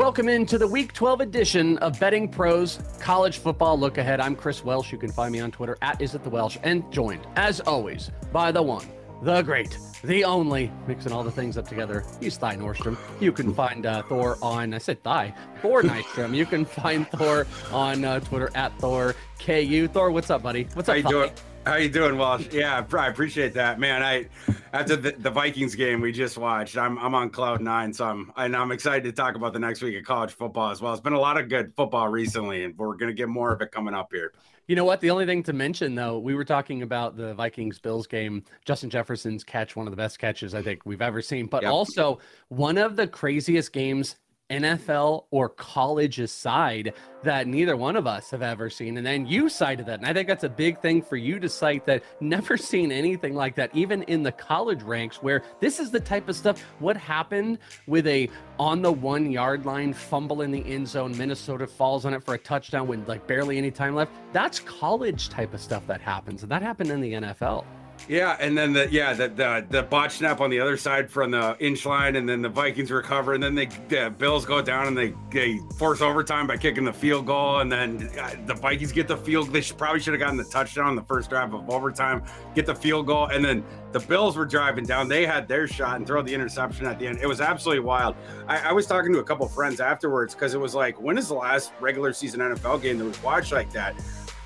Welcome 0.00 0.30
into 0.30 0.56
the 0.56 0.66
Week 0.66 0.94
12 0.94 1.20
edition 1.20 1.76
of 1.78 2.00
Betting 2.00 2.26
Pros 2.26 2.78
College 3.00 3.36
Football 3.36 3.78
Look 3.78 3.98
Ahead. 3.98 4.18
I'm 4.18 4.34
Chris 4.34 4.64
Welsh. 4.64 4.90
You 4.92 4.96
can 4.96 5.12
find 5.12 5.30
me 5.30 5.40
on 5.40 5.50
Twitter 5.50 5.76
at 5.82 6.00
Is 6.00 6.14
It 6.14 6.24
The 6.24 6.30
Welsh, 6.30 6.56
and 6.62 6.90
joined, 6.90 7.26
as 7.36 7.60
always, 7.60 8.10
by 8.32 8.50
the 8.50 8.62
one, 8.62 8.86
the 9.20 9.42
great, 9.42 9.76
the 10.02 10.24
only, 10.24 10.72
mixing 10.86 11.12
all 11.12 11.22
the 11.22 11.30
things 11.30 11.58
up 11.58 11.68
together. 11.68 12.02
He's 12.18 12.38
Thigh 12.38 12.56
Nordstrom. 12.56 12.96
You 13.20 13.30
can 13.30 13.52
find 13.52 13.84
uh, 13.84 14.02
Thor 14.04 14.38
on, 14.40 14.72
I 14.72 14.78
said 14.78 15.02
Thigh, 15.02 15.34
Thor 15.60 15.82
Nystrom. 15.82 16.34
You 16.34 16.46
can 16.46 16.64
find 16.64 17.06
Thor 17.10 17.46
on 17.70 18.02
uh, 18.02 18.20
Twitter 18.20 18.50
at 18.54 18.72
Thor 18.78 19.14
KU. 19.38 19.86
Thor, 19.86 20.10
what's 20.12 20.30
up, 20.30 20.42
buddy? 20.42 20.66
What's 20.72 20.88
up, 20.88 20.94
How 20.94 20.96
you 20.96 21.08
doing? 21.10 21.30
How 21.70 21.76
you 21.76 21.88
doing, 21.88 22.18
Walsh? 22.18 22.48
Yeah, 22.50 22.84
I 22.92 23.06
appreciate 23.06 23.54
that, 23.54 23.78
man. 23.78 24.02
I 24.02 24.26
after 24.72 24.96
the, 24.96 25.12
the, 25.12 25.30
Vikings 25.30 25.76
game 25.76 26.00
we 26.00 26.10
just 26.10 26.36
watched, 26.36 26.76
I'm 26.76 26.98
I'm 26.98 27.14
on 27.14 27.30
cloud 27.30 27.60
nine, 27.60 27.92
so 27.92 28.06
I'm 28.06 28.32
and 28.36 28.56
I'm 28.56 28.72
excited 28.72 29.04
to 29.04 29.12
talk 29.12 29.36
about 29.36 29.52
the 29.52 29.60
next 29.60 29.80
week 29.80 29.96
of 29.96 30.04
college 30.04 30.32
football 30.32 30.72
as 30.72 30.82
well. 30.82 30.92
It's 30.92 31.00
been 31.00 31.12
a 31.12 31.20
lot 31.20 31.38
of 31.38 31.48
good 31.48 31.72
football 31.76 32.08
recently, 32.08 32.64
and 32.64 32.76
we're 32.76 32.96
gonna 32.96 33.12
get 33.12 33.28
more 33.28 33.52
of 33.52 33.62
it 33.62 33.70
coming 33.70 33.94
up 33.94 34.08
here. 34.12 34.32
You 34.66 34.74
know 34.74 34.84
what? 34.84 35.00
The 35.00 35.10
only 35.10 35.26
thing 35.26 35.44
to 35.44 35.52
mention, 35.52 35.94
though, 35.94 36.18
we 36.18 36.34
were 36.34 36.44
talking 36.44 36.82
about 36.82 37.16
the 37.16 37.34
Vikings 37.34 37.78
Bills 37.78 38.08
game. 38.08 38.42
Justin 38.64 38.90
Jefferson's 38.90 39.44
catch, 39.44 39.76
one 39.76 39.86
of 39.86 39.92
the 39.92 39.96
best 39.96 40.18
catches 40.18 40.56
I 40.56 40.62
think 40.62 40.84
we've 40.84 41.00
ever 41.00 41.22
seen, 41.22 41.46
but 41.46 41.62
yep. 41.62 41.70
also 41.70 42.18
one 42.48 42.78
of 42.78 42.96
the 42.96 43.06
craziest 43.06 43.72
games 43.72 44.16
NFL 44.50 45.24
or 45.30 45.48
college 45.48 46.18
aside 46.18 46.94
that 47.22 47.46
neither 47.46 47.76
one 47.76 47.96
of 47.96 48.06
us 48.06 48.30
have 48.30 48.42
ever 48.42 48.70
seen. 48.70 48.96
And 48.96 49.06
then 49.06 49.26
you 49.26 49.48
cited 49.48 49.86
that. 49.86 50.00
And 50.00 50.06
I 50.06 50.12
think 50.12 50.28
that's 50.28 50.44
a 50.44 50.48
big 50.48 50.80
thing 50.80 51.02
for 51.02 51.16
you 51.16 51.38
to 51.38 51.48
cite 51.48 51.86
that 51.86 52.02
never 52.20 52.56
seen 52.56 52.92
anything 52.92 53.34
like 53.34 53.54
that, 53.56 53.70
even 53.74 54.02
in 54.04 54.22
the 54.22 54.32
college 54.32 54.82
ranks, 54.82 55.22
where 55.22 55.42
this 55.60 55.80
is 55.80 55.90
the 55.90 56.00
type 56.00 56.28
of 56.28 56.36
stuff. 56.36 56.62
What 56.78 56.96
happened 56.96 57.58
with 57.86 58.06
a 58.06 58.28
on 58.58 58.82
the 58.82 58.92
one 58.92 59.30
yard 59.30 59.66
line 59.66 59.92
fumble 59.92 60.42
in 60.42 60.50
the 60.50 60.64
end 60.66 60.88
zone, 60.88 61.16
Minnesota 61.16 61.66
falls 61.66 62.04
on 62.04 62.14
it 62.14 62.22
for 62.22 62.34
a 62.34 62.38
touchdown 62.38 62.86
with 62.86 63.08
like 63.08 63.26
barely 63.26 63.58
any 63.58 63.70
time 63.70 63.94
left? 63.94 64.12
That's 64.32 64.60
college 64.60 65.28
type 65.28 65.54
of 65.54 65.60
stuff 65.60 65.86
that 65.86 66.00
happens. 66.00 66.42
And 66.42 66.50
that 66.50 66.62
happened 66.62 66.90
in 66.90 67.00
the 67.00 67.12
NFL. 67.12 67.64
Yeah, 68.08 68.36
and 68.40 68.56
then 68.58 68.72
the 68.72 68.90
yeah 68.90 69.12
the 69.12 69.28
the, 69.28 69.66
the 69.70 69.82
botch 69.84 70.16
snap 70.16 70.40
on 70.40 70.50
the 70.50 70.58
other 70.58 70.76
side 70.76 71.10
from 71.10 71.30
the 71.30 71.56
inch 71.60 71.86
line, 71.86 72.16
and 72.16 72.28
then 72.28 72.42
the 72.42 72.48
Vikings 72.48 72.90
recover, 72.90 73.34
and 73.34 73.42
then 73.42 73.54
they 73.54 73.66
the 73.88 74.12
Bills 74.18 74.44
go 74.44 74.60
down 74.60 74.88
and 74.88 74.96
they 74.96 75.14
they 75.30 75.58
force 75.78 76.00
overtime 76.00 76.46
by 76.46 76.56
kicking 76.56 76.84
the 76.84 76.92
field 76.92 77.26
goal, 77.26 77.60
and 77.60 77.70
then 77.70 78.10
uh, 78.20 78.34
the 78.46 78.54
Vikings 78.54 78.92
get 78.92 79.06
the 79.06 79.16
field. 79.16 79.52
They 79.52 79.60
should, 79.60 79.78
probably 79.78 80.00
should 80.00 80.14
have 80.14 80.20
gotten 80.20 80.36
the 80.36 80.44
touchdown 80.44 80.90
in 80.90 80.96
the 80.96 81.02
first 81.02 81.30
drive 81.30 81.54
of 81.54 81.68
overtime, 81.70 82.22
get 82.54 82.66
the 82.66 82.74
field 82.74 83.06
goal, 83.06 83.26
and 83.26 83.44
then 83.44 83.64
the 83.92 84.00
Bills 84.00 84.36
were 84.36 84.46
driving 84.46 84.84
down. 84.84 85.08
They 85.08 85.26
had 85.26 85.48
their 85.48 85.66
shot 85.66 85.96
and 85.96 86.06
throw 86.06 86.22
the 86.22 86.34
interception 86.34 86.86
at 86.86 86.98
the 86.98 87.06
end. 87.06 87.18
It 87.20 87.26
was 87.26 87.40
absolutely 87.40 87.84
wild. 87.84 88.16
I, 88.46 88.70
I 88.70 88.72
was 88.72 88.86
talking 88.86 89.12
to 89.12 89.18
a 89.18 89.24
couple 89.24 89.46
friends 89.48 89.80
afterwards 89.80 90.34
because 90.34 90.54
it 90.54 90.60
was 90.60 90.74
like, 90.74 91.00
when 91.00 91.18
is 91.18 91.28
the 91.28 91.34
last 91.34 91.72
regular 91.80 92.12
season 92.12 92.40
NFL 92.40 92.82
game 92.82 92.98
that 92.98 93.04
was 93.04 93.22
watched 93.22 93.52
like 93.52 93.72
that? 93.72 93.94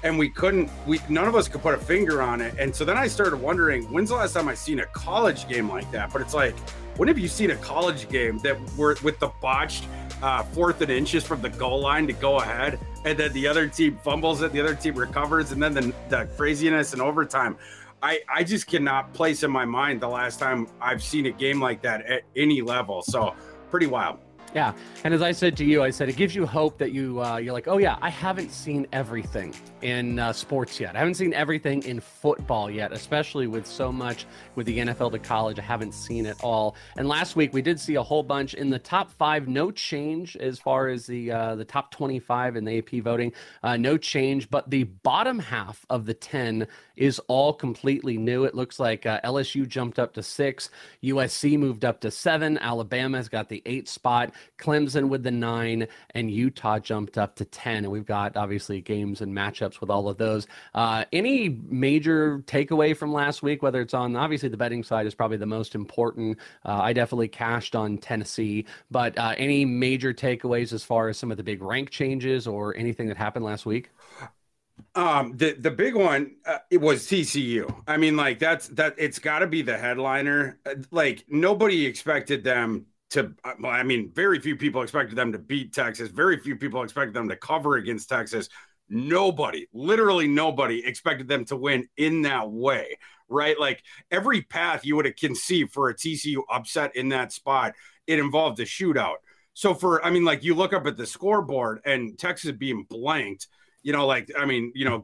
And 0.05 0.19
we 0.19 0.29
couldn't 0.29 0.71
we 0.87 1.01
none 1.09 1.27
of 1.27 1.35
us 1.35 1.49
could 1.49 1.63
put 1.63 1.75
a 1.75 1.79
finger 1.79 2.23
on 2.23 2.41
it. 2.41 2.55
And 2.59 2.75
so 2.75 2.85
then 2.85 2.97
i 2.97 3.09
started 3.09 3.37
wondering 3.37 3.85
when's 3.85 4.11
the 4.11 4.17
last 4.17 4.35
time 4.35 4.49
i 4.49 4.55
seen 4.55 4.81
a 4.81 4.87
college 4.87 5.49
game 5.49 5.69
like 5.69 5.91
that? 5.91 6.13
But 6.13 6.23
it's 6.23 6.35
like 6.35 6.57
when 6.97 7.09
have 7.09 7.19
you 7.19 7.27
seen 7.27 7.51
a 7.51 7.57
college 7.57 8.09
game 8.09 8.39
that 8.39 8.57
were 8.77 8.97
with 9.03 9.19
the 9.19 9.31
botched 9.41 9.89
uh, 10.23 10.45
fourth 10.45 10.81
and 10.81 10.91
inches 10.91 11.25
from 11.25 11.43
the 11.43 11.49
goal 11.51 11.81
line 11.81 12.07
to 12.07 12.13
go 12.13 12.39
ahead 12.39 12.79
and 13.05 13.19
then 13.19 13.33
the 13.33 13.47
other 13.47 13.67
team 13.67 13.99
fumbles 14.05 14.43
it 14.43 14.53
the 14.53 14.61
other 14.61 14.75
team 14.75 14.95
recovers 14.95 15.51
and 15.51 15.63
then 15.63 15.75
the, 15.75 15.93
the 16.09 16.29
craziness 16.37 16.93
and 16.93 17.03
overtime? 17.03 17.57
I, 18.03 18.21
I 18.29 18.45
just 18.45 18.67
cannot 18.67 19.15
place 19.15 19.45
in 19.45 19.51
my 19.51 19.65
mind 19.65 20.03
the 20.03 20.09
last 20.09 20.39
time 20.39 20.69
I've 20.79 21.03
seen 21.03 21.25
a 21.25 21.31
game 21.31 21.59
like 21.59 21.81
that 21.83 22.05
at 22.05 22.25
any 22.37 22.61
level. 22.61 23.01
So 23.01 23.35
pretty 23.71 23.87
wild. 23.87 24.19
Yeah, 24.55 24.73
and 25.03 25.13
as 25.13 25.23
I 25.23 25.33
said 25.33 25.57
to 25.57 25.65
you, 25.65 25.83
I 25.83 25.91
said 25.91 26.09
it 26.09 26.17
gives 26.17 26.35
you 26.35 26.47
hope 26.47 26.79
that 26.79 26.93
you 26.93 27.23
uh, 27.23 27.39
you're 27.39 27.53
like, 27.53 27.67
oh 27.67 27.79
yeah, 27.79 27.99
I 28.01 28.11
haven't 28.11 28.53
seen 28.53 28.87
everything 28.93 29.55
in 29.85 30.19
uh, 30.19 30.33
sports 30.33 30.81
yet. 30.81 30.97
I 30.97 30.99
haven't 30.99 31.15
seen 31.15 31.35
everything 31.35 31.83
in 31.85 32.01
football 32.01 32.71
yet, 32.71 32.93
especially 32.93 33.47
with 33.47 33.67
so 33.67 33.93
much 33.93 34.27
with 34.55 34.67
the 34.67 34.79
NFL 34.79 35.13
to 35.13 35.19
college. 35.19 35.59
I 35.59 35.63
haven't 35.63 35.93
seen 35.93 36.25
it 36.25 36.43
all. 36.43 36.75
And 36.97 37.07
last 37.07 37.37
week 37.37 37.53
we 37.53 37.61
did 37.61 37.79
see 37.79 37.97
a 37.97 38.03
whole 38.03 38.23
bunch 38.23 38.55
in 38.55 38.71
the 38.71 38.79
top 38.79 39.11
five. 39.11 39.47
No 39.47 39.71
change 39.71 40.37
as 40.37 40.59
far 40.59 40.89
as 40.89 41.07
the 41.07 41.31
uh, 41.31 41.55
the 41.55 41.65
top 41.65 41.91
25 41.91 42.57
in 42.57 42.65
the 42.65 42.79
AP 42.79 43.03
voting. 43.05 43.33
Uh, 43.63 43.77
no 43.77 43.99
change, 43.99 44.49
but 44.49 44.69
the 44.71 44.85
bottom 44.85 45.39
half 45.39 45.85
of 45.91 46.07
the 46.07 46.15
10 46.15 46.67
is 46.97 47.19
all 47.29 47.53
completely 47.53 48.17
new. 48.17 48.45
It 48.45 48.55
looks 48.55 48.81
like 48.81 49.05
uh, 49.05 49.21
LSU 49.23 49.69
jumped 49.69 49.99
up 49.99 50.15
to 50.15 50.23
six, 50.23 50.71
USC 51.03 51.59
moved 51.59 51.85
up 51.85 52.01
to 52.01 52.11
seven, 52.11 52.57
Alabama's 52.59 53.29
got 53.29 53.49
the 53.49 53.63
eight 53.67 53.89
spot. 53.89 54.33
Clemson 54.59 55.09
with 55.09 55.23
the 55.23 55.31
nine, 55.31 55.87
and 56.15 56.31
Utah 56.31 56.79
jumped 56.79 57.19
up 57.19 57.37
to 57.37 57.45
10. 57.45 57.85
And 57.85 57.93
we've 57.93 58.07
got 58.07 58.37
obviously 58.37 58.81
games 58.81 59.21
and 59.21 59.35
matchups 59.35 59.74
with 59.81 59.91
all 59.91 60.09
of 60.09 60.17
those. 60.19 60.47
Uh, 60.75 61.05
any 61.13 61.49
major 61.69 62.39
takeaway 62.47 62.97
from 62.97 63.13
last 63.13 63.43
week, 63.43 63.63
whether 63.63 63.81
it's 63.81 63.95
on 63.95 64.17
obviously 64.17 64.49
the 64.49 64.57
betting 64.57 64.83
side 64.83 65.07
is 65.07 65.15
probably 65.15 65.37
the 65.37 65.47
most 65.47 65.75
important. 65.75 66.39
Uh, 66.65 66.81
I 66.83 66.93
definitely 66.93 67.29
cashed 67.29 67.75
on 67.77 67.99
Tennessee, 67.99 68.67
but 68.91 69.17
uh, 69.19 69.35
any 69.39 69.65
major 69.65 70.13
takeaways 70.13 70.73
as 70.73 70.85
far 70.85 71.09
as 71.09 71.19
some 71.19 71.31
of 71.31 71.37
the 71.37 71.45
big 71.45 71.63
rank 71.63 71.91
changes 71.91 72.47
or 72.47 72.77
anything 72.77 73.09
that 73.09 73.17
happened 73.17 73.45
last 73.45 73.67
week? 73.67 73.91
Um, 74.97 75.37
the 75.37 75.53
the 75.53 75.71
big 75.71 75.95
one 75.95 76.37
uh, 76.47 76.59
it 76.71 76.81
was 76.81 77.07
TCU. 77.07 77.83
I 77.87 77.97
mean, 77.97 78.17
like 78.17 78.39
that's 78.39 78.69
that 78.69 78.95
it's 78.99 79.19
got 79.19 79.41
to 79.41 79.47
be 79.47 79.63
the 79.63 79.77
headliner. 79.77 80.59
Uh, 80.67 80.75
like 80.91 81.25
nobody 81.29 81.87
expected 81.87 82.45
them 82.45 82.87
to 83.11 83.33
I 83.45 83.83
mean, 83.83 84.13
very 84.13 84.41
few 84.41 84.57
people 84.57 84.83
expected 84.83 85.17
them 85.17 85.33
to 85.33 85.39
beat 85.39 85.73
Texas. 85.73 86.11
Very 86.11 86.39
few 86.39 86.57
people 86.57 86.83
expected 86.83 87.15
them 87.15 87.29
to 87.29 87.37
cover 87.37 87.77
against 87.77 88.09
Texas. 88.09 88.49
Nobody, 88.89 89.67
literally 89.73 90.29
nobody 90.29 90.85
expected 90.85 91.27
them 91.29 91.45
to 91.47 91.57
win 91.57 91.89
in 91.97 92.23
that 92.23 92.51
way, 92.51 92.99
right? 93.29 93.59
Like 93.59 93.83
every 94.11 94.43
path 94.43 94.85
you 94.85 94.97
would 94.97 95.07
have 95.07 95.17
conceived 95.17 95.73
for 95.73 95.89
a 95.89 95.95
TCU 95.95 96.43
upset 96.51 96.95
in 96.95 97.09
that 97.09 97.33
spot, 97.33 97.75
it 98.07 98.19
involved 98.19 98.61
a 98.61 98.65
shootout. 98.65 99.17
So 99.55 99.73
for 99.73 100.05
I 100.05 100.11
mean, 100.11 100.25
like 100.25 100.45
you 100.45 100.55
look 100.55 100.73
up 100.73 100.87
at 100.87 100.97
the 100.97 101.07
scoreboard 101.07 101.81
and 101.85 102.19
Texas 102.19 102.53
being 102.53 102.85
blanked, 102.89 103.49
you 103.83 103.93
know, 103.93 104.07
like 104.07 104.31
I 104.39 104.45
mean, 104.45 104.73
you 104.75 104.85
know, 104.85 105.03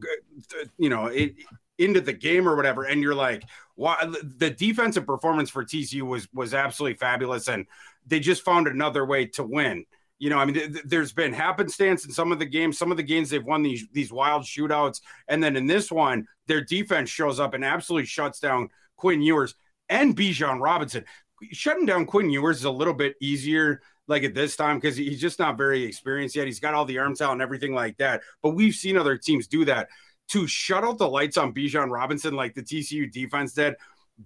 you 0.76 0.88
know, 0.88 1.06
it, 1.06 1.34
into 1.78 2.00
the 2.00 2.12
game 2.12 2.47
or 2.47 2.56
whatever, 2.56 2.84
and 2.84 3.02
you're 3.02 3.14
like, 3.14 3.42
why 3.74 3.97
the 4.22 4.50
defensive 4.50 5.06
performance 5.06 5.48
for 5.48 5.64
TCU 5.64 6.02
was 6.02 6.28
was 6.34 6.52
absolutely 6.52 6.98
fabulous, 6.98 7.48
and 7.48 7.66
they 8.06 8.20
just 8.20 8.42
found 8.42 8.66
another 8.68 9.06
way 9.06 9.26
to 9.26 9.42
win. 9.42 9.86
You 10.20 10.31
know, 10.31 10.38
I 10.38 10.44
mean, 10.44 10.54
th- 10.54 10.84
there's 10.84 11.12
been 11.12 11.32
happenstance 11.32 12.04
in 12.04 12.12
some 12.12 12.31
of 12.31 12.38
the 12.38 12.47
games. 12.47 12.78
Some 12.78 12.92
of 12.92 12.97
the 12.97 13.03
games 13.03 13.31
they've 13.31 13.44
won 13.44 13.62
these 13.62 13.86
these 13.92 14.12
wild 14.12 14.44
shootouts, 14.44 15.00
and 15.26 15.42
then 15.42 15.56
in 15.56 15.66
this 15.66 15.91
one, 15.91 16.26
their 16.47 16.60
defense 16.60 17.10
shows 17.10 17.41
up 17.41 17.54
and 17.54 17.64
absolutely 17.64 18.06
shuts 18.06 18.38
down 18.38 18.69
Quinn 18.97 19.22
Ewers 19.22 19.54
and 19.88 20.16
Bijan 20.16 20.60
Robinson. 20.60 21.04
Shutting 21.53 21.86
down 21.86 22.06
Quinn 22.06 22.30
Ewers 22.30 22.59
is 22.59 22.64
a 22.64 22.70
little 22.70 22.94
bit 22.94 23.16
easier, 23.20 23.80
like 24.06 24.22
at 24.22 24.34
this 24.34 24.56
time, 24.56 24.76
because 24.76 24.97
he's 24.97 25.20
just 25.20 25.38
not 25.38 25.56
very 25.56 25.82
experienced 25.82 26.36
yet. 26.36 26.47
He's 26.47 26.60
got 26.60 26.75
all 26.75 26.84
the 26.84 26.98
arms 26.98 27.20
out 27.20 27.32
and 27.32 27.42
everything 27.42 27.75
like 27.75 27.97
that. 27.97 28.20
But 28.42 28.50
we've 28.50 28.75
seen 28.75 28.98
other 28.98 29.16
teams 29.16 29.48
do 29.48 29.64
that 29.64 29.88
to 30.28 30.47
shut 30.47 30.84
out 30.84 30.98
the 30.98 31.09
lights 31.09 31.36
on 31.36 31.54
Bijan 31.54 31.91
Robinson 31.91 32.34
like 32.34 32.54
the 32.54 32.62
TCU 32.62 33.10
defense 33.10 33.54
did, 33.54 33.75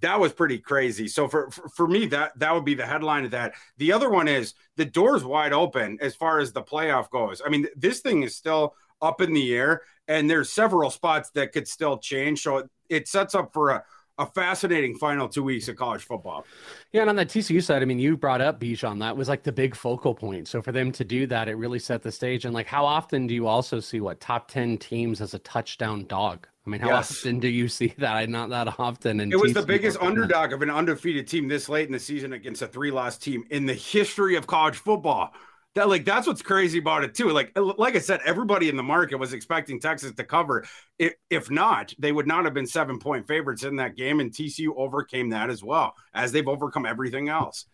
that 0.00 0.19
was 0.19 0.32
pretty 0.32 0.59
crazy. 0.59 1.09
So 1.09 1.28
for, 1.28 1.50
for, 1.50 1.69
for 1.69 1.88
me, 1.88 2.06
that 2.06 2.38
that 2.38 2.55
would 2.55 2.65
be 2.65 2.75
the 2.75 2.87
headline 2.87 3.25
of 3.25 3.31
that. 3.32 3.55
The 3.78 3.93
other 3.93 4.10
one 4.10 4.28
is 4.28 4.55
the 4.77 4.84
door's 4.84 5.25
wide 5.25 5.53
open 5.53 5.99
as 6.00 6.15
far 6.15 6.38
as 6.38 6.53
the 6.53 6.62
playoff 6.62 7.10
goes. 7.10 7.41
I 7.44 7.49
mean, 7.49 7.66
this 7.77 8.00
thing 8.00 8.22
is 8.22 8.37
still 8.37 8.75
up 9.00 9.21
in 9.21 9.33
the 9.33 9.54
air, 9.54 9.83
and 10.09 10.28
there's 10.28 10.50
several 10.50 10.91
spots 10.91 11.31
that 11.31 11.53
could 11.53 11.69
still 11.69 11.99
change. 11.99 12.43
So 12.43 12.59
it, 12.59 12.71
it 12.88 13.09
sets 13.09 13.34
up 13.34 13.53
for 13.53 13.71
a 13.71 13.84
a 14.19 14.27
fascinating 14.27 14.97
final 14.97 15.28
two 15.28 15.43
weeks 15.43 15.69
of 15.69 15.77
college 15.77 16.04
football. 16.04 16.44
Yeah, 16.93 17.00
and 17.03 17.10
on 17.10 17.16
the 17.16 17.27
TCU 17.27 17.62
side, 17.62 17.83
I 17.83 17.84
mean, 17.84 17.99
you 17.99 18.16
brought 18.16 18.41
up 18.41 18.60
Bijan. 18.60 19.00
That 19.00 19.16
was 19.16 19.28
like 19.28 19.43
the 19.43 19.53
big 19.53 19.75
focal 19.75 20.15
point. 20.15 20.47
So 20.47 20.62
for 20.62 20.72
them 20.72 20.93
to 20.93 21.04
do 21.04 21.27
that, 21.27 21.48
it 21.48 21.57
really 21.57 21.80
set 21.80 22.03
the 22.03 22.13
stage. 22.13 22.45
And 22.45 22.54
like, 22.54 22.66
how 22.66 22.84
often 22.84 23.27
do 23.27 23.34
you 23.34 23.47
also 23.47 23.80
see 23.80 24.01
what 24.01 24.21
top 24.21 24.48
ten 24.48 24.78
teams 24.78 25.21
as 25.21 25.34
a 25.34 25.39
touchdown 25.41 26.07
dog? 26.07 26.47
I 26.66 26.71
mean, 26.71 26.81
how 26.81 26.89
yes. 26.89 27.11
often 27.11 27.41
do 27.41 27.49
you 27.49 27.69
see 27.69 27.95
that? 27.99 28.28
Not 28.28 28.51
that 28.51 28.78
often. 28.78 29.21
And 29.21 29.33
it 29.33 29.37
was 29.37 29.53
the 29.53 29.63
biggest 29.63 29.99
underdog 30.01 30.53
of 30.53 30.63
an 30.63 30.71
undefeated 30.71 31.28
team 31.28 31.49
this 31.49 31.69
late 31.69 31.87
in 31.87 31.93
the 31.93 31.99
season 31.99 32.33
against 32.33 32.63
a 32.63 32.66
three-loss 32.66 33.19
team 33.19 33.45
in 33.51 33.66
the 33.66 33.75
history 33.75 34.37
of 34.37 34.47
college 34.47 34.77
football 34.77 35.33
that 35.75 35.89
like 35.89 36.05
that's 36.05 36.27
what's 36.27 36.43
crazy 36.43 36.78
about 36.78 37.05
it 37.05 37.15
too. 37.15 37.31
Like 37.31 37.53
like 37.57 37.97
I 37.97 37.99
said, 37.99 38.21
everybody 38.25 38.69
in 38.69 38.77
the 38.77 38.83
market 38.83 39.16
was 39.16 39.33
expecting 39.33 39.81
Texas 39.81 40.13
to 40.15 40.25
cover. 40.25 40.65
If, 40.99 41.15
if 41.31 41.51
not, 41.51 41.93
they 41.99 42.13
would 42.13 42.27
not 42.27 42.45
have 42.45 42.55
been 42.55 42.66
seven 42.66 42.99
point 42.99 43.27
favorites 43.27 43.65
in 43.65 43.77
that 43.77 43.97
game, 43.97 44.21
and 44.21 44.31
TCU 44.31 44.69
overcame 44.77 45.31
that 45.31 45.51
as 45.51 45.65
well 45.65 45.95
as 46.15 46.33
they've 46.33 46.47
overcome 46.47 46.87
everything 46.87 47.28
else. 47.28 47.66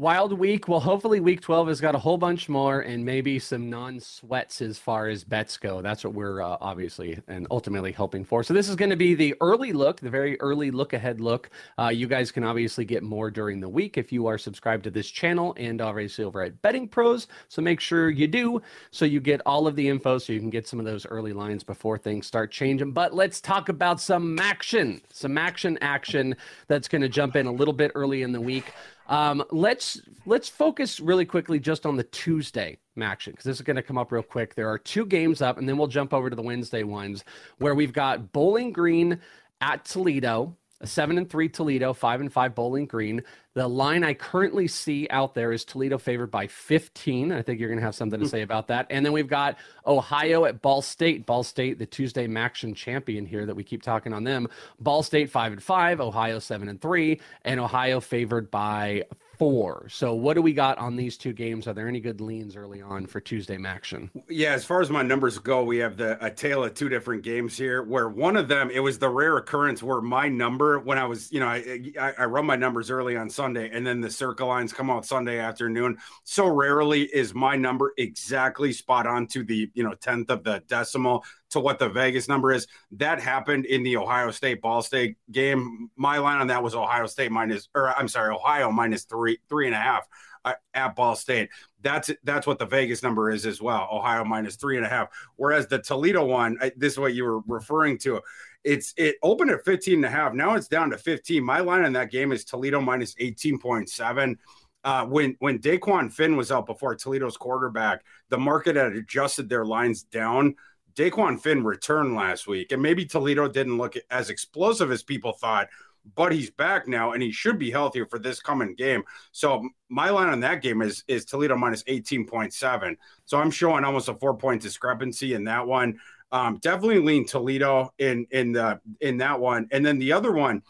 Wild 0.00 0.32
week. 0.32 0.66
Well, 0.66 0.80
hopefully, 0.80 1.20
week 1.20 1.42
12 1.42 1.68
has 1.68 1.78
got 1.78 1.94
a 1.94 1.98
whole 1.98 2.16
bunch 2.16 2.48
more 2.48 2.80
and 2.80 3.04
maybe 3.04 3.38
some 3.38 3.68
non 3.68 4.00
sweats 4.00 4.62
as 4.62 4.78
far 4.78 5.08
as 5.08 5.24
bets 5.24 5.58
go. 5.58 5.82
That's 5.82 6.02
what 6.04 6.14
we're 6.14 6.40
uh, 6.40 6.56
obviously 6.58 7.20
and 7.28 7.46
ultimately 7.50 7.92
hoping 7.92 8.24
for. 8.24 8.42
So, 8.42 8.54
this 8.54 8.70
is 8.70 8.76
going 8.76 8.88
to 8.88 8.96
be 8.96 9.14
the 9.14 9.34
early 9.42 9.74
look, 9.74 10.00
the 10.00 10.08
very 10.08 10.40
early 10.40 10.70
look 10.70 10.94
ahead 10.94 11.20
look. 11.20 11.50
Uh, 11.78 11.88
you 11.88 12.06
guys 12.06 12.32
can 12.32 12.44
obviously 12.44 12.86
get 12.86 13.02
more 13.02 13.30
during 13.30 13.60
the 13.60 13.68
week 13.68 13.98
if 13.98 14.10
you 14.10 14.26
are 14.26 14.38
subscribed 14.38 14.84
to 14.84 14.90
this 14.90 15.10
channel 15.10 15.52
and 15.58 15.82
obviously 15.82 16.24
over 16.24 16.40
at 16.40 16.62
Betting 16.62 16.88
Pros. 16.88 17.26
So, 17.48 17.60
make 17.60 17.78
sure 17.78 18.08
you 18.08 18.26
do 18.26 18.62
so 18.90 19.04
you 19.04 19.20
get 19.20 19.42
all 19.44 19.66
of 19.66 19.76
the 19.76 19.86
info 19.86 20.16
so 20.16 20.32
you 20.32 20.40
can 20.40 20.48
get 20.48 20.66
some 20.66 20.80
of 20.80 20.86
those 20.86 21.04
early 21.04 21.34
lines 21.34 21.62
before 21.62 21.98
things 21.98 22.26
start 22.26 22.50
changing. 22.50 22.92
But 22.92 23.12
let's 23.12 23.38
talk 23.38 23.68
about 23.68 24.00
some 24.00 24.38
action, 24.38 25.02
some 25.12 25.36
action 25.36 25.76
action 25.82 26.36
that's 26.68 26.88
going 26.88 27.02
to 27.02 27.08
jump 27.10 27.36
in 27.36 27.44
a 27.44 27.52
little 27.52 27.74
bit 27.74 27.92
early 27.94 28.22
in 28.22 28.32
the 28.32 28.40
week. 28.40 28.72
Um, 29.10 29.44
let's 29.50 30.00
let's 30.24 30.48
focus 30.48 31.00
really 31.00 31.24
quickly 31.24 31.58
just 31.58 31.84
on 31.84 31.96
the 31.96 32.04
Tuesday 32.04 32.78
action 33.02 33.32
because 33.32 33.44
this 33.44 33.56
is 33.56 33.62
going 33.62 33.76
to 33.76 33.82
come 33.82 33.98
up 33.98 34.12
real 34.12 34.22
quick. 34.22 34.54
There 34.54 34.68
are 34.70 34.78
two 34.78 35.04
games 35.04 35.42
up, 35.42 35.58
and 35.58 35.68
then 35.68 35.76
we'll 35.76 35.88
jump 35.88 36.14
over 36.14 36.30
to 36.30 36.36
the 36.36 36.42
Wednesday 36.42 36.84
ones 36.84 37.24
where 37.58 37.74
we've 37.74 37.92
got 37.92 38.32
Bowling 38.32 38.72
Green 38.72 39.20
at 39.60 39.84
Toledo 39.84 40.56
a 40.80 40.86
seven 40.86 41.18
and 41.18 41.28
three 41.28 41.48
Toledo, 41.48 41.92
five 41.92 42.20
and 42.20 42.32
five 42.32 42.54
Bowling 42.54 42.86
Green. 42.86 43.22
The 43.54 43.68
line 43.68 44.04
I 44.04 44.14
currently 44.14 44.68
see 44.68 45.08
out 45.10 45.34
there 45.34 45.52
is 45.52 45.64
Toledo 45.64 45.98
favored 45.98 46.30
by 46.30 46.46
15. 46.46 47.32
I 47.32 47.42
think 47.42 47.60
you're 47.60 47.68
going 47.68 47.80
to 47.80 47.84
have 47.84 47.94
something 47.94 48.20
to 48.20 48.26
hmm. 48.26 48.30
say 48.30 48.42
about 48.42 48.68
that. 48.68 48.86
And 48.90 49.04
then 49.04 49.12
we've 49.12 49.28
got 49.28 49.58
Ohio 49.86 50.44
at 50.44 50.62
Ball 50.62 50.82
State. 50.82 51.26
Ball 51.26 51.42
State, 51.42 51.78
the 51.78 51.86
Tuesday 51.86 52.26
MACtion 52.26 52.74
champion 52.74 53.26
here 53.26 53.44
that 53.44 53.54
we 53.54 53.64
keep 53.64 53.82
talking 53.82 54.12
on 54.12 54.24
them. 54.24 54.48
Ball 54.78 55.02
State 55.02 55.30
five 55.30 55.52
and 55.52 55.62
five, 55.62 56.00
Ohio 56.00 56.38
seven 56.38 56.68
and 56.68 56.80
three, 56.80 57.20
and 57.44 57.60
Ohio 57.60 58.00
favored 58.00 58.50
by 58.50 59.04
four. 59.40 59.86
So 59.88 60.12
what 60.12 60.34
do 60.34 60.42
we 60.42 60.52
got 60.52 60.76
on 60.76 60.96
these 60.96 61.16
two 61.16 61.32
games? 61.32 61.66
Are 61.66 61.72
there 61.72 61.88
any 61.88 61.98
good 61.98 62.20
leans 62.20 62.56
early 62.56 62.82
on 62.82 63.06
for 63.06 63.20
Tuesday 63.20 63.58
action? 63.64 64.10
Yeah, 64.28 64.52
as 64.52 64.66
far 64.66 64.82
as 64.82 64.90
my 64.90 65.02
numbers 65.02 65.38
go, 65.38 65.64
we 65.64 65.78
have 65.78 65.96
the 65.96 66.22
a 66.22 66.30
tale 66.30 66.62
of 66.62 66.74
two 66.74 66.90
different 66.90 67.22
games 67.22 67.56
here. 67.56 67.82
Where 67.82 68.10
one 68.10 68.36
of 68.36 68.48
them, 68.48 68.70
it 68.70 68.80
was 68.80 68.98
the 68.98 69.08
rare 69.08 69.38
occurrence 69.38 69.82
where 69.82 70.02
my 70.02 70.28
number 70.28 70.78
when 70.78 70.98
I 70.98 71.06
was, 71.06 71.32
you 71.32 71.40
know, 71.40 71.46
I 71.46 71.80
I, 71.98 72.12
I 72.18 72.24
run 72.26 72.44
my 72.44 72.56
numbers 72.56 72.90
early 72.90 73.16
on 73.16 73.30
Sunday, 73.30 73.70
and 73.72 73.86
then 73.86 74.02
the 74.02 74.10
Circa 74.10 74.44
lines 74.44 74.74
come 74.74 74.90
out 74.90 75.06
Sunday 75.06 75.38
afternoon. 75.38 75.96
So 76.24 76.46
rarely 76.46 77.04
is 77.04 77.32
my 77.32 77.56
number 77.56 77.94
exactly 77.96 78.74
spot 78.74 79.06
on 79.06 79.26
to 79.28 79.42
the 79.42 79.70
you 79.72 79.82
know 79.82 79.94
tenth 79.94 80.28
of 80.28 80.44
the 80.44 80.62
decimal 80.68 81.24
to 81.50 81.60
what 81.60 81.78
the 81.78 81.88
Vegas 81.88 82.28
number 82.28 82.52
is. 82.52 82.66
That 82.92 83.20
happened 83.20 83.66
in 83.66 83.82
the 83.82 83.96
Ohio 83.96 84.30
State 84.30 84.60
Ball 84.60 84.82
State 84.82 85.16
game. 85.30 85.90
My 85.96 86.18
line 86.18 86.40
on 86.40 86.46
that 86.48 86.62
was 86.62 86.74
Ohio 86.74 87.06
State 87.06 87.30
minus, 87.30 87.68
or 87.74 87.90
I'm 87.96 88.08
sorry, 88.08 88.34
Ohio 88.34 88.70
minus 88.70 89.04
three, 89.04 89.38
three 89.48 89.66
and 89.66 89.74
a 89.74 89.78
half 89.78 90.06
uh, 90.44 90.54
at 90.74 90.96
Ball 90.96 91.14
State. 91.14 91.50
That's 91.82 92.10
that's 92.24 92.46
what 92.46 92.58
the 92.58 92.66
Vegas 92.66 93.02
number 93.02 93.30
is 93.30 93.46
as 93.46 93.60
well. 93.60 93.88
Ohio 93.90 94.24
minus 94.24 94.56
three 94.56 94.76
and 94.76 94.86
a 94.86 94.88
half. 94.88 95.08
Whereas 95.36 95.66
the 95.66 95.78
Toledo 95.78 96.24
one, 96.24 96.58
I, 96.60 96.72
this 96.76 96.94
is 96.94 96.98
what 96.98 97.14
you 97.14 97.24
were 97.24 97.40
referring 97.46 97.98
to. 97.98 98.20
It's 98.64 98.92
it 98.96 99.16
opened 99.22 99.50
at 99.50 99.64
15 99.64 99.94
and 99.94 100.04
a 100.04 100.10
half. 100.10 100.34
Now 100.34 100.54
it's 100.54 100.68
down 100.68 100.90
to 100.90 100.98
15. 100.98 101.42
My 101.42 101.60
line 101.60 101.84
in 101.84 101.92
that 101.94 102.10
game 102.10 102.32
is 102.32 102.44
Toledo 102.44 102.80
minus 102.80 103.14
18.7. 103.14 104.36
Uh, 104.82 105.04
when 105.06 105.36
when 105.40 105.58
Dequan 105.58 106.12
Finn 106.12 106.36
was 106.36 106.50
out 106.50 106.66
before 106.66 106.94
Toledo's 106.94 107.36
quarterback, 107.36 108.02
the 108.28 108.38
market 108.38 108.76
had 108.76 108.92
adjusted 108.92 109.48
their 109.48 109.64
lines 109.64 110.04
down 110.04 110.54
Dequan 110.94 111.40
Finn 111.40 111.64
returned 111.64 112.14
last 112.14 112.46
week, 112.46 112.72
and 112.72 112.82
maybe 112.82 113.04
Toledo 113.04 113.48
didn't 113.48 113.78
look 113.78 113.94
as 114.10 114.30
explosive 114.30 114.90
as 114.90 115.02
people 115.02 115.32
thought, 115.32 115.68
but 116.14 116.32
he's 116.32 116.50
back 116.50 116.88
now, 116.88 117.12
and 117.12 117.22
he 117.22 117.32
should 117.32 117.58
be 117.58 117.70
healthier 117.70 118.06
for 118.06 118.18
this 118.18 118.40
coming 118.40 118.74
game. 118.74 119.02
So 119.32 119.68
my 119.88 120.10
line 120.10 120.28
on 120.28 120.40
that 120.40 120.62
game 120.62 120.82
is 120.82 121.04
is 121.08 121.24
Toledo 121.24 121.56
minus 121.56 121.84
eighteen 121.86 122.26
point 122.26 122.54
seven. 122.54 122.96
So 123.24 123.38
I'm 123.38 123.50
showing 123.50 123.84
almost 123.84 124.08
a 124.08 124.14
four 124.14 124.36
point 124.36 124.62
discrepancy 124.62 125.34
in 125.34 125.44
that 125.44 125.66
one. 125.66 125.98
Um, 126.32 126.58
definitely 126.58 127.00
lean 127.00 127.26
Toledo 127.26 127.92
in 127.98 128.26
in 128.30 128.52
the 128.52 128.80
in 129.00 129.18
that 129.18 129.40
one, 129.40 129.68
and 129.72 129.84
then 129.84 129.98
the 129.98 130.12
other 130.12 130.32
one. 130.32 130.62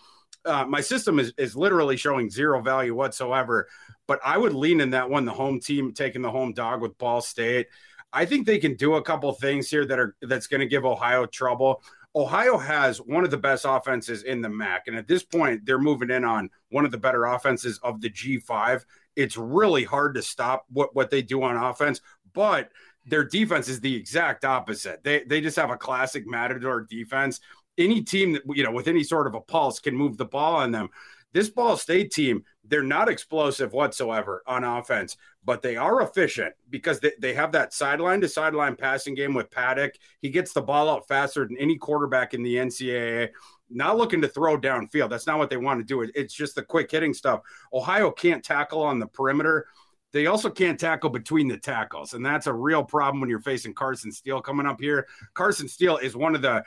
Uh, 0.43 0.65
my 0.65 0.81
system 0.81 1.19
is, 1.19 1.35
is 1.37 1.55
literally 1.55 1.99
showing 1.99 2.31
zero 2.31 2.63
value 2.63 2.95
whatsoever, 2.95 3.69
but 4.07 4.19
I 4.25 4.39
would 4.39 4.55
lean 4.55 4.81
in 4.81 4.89
that 4.93 5.11
one, 5.11 5.27
the 5.27 5.33
home 5.33 5.61
team 5.61 5.93
taking 5.93 6.23
the 6.23 6.31
home 6.31 6.55
dog 6.55 6.81
with 6.81 6.97
Ball 6.97 7.21
State. 7.21 7.67
I 8.13 8.25
think 8.25 8.47
they 8.47 8.59
can 8.59 8.75
do 8.75 8.95
a 8.95 9.03
couple 9.03 9.33
things 9.33 9.71
here 9.71 9.87
that 9.87 9.99
are 9.99 10.17
that's 10.23 10.47
going 10.47 10.61
to 10.61 10.67
give 10.67 10.85
Ohio 10.85 11.27
trouble. 11.27 11.83
Ohio 12.17 12.59
has 12.59 12.99
one 12.99 13.23
of 13.23 13.31
the 13.31 13.37
best 13.37 13.65
offenses 13.69 14.25
in 14.25 14.41
the 14.41 14.49
MAC, 14.49 14.89
and 14.89 14.97
at 14.97 15.07
this 15.07 15.23
point, 15.23 15.65
they're 15.65 15.79
moving 15.79 16.11
in 16.11 16.25
on 16.25 16.51
one 16.71 16.85
of 16.85 16.91
the 16.91 16.99
better 16.99 17.27
offenses 17.27 17.79
of 17.85 18.01
the 18.01 18.11
G5. 18.11 18.85
It's 19.15 19.37
really 19.37 19.85
hard 19.85 20.15
to 20.15 20.23
stop 20.23 20.65
what 20.71 20.95
what 20.95 21.11
they 21.11 21.23
do 21.23 21.43
on 21.43 21.57
offense, 21.57 22.01
but 22.33 22.71
their 23.07 23.25
defense 23.25 23.69
is 23.69 23.81
the 23.81 23.95
exact 23.95 24.45
opposite. 24.45 25.05
They 25.05 25.23
they 25.25 25.41
just 25.41 25.57
have 25.57 25.71
a 25.71 25.77
classic 25.77 26.27
matador 26.27 26.87
defense. 26.89 27.41
Any 27.79 28.03
team 28.03 28.33
that 28.33 28.43
you 28.49 28.65
know 28.65 28.73
with 28.73 28.89
any 28.89 29.05
sort 29.05 29.29
of 29.29 29.35
a 29.35 29.41
pulse 29.41 29.79
can 29.79 29.95
move 29.95 30.17
the 30.17 30.25
ball 30.25 30.57
on 30.57 30.73
them. 30.73 30.89
This 31.33 31.49
Ball 31.49 31.77
State 31.77 32.11
team, 32.11 32.45
they're 32.65 32.83
not 32.83 33.09
explosive 33.09 33.73
whatsoever 33.73 34.43
on 34.47 34.65
offense, 34.65 35.17
but 35.45 35.63
they 35.63 35.77
are 35.77 36.03
efficient 36.03 36.55
because 36.71 37.01
they, 37.01 37.13
they 37.21 37.35
have 37.35 37.53
that 37.53 37.73
sideline 37.73 38.21
to 38.21 38.29
sideline 38.29 38.77
passing 38.77 39.15
game 39.15 39.35
with 39.35 39.51
Paddock. 39.51 39.95
He 40.21 40.31
gets 40.31 40.53
the 40.53 40.63
ball 40.63 40.89
out 40.89 41.07
faster 41.09 41.47
than 41.47 41.57
any 41.59 41.77
quarterback 41.77 42.35
in 42.35 42.43
the 42.43 42.57
NCAA. 42.57 43.31
Not 43.71 43.97
looking 43.97 44.21
to 44.23 44.29
throw 44.29 44.59
downfield. 44.59 45.11
That's 45.11 45.29
not 45.29 45.39
what 45.39 45.51
they 45.51 45.57
want 45.57 45.79
to 45.81 45.85
do. 45.85 46.11
It's 46.15 46.35
just 46.35 46.57
the 46.57 46.63
quick 46.63 46.91
hitting 46.91 47.15
stuff. 47.15 47.41
Ohio 47.73 48.11
can't 48.11 48.45
tackle 48.45 48.83
on 48.83 48.99
the 48.99 49.07
perimeter. 49.07 49.67
They 50.13 50.27
also 50.27 50.51
can't 50.51 50.79
tackle 50.79 51.11
between 51.11 51.49
the 51.49 51.57
tackles, 51.57 52.15
and 52.15 52.25
that's 52.25 52.47
a 52.47 52.53
real 52.53 52.83
problem 52.83 53.21
when 53.21 53.31
you're 53.31 53.41
facing 53.41 53.75
Carson 53.75 54.11
Steele 54.11 54.41
coming 54.41 54.67
up 54.67 54.81
here. 54.81 55.07
Carson 55.35 55.69
Steele 55.69 55.99
is 55.99 56.17
one 56.17 56.35
of 56.35 56.43
the 56.43 56.65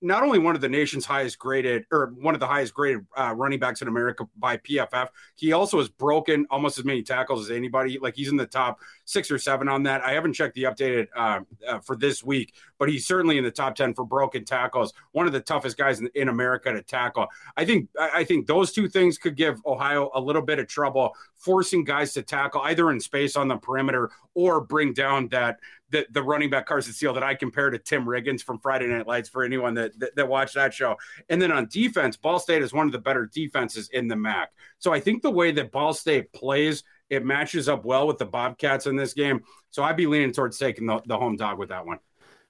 not 0.00 0.22
only 0.22 0.38
one 0.38 0.54
of 0.54 0.60
the 0.60 0.68
nation's 0.68 1.04
highest 1.04 1.38
graded 1.38 1.84
or 1.90 2.12
one 2.20 2.34
of 2.34 2.40
the 2.40 2.46
highest 2.46 2.74
graded 2.74 3.04
uh, 3.16 3.34
running 3.34 3.58
backs 3.58 3.82
in 3.82 3.88
America 3.88 4.24
by 4.36 4.56
PFF. 4.58 5.08
He 5.34 5.52
also 5.52 5.78
has 5.78 5.88
broken 5.88 6.46
almost 6.50 6.78
as 6.78 6.84
many 6.84 7.02
tackles 7.02 7.48
as 7.48 7.56
anybody. 7.56 7.98
Like 7.98 8.14
he's 8.14 8.28
in 8.28 8.36
the 8.36 8.46
top 8.46 8.80
six 9.06 9.30
or 9.30 9.38
seven 9.38 9.68
on 9.68 9.82
that. 9.84 10.02
I 10.02 10.12
haven't 10.12 10.34
checked 10.34 10.54
the 10.54 10.64
updated 10.64 11.08
uh, 11.16 11.40
uh, 11.66 11.78
for 11.80 11.96
this 11.96 12.22
week, 12.22 12.54
but 12.78 12.88
he's 12.88 13.06
certainly 13.06 13.38
in 13.38 13.44
the 13.44 13.50
top 13.50 13.74
ten 13.74 13.94
for 13.94 14.04
broken 14.04 14.44
tackles. 14.44 14.92
One 15.12 15.26
of 15.26 15.32
the 15.32 15.40
toughest 15.40 15.76
guys 15.76 16.00
in, 16.00 16.08
in 16.14 16.28
America 16.28 16.72
to 16.72 16.82
tackle. 16.82 17.26
I 17.56 17.64
think 17.64 17.88
I 17.98 18.24
think 18.24 18.46
those 18.46 18.72
two 18.72 18.88
things 18.88 19.18
could 19.18 19.36
give 19.36 19.60
Ohio 19.66 20.10
a 20.14 20.20
little 20.20 20.42
bit 20.42 20.58
of 20.58 20.68
trouble, 20.68 21.14
forcing 21.34 21.82
guys 21.82 22.12
to 22.12 22.22
tackle 22.22 22.60
either 22.62 22.83
in 22.90 23.00
space 23.00 23.36
on 23.36 23.48
the 23.48 23.56
perimeter 23.56 24.10
or 24.34 24.60
bring 24.60 24.92
down 24.92 25.28
that 25.28 25.58
the, 25.90 26.06
the 26.10 26.22
running 26.22 26.50
back 26.50 26.66
Carson 26.66 26.92
Steele 26.92 27.14
that 27.14 27.22
I 27.22 27.34
compare 27.34 27.70
to 27.70 27.78
Tim 27.78 28.04
Riggins 28.04 28.42
from 28.42 28.58
Friday 28.58 28.86
Night 28.86 29.06
Lights 29.06 29.28
for 29.28 29.44
anyone 29.44 29.74
that, 29.74 29.98
that, 30.00 30.16
that 30.16 30.28
watched 30.28 30.54
that 30.54 30.74
show. 30.74 30.96
And 31.28 31.40
then 31.40 31.52
on 31.52 31.68
defense, 31.70 32.16
Ball 32.16 32.38
State 32.38 32.62
is 32.62 32.72
one 32.72 32.86
of 32.86 32.92
the 32.92 32.98
better 32.98 33.30
defenses 33.32 33.88
in 33.92 34.08
the 34.08 34.16
MAC. 34.16 34.50
So 34.78 34.92
I 34.92 35.00
think 35.00 35.22
the 35.22 35.30
way 35.30 35.52
that 35.52 35.70
Ball 35.70 35.94
State 35.94 36.32
plays, 36.32 36.82
it 37.10 37.24
matches 37.24 37.68
up 37.68 37.84
well 37.84 38.06
with 38.06 38.18
the 38.18 38.26
Bobcats 38.26 38.86
in 38.86 38.96
this 38.96 39.14
game. 39.14 39.42
So 39.70 39.82
I'd 39.82 39.96
be 39.96 40.06
leaning 40.06 40.32
towards 40.32 40.58
taking 40.58 40.86
the, 40.86 41.00
the 41.06 41.18
home 41.18 41.36
dog 41.36 41.58
with 41.58 41.68
that 41.68 41.86
one 41.86 41.98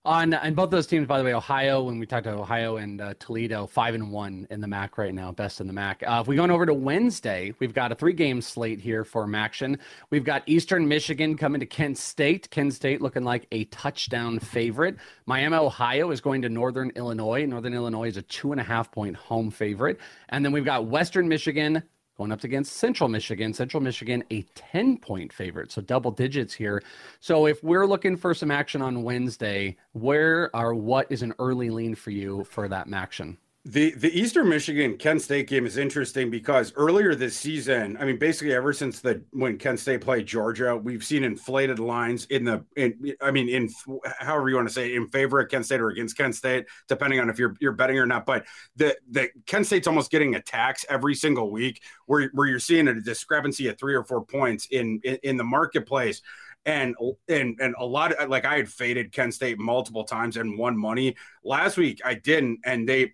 on 0.05 0.35
and 0.35 0.55
both 0.55 0.71
those 0.71 0.87
teams 0.87 1.07
by 1.07 1.19
the 1.19 1.25
way 1.25 1.35
ohio 1.35 1.83
when 1.83 1.99
we 1.99 2.07
talked 2.07 2.25
to 2.25 2.31
ohio 2.31 2.77
and 2.77 3.01
uh, 3.01 3.15
toledo 3.19 3.67
five 3.67 3.95
and 3.95 4.11
one 4.11 4.47
in 4.51 4.61
the 4.61 4.67
mac 4.67 4.99
right 4.99 5.15
now 5.15 5.33
best 5.33 5.61
in 5.61 5.67
the 5.67 5.73
mac. 5.73 6.03
Uh, 6.07 6.19
if 6.21 6.27
we 6.27 6.37
go 6.37 6.45
over 6.45 6.67
to 6.67 6.75
wednesday 6.75 7.53
we've 7.59 7.75
got 7.75 7.91
a 7.91 7.95
three 7.95 8.13
game 8.13 8.41
slate 8.41 8.81
here 8.81 9.05
for 9.05 9.29
action 9.35 9.79
we've 10.11 10.25
got 10.25 10.43
eastern 10.47 10.87
michigan 10.87 11.37
coming 11.37 11.61
to 11.61 11.67
kent 11.67 11.99
state. 11.99 12.51
Kent 12.51 12.73
state 12.73 13.01
looking 13.01 13.25
like 13.25 13.47
a 13.51 13.65
touchdown 13.65 14.39
favorite. 14.39 14.97
Miami 15.27 15.57
ohio 15.57 16.11
is 16.11 16.21
going 16.21 16.43
to 16.43 16.49
northern 16.49 16.91
illinois. 16.95 17.45
Northern 17.47 17.75
illinois 17.75 18.09
is 18.09 18.17
a 18.17 18.23
two 18.23 18.53
and 18.53 18.61
a 18.61 18.65
half 18.65 18.93
point 18.93 19.17
home 19.17 19.51
favorite. 19.51 19.99
And 20.29 20.45
then 20.45 20.53
we've 20.53 20.65
got 20.65 20.87
western 20.87 21.29
michigan 21.29 21.83
going 22.17 22.33
up 22.33 22.45
against 22.45 22.75
Central 22.75 23.09
Michigan. 23.09 23.53
Central 23.53 23.83
Michigan, 23.83 24.23
a 24.31 24.43
10 24.55 24.99
point 24.99 25.33
favorite, 25.33 25.73
so 25.73 25.83
double 25.83 26.11
digits 26.11 26.55
here. 26.55 26.83
So 27.21 27.47
if 27.47 27.63
we're 27.63 27.87
looking 27.87 28.17
for 28.17 28.35
some 28.35 28.51
action 28.51 28.83
on 28.83 29.03
Wednesday, 29.03 29.77
where 29.93 30.55
or 30.55 30.75
what 30.75 31.07
is 31.11 31.23
an 31.23 31.35
early 31.39 31.71
lean 31.71 31.95
for 31.95 32.11
you 32.11 32.45
for 32.45 32.69
that 32.69 32.93
action? 32.93 33.39
The 33.67 33.93
the 33.95 34.11
Eastern 34.11 34.51
Michigan 34.51 34.99
Kent 34.99 35.23
State 35.23 35.49
game 35.49 35.65
is 35.65 35.79
interesting 35.79 36.29
because 36.29 36.75
earlier 36.77 37.15
this 37.15 37.35
season, 37.35 37.97
I 37.99 38.05
mean, 38.05 38.19
basically 38.19 38.53
ever 38.53 38.75
since 38.75 39.01
the 39.01 39.23
when 39.31 39.57
Kent 39.57 39.81
State 39.81 40.03
played 40.03 40.27
Georgia, 40.27 40.77
we've 40.77 41.03
seen 41.03 41.25
inflated 41.25 41.79
lines 41.79 42.27
in 42.27 42.45
the 42.45 42.63
in 42.77 43.17
I 43.23 43.31
mean 43.31 43.49
in 43.49 43.71
however 44.21 44.51
you 44.51 44.57
want 44.57 44.69
to 44.69 44.75
say 44.75 44.93
it, 44.93 44.97
in 44.97 45.09
favor 45.09 45.41
of 45.41 45.49
Kent 45.49 45.65
State 45.65 45.81
or 45.81 45.89
against 45.89 46.15
Kent 46.15 46.35
State, 46.35 46.67
depending 46.89 47.21
on 47.21 47.31
if 47.31 47.39
you're 47.39 47.57
you're 47.59 47.73
betting 47.73 47.99
or 47.99 48.05
not. 48.05 48.27
But 48.27 48.45
the 48.77 48.99
the 49.11 49.31
Kent 49.47 49.65
State's 49.65 49.87
almost 49.87 50.11
getting 50.11 50.35
attacks 50.35 50.85
every 50.91 51.15
single 51.15 51.51
week, 51.51 51.81
where 52.05 52.29
where 52.35 52.47
you're 52.47 52.59
seeing 52.59 52.89
a 52.89 53.01
discrepancy 53.01 53.69
of 53.69 53.79
three 53.79 53.95
or 53.95 54.05
four 54.05 54.27
points 54.27 54.67
in 54.73 55.01
in, 55.05 55.19
in 55.23 55.37
the 55.39 55.45
marketplace. 55.45 56.21
And 56.67 56.95
and 57.29 57.59
and 57.61 57.75
a 57.79 57.85
lot 57.85 58.13
of 58.13 58.29
like 58.31 58.45
I 58.45 58.57
had 58.57 58.69
faded 58.69 59.13
Kent 59.13 59.35
State 59.35 59.59
multiple 59.59 60.05
times 60.05 60.37
and 60.37 60.59
won 60.59 60.77
money. 60.77 61.15
Last 61.45 61.77
week 61.77 62.01
I 62.05 62.15
didn't, 62.15 62.61
and 62.65 62.89
they, 62.89 63.13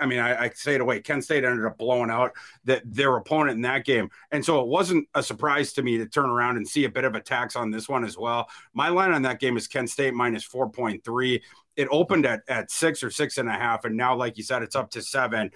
I 0.00 0.06
mean, 0.06 0.18
I, 0.18 0.44
I 0.44 0.50
say 0.54 0.76
it 0.76 0.80
away. 0.80 1.00
Kent 1.00 1.24
State 1.24 1.44
ended 1.44 1.66
up 1.66 1.76
blowing 1.76 2.10
out 2.10 2.32
that 2.64 2.82
their 2.86 3.16
opponent 3.16 3.56
in 3.56 3.62
that 3.62 3.84
game, 3.84 4.08
and 4.30 4.44
so 4.44 4.60
it 4.60 4.66
wasn't 4.66 5.06
a 5.14 5.22
surprise 5.22 5.72
to 5.74 5.82
me 5.82 5.98
to 5.98 6.06
turn 6.06 6.30
around 6.30 6.56
and 6.56 6.66
see 6.66 6.84
a 6.84 6.90
bit 6.90 7.04
of 7.04 7.14
a 7.14 7.20
tax 7.20 7.54
on 7.54 7.70
this 7.70 7.88
one 7.88 8.04
as 8.04 8.16
well. 8.16 8.48
My 8.72 8.88
line 8.88 9.12
on 9.12 9.22
that 9.22 9.40
game 9.40 9.56
is 9.56 9.68
Kent 9.68 9.90
State 9.90 10.14
minus 10.14 10.44
four 10.44 10.70
point 10.70 11.04
three. 11.04 11.42
It 11.76 11.88
opened 11.90 12.24
at 12.24 12.42
at 12.48 12.70
six 12.70 13.02
or 13.02 13.10
six 13.10 13.36
and 13.36 13.48
a 13.48 13.52
half, 13.52 13.84
and 13.84 13.96
now, 13.96 14.16
like 14.16 14.38
you 14.38 14.42
said, 14.42 14.62
it's 14.62 14.76
up 14.76 14.90
to 14.92 15.02
seven. 15.02 15.50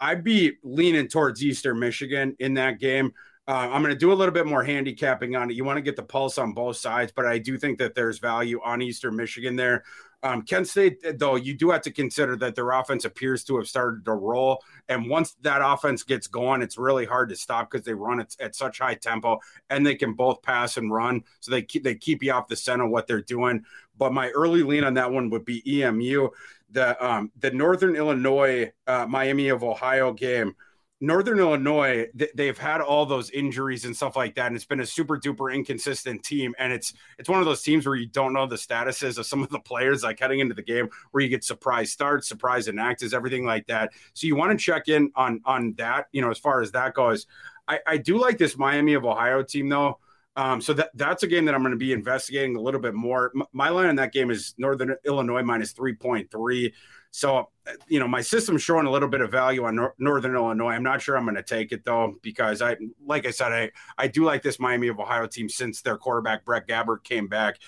I'd 0.00 0.24
be 0.24 0.52
leaning 0.62 1.08
towards 1.08 1.42
Eastern 1.42 1.78
Michigan 1.78 2.36
in 2.38 2.54
that 2.54 2.78
game. 2.78 3.12
Uh, 3.46 3.68
I'm 3.70 3.82
going 3.82 3.92
to 3.92 3.98
do 3.98 4.10
a 4.10 4.14
little 4.14 4.32
bit 4.32 4.46
more 4.46 4.64
handicapping 4.64 5.36
on 5.36 5.50
it. 5.50 5.54
You 5.54 5.64
want 5.64 5.76
to 5.76 5.82
get 5.82 5.96
the 5.96 6.02
pulse 6.02 6.38
on 6.38 6.54
both 6.54 6.78
sides, 6.78 7.12
but 7.14 7.26
I 7.26 7.38
do 7.38 7.58
think 7.58 7.78
that 7.78 7.94
there's 7.94 8.18
value 8.18 8.58
on 8.64 8.80
Eastern 8.80 9.16
Michigan 9.16 9.54
there. 9.54 9.84
Um, 10.22 10.40
Kent 10.40 10.66
State, 10.66 11.18
though, 11.18 11.36
you 11.36 11.52
do 11.52 11.70
have 11.70 11.82
to 11.82 11.90
consider 11.90 12.34
that 12.36 12.54
their 12.54 12.70
offense 12.70 13.04
appears 13.04 13.44
to 13.44 13.58
have 13.58 13.68
started 13.68 14.06
to 14.06 14.12
roll. 14.12 14.62
And 14.88 15.10
once 15.10 15.36
that 15.42 15.60
offense 15.62 16.02
gets 16.02 16.26
going, 16.26 16.62
it's 16.62 16.78
really 16.78 17.04
hard 17.04 17.28
to 17.28 17.36
stop 17.36 17.70
because 17.70 17.84
they 17.84 17.92
run 17.92 18.20
at, 18.20 18.34
at, 18.40 18.54
such 18.54 18.78
high 18.78 18.94
tempo 18.94 19.38
and 19.68 19.86
they 19.86 19.94
can 19.94 20.14
both 20.14 20.40
pass 20.40 20.78
and 20.78 20.90
run. 20.90 21.22
So 21.40 21.50
they 21.50 21.60
keep, 21.60 21.84
they 21.84 21.96
keep 21.96 22.22
you 22.22 22.32
off 22.32 22.48
the 22.48 22.56
scent 22.56 22.80
of 22.80 22.88
what 22.88 23.06
they're 23.06 23.20
doing. 23.20 23.64
But 23.98 24.14
my 24.14 24.30
early 24.30 24.62
lean 24.62 24.84
on 24.84 24.94
that 24.94 25.12
one 25.12 25.28
would 25.28 25.44
be 25.44 25.82
EMU. 25.82 26.30
The, 26.70 27.06
um, 27.06 27.30
the 27.38 27.50
Northern 27.50 27.94
Illinois, 27.94 28.72
uh, 28.86 29.04
Miami 29.06 29.50
of 29.50 29.62
Ohio 29.62 30.14
game 30.14 30.56
Northern 31.04 31.38
Illinois, 31.38 32.06
they've 32.34 32.56
had 32.56 32.80
all 32.80 33.04
those 33.04 33.30
injuries 33.30 33.84
and 33.84 33.94
stuff 33.94 34.16
like 34.16 34.34
that, 34.36 34.46
and 34.46 34.56
it's 34.56 34.64
been 34.64 34.80
a 34.80 34.86
super 34.86 35.18
duper 35.18 35.54
inconsistent 35.54 36.22
team. 36.22 36.54
And 36.58 36.72
it's 36.72 36.94
it's 37.18 37.28
one 37.28 37.40
of 37.40 37.46
those 37.46 37.62
teams 37.62 37.86
where 37.86 37.96
you 37.96 38.06
don't 38.06 38.32
know 38.32 38.46
the 38.46 38.56
statuses 38.56 39.18
of 39.18 39.26
some 39.26 39.42
of 39.42 39.50
the 39.50 39.58
players, 39.58 40.02
like 40.02 40.18
heading 40.18 40.40
into 40.40 40.54
the 40.54 40.62
game, 40.62 40.88
where 41.10 41.22
you 41.22 41.28
get 41.28 41.44
surprise 41.44 41.92
starts, 41.92 42.28
surprise 42.28 42.68
inactives, 42.68 43.12
everything 43.12 43.44
like 43.44 43.66
that. 43.66 43.92
So 44.14 44.26
you 44.26 44.36
want 44.36 44.58
to 44.58 44.62
check 44.62 44.88
in 44.88 45.10
on 45.14 45.40
on 45.44 45.74
that, 45.78 46.06
you 46.12 46.22
know, 46.22 46.30
as 46.30 46.38
far 46.38 46.62
as 46.62 46.72
that 46.72 46.94
goes. 46.94 47.26
I, 47.66 47.80
I 47.86 47.96
do 47.96 48.18
like 48.18 48.38
this 48.38 48.56
Miami 48.58 48.94
of 48.94 49.04
Ohio 49.04 49.42
team 49.42 49.68
though. 49.68 49.98
Um, 50.36 50.60
so 50.60 50.72
that 50.72 50.90
that's 50.94 51.22
a 51.22 51.26
game 51.26 51.44
that 51.44 51.54
I'm 51.54 51.62
going 51.62 51.72
to 51.72 51.78
be 51.78 51.92
investigating 51.92 52.56
a 52.56 52.60
little 52.60 52.80
bit 52.80 52.94
more. 52.94 53.30
M- 53.36 53.46
my 53.52 53.68
line 53.68 53.88
in 53.88 53.96
that 53.96 54.12
game 54.12 54.30
is 54.30 54.54
Northern 54.58 54.96
Illinois 55.04 55.42
minus 55.42 55.72
three 55.72 55.94
point 55.94 56.30
three. 56.30 56.74
So, 57.16 57.48
you 57.86 58.00
know, 58.00 58.08
my 58.08 58.22
system's 58.22 58.62
showing 58.62 58.86
a 58.86 58.90
little 58.90 59.08
bit 59.08 59.20
of 59.20 59.30
value 59.30 59.62
on 59.66 59.76
Nor- 59.76 59.94
Northern 60.00 60.34
Illinois. 60.34 60.72
I'm 60.72 60.82
not 60.82 61.00
sure 61.00 61.16
I'm 61.16 61.22
going 61.22 61.36
to 61.36 61.44
take 61.44 61.70
it 61.70 61.84
though, 61.84 62.16
because 62.22 62.60
I, 62.60 62.76
like 63.06 63.24
I 63.24 63.30
said, 63.30 63.52
I, 63.52 63.70
I 63.96 64.08
do 64.08 64.24
like 64.24 64.42
this 64.42 64.58
Miami 64.58 64.88
of 64.88 64.98
Ohio 64.98 65.28
team 65.28 65.48
since 65.48 65.80
their 65.80 65.96
quarterback 65.96 66.44
Brett 66.44 66.66
Gabbert 66.66 67.04
came 67.04 67.28
back. 67.28 67.60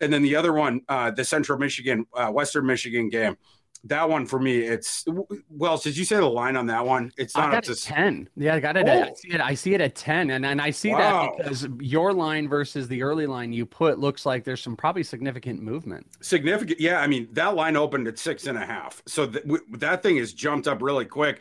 And 0.00 0.12
then 0.12 0.22
the 0.22 0.34
other 0.34 0.52
one, 0.52 0.80
uh, 0.88 1.12
the 1.12 1.24
Central 1.24 1.60
Michigan, 1.60 2.06
uh, 2.12 2.32
Western 2.32 2.66
Michigan 2.66 3.08
game 3.08 3.36
that 3.84 4.08
one 4.08 4.26
for 4.26 4.38
me, 4.38 4.58
it's 4.58 5.04
well. 5.48 5.78
Did 5.78 5.96
you 5.96 6.04
say 6.04 6.16
the 6.16 6.26
line 6.26 6.56
on 6.56 6.66
that 6.66 6.84
one? 6.84 7.12
It's 7.16 7.36
not 7.36 7.54
up 7.54 7.64
to 7.64 7.74
ten. 7.74 8.28
Yeah, 8.36 8.54
I 8.54 8.60
got 8.60 8.76
it. 8.76 8.88
Oh. 8.88 9.02
I 9.02 9.12
see 9.14 9.28
it. 9.28 9.40
I 9.40 9.54
see 9.54 9.74
it 9.74 9.80
at 9.80 9.94
ten, 9.94 10.30
and 10.30 10.44
and 10.44 10.60
I 10.60 10.70
see 10.70 10.90
wow. 10.90 11.34
that 11.36 11.44
because 11.44 11.68
your 11.80 12.12
line 12.12 12.48
versus 12.48 12.88
the 12.88 13.02
early 13.02 13.26
line 13.26 13.52
you 13.52 13.64
put 13.66 13.98
looks 13.98 14.26
like 14.26 14.44
there's 14.44 14.62
some 14.62 14.76
probably 14.76 15.02
significant 15.02 15.62
movement. 15.62 16.06
Significant, 16.20 16.80
yeah. 16.80 17.00
I 17.00 17.06
mean, 17.06 17.28
that 17.32 17.54
line 17.54 17.76
opened 17.76 18.08
at 18.08 18.18
six 18.18 18.46
and 18.46 18.58
a 18.58 18.66
half, 18.66 19.02
so 19.06 19.26
th- 19.26 19.44
w- 19.44 19.64
that 19.78 20.02
thing 20.02 20.16
has 20.16 20.32
jumped 20.32 20.66
up 20.66 20.82
really 20.82 21.04
quick 21.04 21.40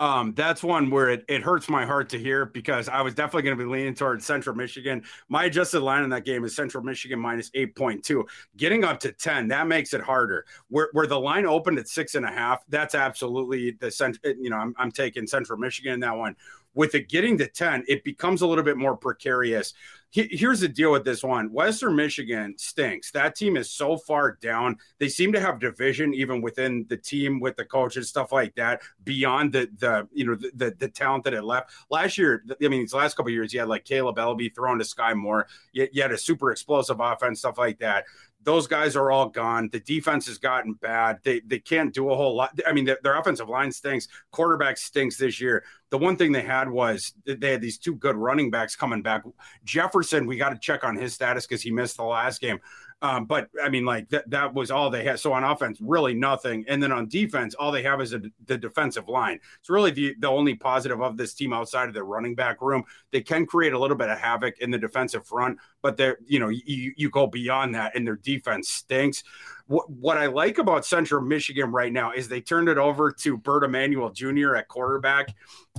um, 0.00 0.32
that's 0.34 0.62
one 0.62 0.90
where 0.90 1.10
it, 1.10 1.24
it 1.28 1.42
hurts 1.42 1.68
my 1.68 1.84
heart 1.84 2.08
to 2.10 2.18
hear 2.18 2.46
because 2.46 2.88
I 2.88 3.00
was 3.02 3.14
definitely 3.14 3.42
going 3.42 3.58
to 3.58 3.64
be 3.64 3.68
leaning 3.70 3.94
towards 3.94 4.24
Central 4.24 4.54
Michigan. 4.54 5.02
My 5.28 5.44
adjusted 5.44 5.80
line 5.80 6.04
in 6.04 6.10
that 6.10 6.24
game 6.24 6.44
is 6.44 6.54
Central 6.54 6.84
Michigan 6.84 7.18
minus 7.18 7.50
8.2. 7.50 8.24
Getting 8.56 8.84
up 8.84 9.00
to 9.00 9.12
10, 9.12 9.48
that 9.48 9.66
makes 9.66 9.94
it 9.94 10.00
harder. 10.00 10.46
Where, 10.68 10.88
where 10.92 11.06
the 11.06 11.18
line 11.18 11.46
opened 11.46 11.78
at 11.78 11.88
six 11.88 12.14
and 12.14 12.24
a 12.24 12.30
half, 12.30 12.64
that's 12.68 12.94
absolutely 12.94 13.72
the 13.72 13.90
central, 13.90 14.34
you 14.40 14.50
know, 14.50 14.56
I'm, 14.56 14.74
I'm 14.78 14.92
taking 14.92 15.26
Central 15.26 15.58
Michigan 15.58 15.94
in 15.94 16.00
that 16.00 16.16
one. 16.16 16.36
With 16.78 16.94
it 16.94 17.08
getting 17.08 17.36
to 17.38 17.46
10, 17.46 17.84
it 17.88 18.04
becomes 18.04 18.40
a 18.40 18.46
little 18.46 18.64
bit 18.64 18.78
more 18.78 18.96
precarious 18.96 19.74
here's 20.10 20.60
the 20.60 20.68
deal 20.68 20.90
with 20.90 21.04
this 21.04 21.22
one 21.22 21.52
Western 21.52 21.94
Michigan 21.94 22.54
stinks. 22.56 23.10
That 23.10 23.34
team 23.34 23.56
is 23.56 23.70
so 23.70 23.96
far 23.96 24.38
down. 24.40 24.76
They 24.98 25.08
seem 25.08 25.32
to 25.32 25.40
have 25.40 25.60
division 25.60 26.14
even 26.14 26.40
within 26.40 26.86
the 26.88 26.96
team 26.96 27.40
with 27.40 27.56
the 27.56 27.64
coaches, 27.64 28.08
stuff 28.08 28.32
like 28.32 28.54
that, 28.54 28.82
beyond 29.04 29.52
the, 29.52 29.68
the 29.78 30.08
you 30.12 30.26
know, 30.26 30.34
the, 30.34 30.50
the, 30.54 30.74
the 30.78 30.88
talent 30.88 31.24
that 31.24 31.34
it 31.34 31.44
left. 31.44 31.72
Last 31.90 32.16
year, 32.16 32.42
I 32.50 32.68
mean, 32.68 32.80
these 32.80 32.94
last 32.94 33.16
couple 33.16 33.30
years, 33.32 33.52
you 33.52 33.60
had 33.60 33.68
like 33.68 33.84
Kaleb 33.84 34.16
Eleby 34.16 34.54
thrown 34.54 34.78
to 34.78 34.84
Skyy 34.84 35.14
Moore, 35.14 35.46
you, 35.72 35.88
you 35.92 36.02
had 36.02 36.12
a 36.12 36.18
super 36.18 36.50
explosive 36.50 37.00
offense, 37.00 37.40
stuff 37.40 37.58
like 37.58 37.78
that 37.80 38.04
those 38.42 38.66
guys 38.66 38.96
are 38.96 39.10
all 39.10 39.28
gone. 39.28 39.68
The 39.72 39.80
defense 39.80 40.26
has 40.26 40.38
gotten 40.38 40.74
bad. 40.74 41.18
They 41.22 41.40
they 41.40 41.58
can't 41.58 41.92
do 41.92 42.10
a 42.10 42.16
whole 42.16 42.36
lot. 42.36 42.58
I 42.66 42.72
mean, 42.72 42.84
their, 42.84 42.98
their, 43.02 43.18
offensive 43.18 43.48
line 43.48 43.72
stinks. 43.72 44.08
Quarterback 44.30 44.78
stinks 44.78 45.16
this 45.16 45.40
year. 45.40 45.64
The 45.90 45.98
one 45.98 46.16
thing 46.16 46.32
they 46.32 46.42
had 46.42 46.70
was 46.70 47.14
they 47.24 47.50
had 47.50 47.60
these 47.60 47.78
two 47.78 47.96
good 47.96 48.16
running 48.16 48.50
backs 48.50 48.76
coming 48.76 49.02
back. 49.02 49.24
Jefferson, 49.64 50.26
we 50.26 50.36
got 50.36 50.50
to 50.50 50.58
check 50.58 50.84
on 50.84 50.96
his 50.96 51.14
status 51.14 51.46
because 51.46 51.62
he 51.62 51.70
missed 51.70 51.96
the 51.96 52.04
last 52.04 52.40
game. 52.40 52.60
Um, 53.00 53.26
but 53.26 53.48
I 53.62 53.68
mean, 53.68 53.84
like 53.84 54.08
that, 54.08 54.28
that 54.30 54.54
was 54.54 54.70
all 54.70 54.90
they 54.90 55.04
had. 55.04 55.20
So 55.20 55.32
on 55.32 55.44
offense, 55.44 55.78
really 55.80 56.14
nothing. 56.14 56.64
And 56.68 56.82
then 56.82 56.90
on 56.90 57.08
defense, 57.08 57.54
all 57.54 57.70
they 57.70 57.82
have 57.84 58.00
is 58.00 58.12
a, 58.12 58.20
the 58.46 58.58
defensive 58.58 59.08
line. 59.08 59.38
It's 59.60 59.70
really 59.70 59.92
the, 59.92 60.16
the 60.18 60.28
only 60.28 60.54
positive 60.54 61.00
of 61.00 61.16
this 61.16 61.34
team 61.34 61.52
outside 61.52 61.88
of 61.88 61.94
the 61.94 62.02
running 62.02 62.34
back 62.34 62.60
room. 62.60 62.82
They 63.12 63.20
can 63.20 63.46
create 63.46 63.72
a 63.72 63.78
little 63.78 63.96
bit 63.96 64.08
of 64.08 64.18
havoc 64.18 64.58
in 64.58 64.70
the 64.70 64.78
defensive 64.78 65.26
front, 65.26 65.58
but 65.82 65.96
they're, 65.96 66.18
you 66.26 66.38
know, 66.38 66.48
you, 66.48 66.92
you 66.96 67.10
go 67.10 67.26
beyond 67.26 67.74
that 67.74 67.94
and 67.94 68.06
their 68.06 68.16
defense 68.16 68.68
stinks. 68.68 69.22
What, 69.66 69.90
what 69.90 70.16
I 70.16 70.26
like 70.26 70.58
about 70.58 70.86
Central 70.86 71.20
Michigan 71.20 71.70
right 71.70 71.92
now 71.92 72.12
is 72.12 72.28
they 72.28 72.40
turned 72.40 72.68
it 72.68 72.78
over 72.78 73.12
to 73.12 73.36
Bert 73.36 73.64
Emanuel 73.64 74.10
Jr. 74.10 74.56
at 74.56 74.68
quarterback, 74.68 75.34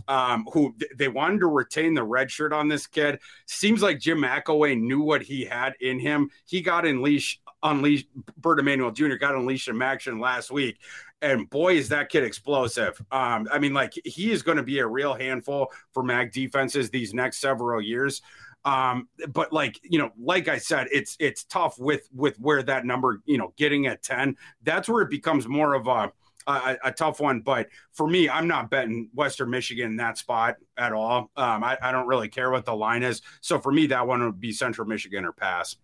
um, 0.07 0.47
who 0.53 0.75
th- 0.79 0.91
they 0.97 1.07
wanted 1.07 1.39
to 1.39 1.47
retain 1.47 1.93
the 1.93 2.03
red 2.03 2.29
shirt 2.29 2.53
on 2.53 2.67
this 2.67 2.87
kid. 2.87 3.19
Seems 3.45 3.81
like 3.81 3.99
Jim 3.99 4.19
McElwain 4.19 4.81
knew 4.81 5.01
what 5.01 5.21
he 5.21 5.43
had 5.43 5.73
in 5.81 5.99
him. 5.99 6.29
He 6.45 6.61
got 6.61 6.85
unleashed, 6.85 7.41
unleashed. 7.63 8.07
Bert 8.37 8.59
Emanuel 8.59 8.91
Jr. 8.91 9.15
got 9.15 9.35
unleashed 9.35 9.67
in 9.67 9.81
action 9.81 10.19
last 10.19 10.51
week 10.51 10.77
and 11.21 11.49
boy 11.49 11.75
is 11.75 11.89
that 11.89 12.09
kid 12.09 12.23
explosive. 12.23 12.99
Um, 13.11 13.47
I 13.51 13.59
mean, 13.59 13.73
like 13.73 13.93
he 14.05 14.31
is 14.31 14.41
going 14.41 14.57
to 14.57 14.63
be 14.63 14.79
a 14.79 14.87
real 14.87 15.13
handful 15.13 15.71
for 15.93 16.03
MAC 16.03 16.31
defenses 16.31 16.89
these 16.89 17.13
next 17.13 17.39
several 17.39 17.81
years. 17.81 18.21
Um, 18.65 19.07
but 19.29 19.53
like 19.53 19.79
you 19.83 19.99
know, 19.99 20.11
like 20.19 20.47
I 20.47 20.57
said, 20.57 20.87
it's 20.91 21.15
it's 21.19 21.43
tough 21.45 21.79
with 21.79 22.09
with 22.13 22.37
where 22.39 22.61
that 22.63 22.85
number 22.85 23.21
you 23.25 23.37
know 23.37 23.53
getting 23.57 23.87
at 23.87 24.03
ten. 24.03 24.35
That's 24.63 24.89
where 24.89 25.01
it 25.01 25.09
becomes 25.09 25.47
more 25.47 25.73
of 25.73 25.87
a 25.87 26.11
a, 26.47 26.77
a, 26.85 26.91
tough 26.91 27.19
one. 27.19 27.41
But 27.41 27.67
for 27.93 28.07
me, 28.07 28.29
I'm 28.29 28.47
not 28.47 28.69
betting 28.69 29.09
Western 29.13 29.49
Michigan 29.49 29.91
in 29.91 29.97
that 29.97 30.17
spot 30.17 30.55
at 30.77 30.93
all. 30.93 31.29
Um, 31.35 31.63
I, 31.63 31.77
I, 31.81 31.91
don't 31.91 32.07
really 32.07 32.27
care 32.27 32.49
what 32.49 32.65
the 32.65 32.75
line 32.75 33.03
is. 33.03 33.21
So 33.41 33.59
for 33.59 33.71
me, 33.71 33.87
that 33.87 34.07
one 34.07 34.23
would 34.23 34.39
be 34.39 34.51
Central 34.51 34.87
Michigan 34.87 35.25
or 35.25 35.31
pass. 35.31 35.75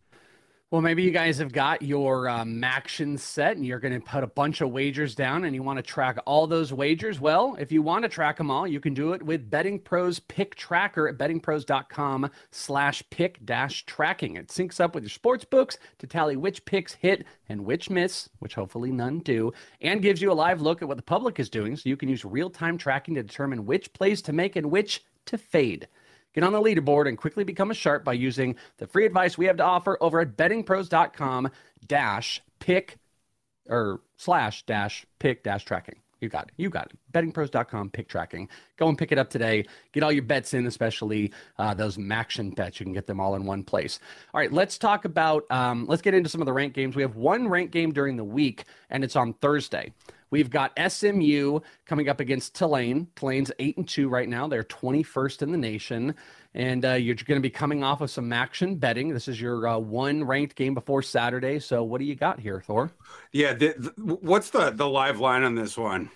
Well, 0.71 0.81
maybe 0.81 1.03
you 1.03 1.11
guys 1.11 1.37
have 1.37 1.51
got 1.51 1.83
your 1.83 2.27
um, 2.27 2.63
action 2.63 3.19
set 3.19 3.55
and 3.55 3.63
you're 3.63 3.79
going 3.79 3.93
to 3.93 3.99
put 3.99 4.23
a 4.23 4.27
bunch 4.27 4.61
of 4.61 4.71
wagers 4.71 5.13
down 5.13 5.43
and 5.43 5.53
you 5.53 5.61
want 5.61 5.77
to 5.77 5.83
track 5.83 6.17
all 6.25 6.47
those 6.47 6.73
wagers. 6.73 7.19
Well, 7.19 7.55
if 7.59 7.71
you 7.71 7.83
want 7.83 8.01
to 8.01 8.09
track 8.09 8.37
them 8.37 8.49
all, 8.49 8.67
you 8.67 8.79
can 8.79 8.95
do 8.95 9.13
it 9.13 9.21
with 9.21 9.47
Betting 9.47 9.77
Pros 9.77 10.19
Pick 10.19 10.55
Tracker 10.55 11.07
at 11.07 11.19
bettingpros.com 11.19 12.31
slash 12.49 13.03
pick 13.11 13.45
dash 13.45 13.85
tracking. 13.85 14.37
It 14.37 14.47
syncs 14.47 14.79
up 14.81 14.95
with 14.95 15.03
your 15.03 15.11
sports 15.11 15.45
books 15.45 15.77
to 15.99 16.07
tally 16.07 16.35
which 16.35 16.65
picks 16.65 16.93
hit 16.93 17.27
and 17.47 17.63
which 17.63 17.91
miss, 17.91 18.27
which 18.39 18.55
hopefully 18.55 18.91
none 18.91 19.19
do, 19.19 19.53
and 19.81 20.01
gives 20.01 20.19
you 20.19 20.31
a 20.31 20.33
live 20.33 20.61
look 20.61 20.81
at 20.81 20.87
what 20.87 20.97
the 20.97 21.03
public 21.03 21.39
is 21.39 21.47
doing 21.47 21.75
so 21.75 21.87
you 21.87 21.95
can 21.95 22.09
use 22.09 22.25
real 22.25 22.49
time 22.49 22.79
tracking 22.79 23.13
to 23.13 23.21
determine 23.21 23.67
which 23.67 23.93
plays 23.93 24.19
to 24.23 24.33
make 24.33 24.55
and 24.55 24.71
which 24.71 25.05
to 25.25 25.37
fade. 25.37 25.87
Get 26.35 26.43
on 26.43 26.53
the 26.53 26.61
leaderboard 26.61 27.07
and 27.07 27.17
quickly 27.17 27.45
become 27.45 27.71
a 27.71 27.73
sharp 27.73 28.03
by 28.03 28.13
using 28.13 28.55
the 28.77 28.85
free 28.85 29.05
advice 29.05 29.37
we 29.37 29.45
have 29.45 29.57
to 29.57 29.63
offer 29.63 29.97
over 30.01 30.19
at 30.19 30.35
bettingpros.com 30.35 31.49
dash 31.87 32.41
pick 32.59 32.97
or 33.69 34.01
slash 34.17 34.65
dash 34.65 35.05
pick 35.17 35.43
dash 35.43 35.63
tracking. 35.63 35.95
You 36.19 36.29
got 36.29 36.47
it. 36.47 36.53
You 36.57 36.69
got 36.69 36.91
it. 36.91 36.97
Bettingpros.com 37.13 37.91
pick 37.91 38.09
tracking. 38.09 38.49
Go 38.77 38.89
and 38.89 38.97
pick 38.97 39.11
it 39.11 39.17
up 39.17 39.29
today. 39.29 39.65
Get 39.93 40.03
all 40.03 40.11
your 40.11 40.23
bets 40.23 40.53
in, 40.53 40.65
especially 40.65 41.31
uh, 41.57 41.73
those 41.73 41.97
Maction 41.97 42.53
bets. 42.55 42.79
You 42.79 42.85
can 42.85 42.93
get 42.93 43.05
them 43.07 43.19
all 43.19 43.35
in 43.35 43.45
one 43.45 43.63
place. 43.63 43.99
All 44.33 44.39
right, 44.39 44.51
let's 44.51 44.77
talk 44.77 45.05
about, 45.05 45.49
um, 45.51 45.85
let's 45.87 46.01
get 46.01 46.13
into 46.13 46.29
some 46.29 46.41
of 46.41 46.45
the 46.45 46.53
rank 46.53 46.73
games. 46.73 46.95
We 46.95 47.01
have 47.01 47.15
one 47.15 47.47
rank 47.47 47.71
game 47.71 47.91
during 47.91 48.17
the 48.17 48.23
week, 48.23 48.65
and 48.89 49.03
it's 49.03 49.15
on 49.15 49.33
Thursday. 49.33 49.93
We've 50.29 50.49
got 50.49 50.77
SMU 50.91 51.59
coming 51.85 52.09
up 52.09 52.19
against 52.19 52.55
Tulane. 52.55 53.07
Tulane's 53.15 53.51
eight 53.59 53.77
and 53.77 53.87
two 53.87 54.09
right 54.09 54.27
now. 54.27 54.47
They're 54.47 54.63
21st 54.63 55.41
in 55.43 55.51
the 55.51 55.57
nation, 55.57 56.15
and 56.53 56.83
uh, 56.85 56.93
you're 56.93 57.15
going 57.15 57.39
to 57.39 57.41
be 57.41 57.49
coming 57.49 57.83
off 57.83 58.01
of 58.01 58.09
some 58.09 58.33
action 58.33 58.75
betting. 58.75 59.09
This 59.09 59.27
is 59.27 59.39
your 59.39 59.67
uh, 59.67 59.77
one 59.77 60.23
ranked 60.23 60.55
game 60.55 60.73
before 60.73 61.01
Saturday. 61.01 61.59
So, 61.59 61.83
what 61.83 61.99
do 61.99 62.05
you 62.05 62.15
got 62.15 62.39
here, 62.39 62.61
Thor? 62.65 62.91
Yeah, 63.31 63.53
the, 63.53 63.75
the, 63.77 64.15
what's 64.15 64.49
the 64.49 64.71
the 64.71 64.87
live 64.87 65.19
line 65.19 65.43
on 65.43 65.55
this 65.55 65.77
one? 65.77 66.09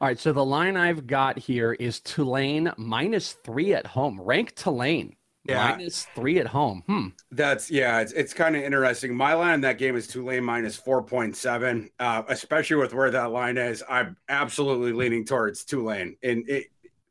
All 0.00 0.06
right, 0.06 0.18
so 0.18 0.32
the 0.32 0.44
line 0.44 0.76
I've 0.76 1.08
got 1.08 1.38
here 1.38 1.72
is 1.72 1.98
Tulane 1.98 2.70
minus 2.76 3.32
three 3.32 3.74
at 3.74 3.84
home. 3.84 4.20
Ranked 4.20 4.54
Tulane 4.54 5.16
Yeah. 5.48 5.70
Minus 5.70 6.06
three 6.14 6.38
at 6.40 6.46
home. 6.46 6.82
Hmm. 6.86 7.06
That's 7.32 7.70
yeah, 7.70 8.00
it's 8.00 8.12
it's 8.12 8.34
kind 8.34 8.54
of 8.54 8.62
interesting. 8.62 9.14
My 9.14 9.32
line 9.32 9.54
in 9.54 9.60
that 9.62 9.78
game 9.78 9.96
is 9.96 10.06
Tulane 10.06 10.44
minus 10.44 10.76
four 10.76 11.02
point 11.02 11.36
seven. 11.36 11.90
Uh, 11.98 12.22
especially 12.28 12.76
with 12.76 12.92
where 12.92 13.10
that 13.10 13.30
line 13.30 13.56
is, 13.56 13.82
I'm 13.88 14.18
absolutely 14.28 14.92
leaning 14.92 15.24
towards 15.24 15.64
Tulane 15.64 16.18
in 16.20 16.44
in, 16.48 16.64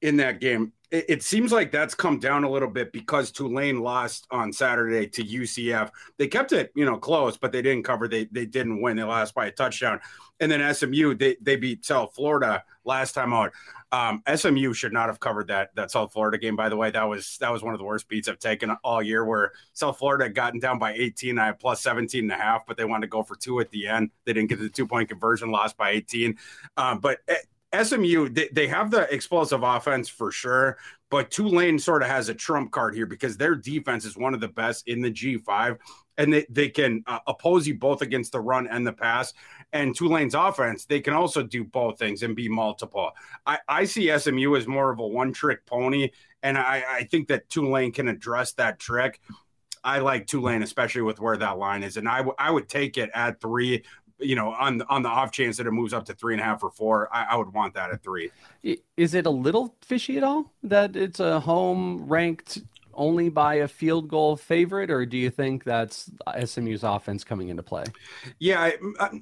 in 0.03 0.17
that 0.17 0.39
game. 0.39 0.71
It, 0.89 1.21
seems 1.21 1.51
like 1.51 1.71
that's 1.71 1.93
come 1.93 2.17
down 2.17 2.45
a 2.45 2.49
little 2.49 2.69
bit 2.69 2.93
because 2.93 3.31
Tulane 3.31 3.81
lost 3.81 4.25
on 4.31 4.53
Saturday 4.53 5.05
to 5.07 5.23
UCF. 5.23 5.89
They 6.17 6.27
kept 6.27 6.53
it, 6.53 6.71
you 6.75 6.85
know, 6.85 6.97
close, 6.97 7.35
but 7.37 7.51
they 7.51 7.61
didn't 7.61 7.83
cover. 7.83 8.07
They 8.07 8.25
they 8.25 8.45
didn't 8.45 8.81
win. 8.81 8.95
They 8.95 9.03
lost 9.03 9.35
by 9.35 9.47
a 9.47 9.51
touchdown. 9.51 9.99
And 10.39 10.49
then 10.49 10.73
SMU, 10.73 11.15
they 11.15 11.35
they 11.41 11.57
beat 11.57 11.83
South 11.83 12.15
Florida 12.15 12.63
last 12.85 13.13
time 13.13 13.33
out. 13.33 13.51
Um, 13.91 14.21
SMU 14.33 14.73
should 14.73 14.91
not 14.93 15.07
have 15.07 15.19
covered 15.19 15.47
that 15.47 15.75
that 15.75 15.91
South 15.91 16.13
Florida 16.13 16.37
game. 16.37 16.55
By 16.55 16.69
the 16.69 16.77
way, 16.77 16.91
that 16.91 17.03
was 17.03 17.37
that 17.39 17.51
was 17.51 17.63
one 17.63 17.73
of 17.73 17.79
the 17.79 17.85
worst 17.85 18.07
beats 18.07 18.27
I've 18.27 18.39
taken 18.39 18.71
all 18.83 19.01
year. 19.01 19.25
Where 19.25 19.51
South 19.73 19.97
Florida 19.97 20.25
had 20.25 20.35
gotten 20.35 20.59
down 20.59 20.79
by 20.79 20.93
18, 20.93 21.37
I 21.39 21.47
had 21.47 21.59
plus 21.59 21.81
17 21.81 22.23
and 22.23 22.31
a 22.31 22.35
half, 22.35 22.65
but 22.65 22.77
they 22.77 22.85
wanted 22.85 23.07
to 23.07 23.09
go 23.09 23.23
for 23.23 23.35
two 23.35 23.59
at 23.59 23.71
the 23.71 23.87
end. 23.87 24.11
They 24.25 24.33
didn't 24.33 24.49
get 24.49 24.59
the 24.59 24.69
two 24.69 24.87
point 24.87 25.09
conversion, 25.09 25.51
lost 25.51 25.77
by 25.77 25.91
18. 25.91 26.37
Um, 26.75 26.99
but 26.99 27.19
eh, 27.27 27.35
SMU, 27.83 28.29
they, 28.29 28.49
they 28.51 28.67
have 28.67 28.91
the 28.91 29.13
explosive 29.13 29.63
offense 29.63 30.09
for 30.09 30.31
sure, 30.31 30.77
but 31.09 31.31
Tulane 31.31 31.79
sort 31.79 32.01
of 32.01 32.09
has 32.09 32.29
a 32.29 32.33
trump 32.33 32.71
card 32.71 32.95
here 32.95 33.05
because 33.05 33.37
their 33.37 33.55
defense 33.55 34.05
is 34.05 34.17
one 34.17 34.33
of 34.33 34.39
the 34.39 34.47
best 34.47 34.87
in 34.87 35.01
the 35.01 35.11
G5 35.11 35.77
and 36.17 36.33
they, 36.33 36.45
they 36.49 36.69
can 36.69 37.03
uh, 37.07 37.19
oppose 37.27 37.67
you 37.67 37.75
both 37.75 38.01
against 38.01 38.31
the 38.31 38.39
run 38.39 38.67
and 38.67 38.85
the 38.85 38.93
pass. 38.93 39.33
And 39.71 39.95
Tulane's 39.95 40.33
offense, 40.33 40.85
they 40.85 40.99
can 40.99 41.13
also 41.13 41.43
do 41.43 41.63
both 41.63 41.99
things 41.99 42.23
and 42.23 42.35
be 42.35 42.49
multiple. 42.49 43.11
I, 43.45 43.59
I 43.67 43.85
see 43.85 44.17
SMU 44.17 44.55
as 44.55 44.67
more 44.67 44.91
of 44.91 44.99
a 44.99 45.07
one 45.07 45.31
trick 45.31 45.65
pony, 45.65 46.09
and 46.43 46.57
I, 46.57 46.83
I 46.89 47.03
think 47.03 47.27
that 47.27 47.49
Tulane 47.49 47.91
can 47.91 48.07
address 48.07 48.53
that 48.53 48.79
trick. 48.79 49.19
I 49.83 49.99
like 49.99 50.27
Tulane, 50.27 50.63
especially 50.63 51.03
with 51.03 51.19
where 51.19 51.37
that 51.37 51.57
line 51.57 51.83
is, 51.83 51.97
and 51.97 52.09
I, 52.09 52.17
w- 52.17 52.35
I 52.37 52.51
would 52.51 52.67
take 52.67 52.97
it 52.97 53.09
at 53.13 53.39
three. 53.39 53.83
You 54.19 54.35
know, 54.35 54.51
on 54.53 54.81
on 54.83 55.03
the 55.03 55.09
off 55.09 55.31
chance 55.31 55.57
that 55.57 55.67
it 55.67 55.71
moves 55.71 55.93
up 55.93 56.05
to 56.05 56.13
three 56.13 56.33
and 56.33 56.41
a 56.41 56.43
half 56.43 56.63
or 56.63 56.71
four, 56.71 57.07
I, 57.13 57.25
I 57.31 57.35
would 57.35 57.53
want 57.53 57.75
that 57.75 57.91
at 57.91 58.01
three. 58.03 58.31
Is 58.95 59.13
it 59.13 59.25
a 59.25 59.29
little 59.29 59.75
fishy 59.81 60.17
at 60.17 60.23
all 60.23 60.51
that 60.63 60.95
it's 60.95 61.19
a 61.19 61.39
home 61.39 62.07
ranked 62.07 62.59
only 62.97 63.29
by 63.29 63.55
a 63.55 63.67
field 63.67 64.09
goal 64.09 64.35
favorite, 64.35 64.89
or 64.89 65.05
do 65.05 65.17
you 65.17 65.29
think 65.29 65.63
that's 65.63 66.09
SMU's 66.43 66.83
offense 66.83 67.23
coming 67.23 67.49
into 67.49 67.63
play? 67.63 67.83
Yeah, 68.39 68.71
I, 68.99 69.21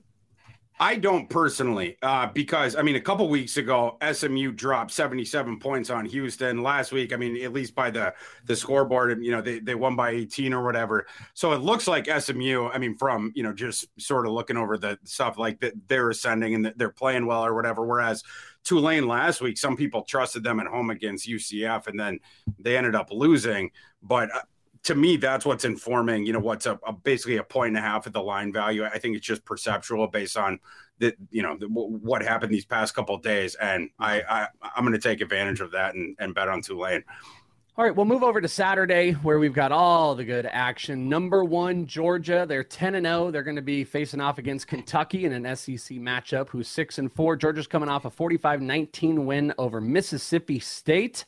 I 0.77 0.95
don't 0.95 1.29
personally, 1.29 1.97
uh, 2.01 2.27
because 2.27 2.75
I 2.75 2.81
mean, 2.81 2.97
a 2.97 3.01
couple 3.01 3.29
weeks 3.29 3.55
ago, 3.55 3.97
SMU 4.11 4.51
dropped 4.51 4.91
77 4.91 5.57
points 5.59 5.89
on 5.89 6.05
Houston. 6.05 6.61
Last 6.61 6.91
week, 6.91 7.13
I 7.13 7.15
mean, 7.15 7.41
at 7.43 7.53
least 7.53 7.73
by 7.75 7.89
the 7.89 8.13
the 8.43 8.57
scoreboard, 8.57 9.23
you 9.23 9.31
know, 9.31 9.41
they, 9.41 9.59
they 9.59 9.73
won 9.73 9.95
by 9.95 10.09
18 10.09 10.53
or 10.53 10.65
whatever. 10.65 11.07
So 11.33 11.53
it 11.53 11.61
looks 11.61 11.87
like 11.87 12.07
SMU. 12.07 12.67
I 12.67 12.77
mean, 12.77 12.97
from 12.97 13.31
you 13.35 13.43
know, 13.43 13.53
just 13.53 13.87
sort 13.97 14.27
of 14.27 14.33
looking 14.33 14.57
over 14.57 14.77
the 14.77 14.99
stuff 15.05 15.37
like 15.37 15.61
that, 15.61 15.73
they're 15.87 16.09
ascending 16.09 16.55
and 16.55 16.73
they're 16.75 16.89
playing 16.89 17.25
well 17.25 17.45
or 17.45 17.55
whatever. 17.55 17.85
Whereas 17.85 18.21
Tulane 18.65 19.07
last 19.07 19.39
week, 19.39 19.57
some 19.57 19.77
people 19.77 20.01
trusted 20.01 20.43
them 20.43 20.59
at 20.59 20.67
home 20.67 20.89
against 20.89 21.29
UCF, 21.29 21.87
and 21.87 21.97
then 21.97 22.19
they 22.59 22.75
ended 22.75 22.95
up 22.95 23.11
losing. 23.11 23.71
But 24.03 24.29
uh, 24.35 24.41
to 24.85 24.93
me, 24.93 25.17
that's 25.17 25.45
what's 25.45 25.65
informing, 25.65 26.25
you 26.25 26.33
know, 26.33 26.39
what's 26.39 26.67
a, 26.67 26.79
a, 26.85 26.93
basically 26.93 27.37
a 27.37 27.43
point 27.43 27.69
and 27.69 27.77
a 27.77 27.81
half 27.81 28.05
at 28.05 28.13
the 28.13 28.21
line 28.21 28.53
value. 28.53 28.83
I 28.83 28.99
think 28.99 29.17
it's 29.17 29.25
just 29.25 29.43
perceptual 29.43 30.07
based 30.07 30.37
on 30.37 30.59
the, 30.99 31.15
you 31.31 31.41
know, 31.41 31.57
the, 31.57 31.67
what 31.67 32.21
happened 32.21 32.53
these 32.53 32.65
past 32.65 32.93
couple 32.93 33.17
days, 33.17 33.55
and 33.55 33.89
I, 33.99 34.19
mm-hmm. 34.19 34.31
I 34.31 34.47
I'm 34.75 34.83
going 34.83 34.93
to 34.93 34.99
take 34.99 35.21
advantage 35.21 35.59
of 35.59 35.71
that 35.71 35.95
and, 35.95 36.15
and 36.19 36.35
bet 36.35 36.49
on 36.49 36.61
Tulane. 36.61 37.03
All 37.77 37.83
right, 37.83 37.93
we'll 37.93 38.05
move 38.05 38.23
over 38.23 38.39
to 38.39 38.47
Saturday 38.47 39.13
where 39.13 39.39
we've 39.39 39.53
got 39.53 39.71
all 39.71 40.15
the 40.15 40.23
good 40.23 40.47
action. 40.49 41.09
Number 41.09 41.43
one, 41.43 41.87
Georgia. 41.87 42.45
They're 42.47 42.63
10 42.63 42.95
and 42.95 43.05
0. 43.05 43.31
They're 43.31 43.43
going 43.43 43.57
to 43.57 43.61
be 43.61 43.83
facing 43.83 44.21
off 44.21 44.37
against 44.37 44.67
Kentucky 44.67 45.25
in 45.25 45.33
an 45.33 45.55
SEC 45.55 45.97
matchup, 45.97 46.47
who's 46.49 46.69
6 46.69 46.99
and 46.99 47.11
4. 47.11 47.35
Georgia's 47.35 47.67
coming 47.67 47.89
off 47.89 48.05
a 48.05 48.09
45 48.09 48.61
19 48.61 49.25
win 49.25 49.53
over 49.57 49.81
Mississippi 49.81 50.59
State. 50.59 51.25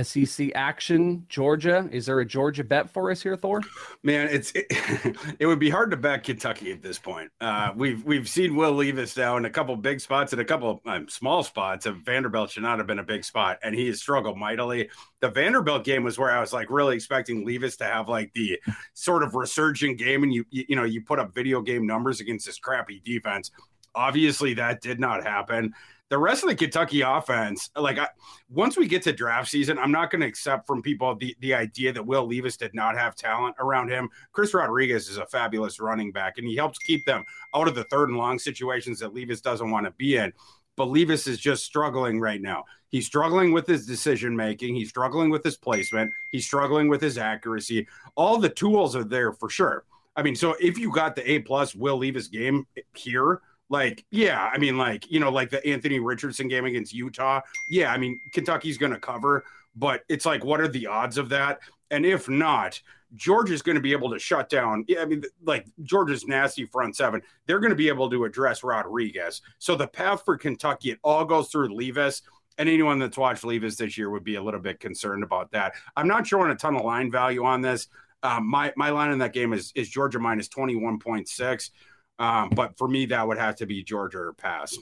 SEC 0.00 0.50
action, 0.54 1.26
Georgia. 1.28 1.86
Is 1.92 2.06
there 2.06 2.20
a 2.20 2.24
Georgia 2.24 2.64
bet 2.64 2.88
for 2.88 3.10
us 3.10 3.22
here, 3.22 3.36
Thor? 3.36 3.60
Man, 4.02 4.28
it's 4.30 4.50
it, 4.54 4.66
it 5.38 5.46
would 5.46 5.58
be 5.58 5.68
hard 5.68 5.90
to 5.90 5.96
bet 5.98 6.24
Kentucky 6.24 6.72
at 6.72 6.80
this 6.80 6.98
point. 6.98 7.30
Uh, 7.40 7.72
we've 7.76 8.02
we've 8.04 8.28
seen 8.28 8.56
Will 8.56 8.72
Levis 8.72 9.16
now 9.16 9.36
in 9.36 9.44
a 9.44 9.50
couple 9.50 9.76
big 9.76 10.00
spots 10.00 10.32
and 10.32 10.40
a 10.40 10.44
couple 10.44 10.80
um, 10.86 11.08
small 11.08 11.42
spots. 11.42 11.84
Of 11.84 11.98
Vanderbilt 11.98 12.50
should 12.50 12.62
not 12.62 12.78
have 12.78 12.86
been 12.86 13.00
a 13.00 13.04
big 13.04 13.22
spot, 13.22 13.58
and 13.62 13.74
he 13.74 13.86
has 13.88 14.00
struggled 14.00 14.38
mightily. 14.38 14.88
The 15.20 15.28
Vanderbilt 15.28 15.84
game 15.84 16.04
was 16.04 16.18
where 16.18 16.30
I 16.30 16.40
was 16.40 16.54
like 16.54 16.70
really 16.70 16.96
expecting 16.96 17.44
Levis 17.44 17.76
to 17.76 17.84
have 17.84 18.08
like 18.08 18.32
the 18.32 18.58
sort 18.94 19.22
of 19.22 19.34
resurgent 19.34 19.98
game, 19.98 20.22
and 20.22 20.32
you 20.32 20.46
you, 20.50 20.64
you 20.70 20.76
know 20.76 20.84
you 20.84 21.02
put 21.02 21.18
up 21.18 21.34
video 21.34 21.60
game 21.60 21.86
numbers 21.86 22.20
against 22.20 22.46
this 22.46 22.58
crappy 22.58 23.02
defense. 23.04 23.50
Obviously, 23.94 24.54
that 24.54 24.80
did 24.80 24.98
not 24.98 25.22
happen 25.22 25.74
the 26.12 26.18
rest 26.18 26.42
of 26.42 26.50
the 26.50 26.54
Kentucky 26.54 27.00
offense, 27.00 27.70
like 27.74 27.98
I, 27.98 28.06
once 28.50 28.76
we 28.76 28.86
get 28.86 29.00
to 29.04 29.14
draft 29.14 29.48
season, 29.48 29.78
I'm 29.78 29.90
not 29.90 30.10
going 30.10 30.20
to 30.20 30.26
accept 30.26 30.66
from 30.66 30.82
people 30.82 31.14
the, 31.14 31.34
the 31.40 31.54
idea 31.54 31.90
that 31.90 32.06
Will 32.06 32.26
Levis 32.26 32.58
did 32.58 32.74
not 32.74 32.98
have 32.98 33.16
talent 33.16 33.56
around 33.58 33.88
him. 33.88 34.10
Chris 34.32 34.52
Rodriguez 34.52 35.08
is 35.08 35.16
a 35.16 35.24
fabulous 35.24 35.80
running 35.80 36.12
back, 36.12 36.36
and 36.36 36.46
he 36.46 36.54
helps 36.54 36.78
keep 36.80 37.06
them 37.06 37.24
out 37.54 37.66
of 37.66 37.74
the 37.74 37.84
third 37.84 38.10
and 38.10 38.18
long 38.18 38.38
situations 38.38 38.98
that 38.98 39.14
Levis 39.14 39.40
doesn't 39.40 39.70
want 39.70 39.86
to 39.86 39.90
be 39.92 40.16
in. 40.16 40.34
But 40.76 40.90
Levis 40.90 41.26
is 41.26 41.38
just 41.38 41.64
struggling 41.64 42.20
right 42.20 42.42
now. 42.42 42.64
He's 42.90 43.06
struggling 43.06 43.50
with 43.50 43.66
his 43.66 43.86
decision 43.86 44.36
making. 44.36 44.74
He's 44.74 44.90
struggling 44.90 45.30
with 45.30 45.42
his 45.42 45.56
placement. 45.56 46.10
He's 46.30 46.44
struggling 46.44 46.88
with 46.88 47.00
his 47.00 47.16
accuracy. 47.16 47.88
All 48.16 48.36
the 48.36 48.50
tools 48.50 48.94
are 48.94 49.04
there 49.04 49.32
for 49.32 49.48
sure. 49.48 49.86
I 50.14 50.22
mean, 50.22 50.36
so 50.36 50.56
if 50.60 50.76
you 50.76 50.92
got 50.92 51.16
the 51.16 51.30
A 51.30 51.38
plus 51.38 51.74
Will 51.74 51.96
Levis 51.96 52.28
game 52.28 52.66
here, 52.94 53.40
like, 53.72 54.04
yeah, 54.10 54.50
I 54.52 54.58
mean, 54.58 54.76
like, 54.76 55.10
you 55.10 55.18
know, 55.18 55.30
like 55.30 55.48
the 55.48 55.66
Anthony 55.66 55.98
Richardson 55.98 56.46
game 56.46 56.66
against 56.66 56.92
Utah. 56.92 57.40
Yeah, 57.70 57.90
I 57.90 57.96
mean, 57.96 58.20
Kentucky's 58.32 58.76
going 58.76 58.92
to 58.92 59.00
cover, 59.00 59.44
but 59.74 60.02
it's 60.10 60.26
like, 60.26 60.44
what 60.44 60.60
are 60.60 60.68
the 60.68 60.86
odds 60.86 61.16
of 61.16 61.30
that? 61.30 61.58
And 61.90 62.04
if 62.04 62.28
not, 62.28 62.80
Georgia's 63.14 63.62
going 63.62 63.76
to 63.76 63.80
be 63.80 63.92
able 63.92 64.10
to 64.10 64.18
shut 64.18 64.50
down. 64.50 64.84
Yeah, 64.88 65.00
I 65.00 65.06
mean, 65.06 65.22
like 65.42 65.66
Georgia's 65.82 66.26
nasty 66.26 66.66
front 66.66 66.96
seven. 66.96 67.22
They're 67.46 67.60
going 67.60 67.70
to 67.70 67.76
be 67.76 67.88
able 67.88 68.10
to 68.10 68.24
address 68.24 68.62
Rodriguez. 68.62 69.40
So 69.58 69.74
the 69.74 69.88
path 69.88 70.22
for 70.24 70.36
Kentucky, 70.36 70.90
it 70.90 70.98
all 71.02 71.24
goes 71.24 71.48
through 71.48 71.74
Levis. 71.74 72.22
And 72.58 72.68
anyone 72.68 72.98
that's 72.98 73.16
watched 73.16 73.44
Levis 73.44 73.76
this 73.76 73.96
year 73.96 74.10
would 74.10 74.24
be 74.24 74.34
a 74.34 74.42
little 74.42 74.60
bit 74.60 74.80
concerned 74.80 75.22
about 75.22 75.50
that. 75.52 75.72
I'm 75.96 76.06
not 76.06 76.26
showing 76.26 76.50
a 76.50 76.54
ton 76.54 76.76
of 76.76 76.84
line 76.84 77.10
value 77.10 77.44
on 77.44 77.62
this. 77.62 77.88
Um, 78.22 78.46
my 78.46 78.72
my 78.76 78.90
line 78.90 79.10
in 79.10 79.18
that 79.18 79.32
game 79.32 79.54
is 79.54 79.72
is 79.74 79.88
Georgia 79.88 80.18
minus 80.18 80.48
21.6. 80.48 81.70
Um, 82.18 82.50
but 82.50 82.76
for 82.76 82.88
me, 82.88 83.06
that 83.06 83.26
would 83.26 83.38
have 83.38 83.56
to 83.56 83.66
be 83.66 83.82
Georgia 83.82 84.18
or 84.18 84.32
pass. 84.32 84.76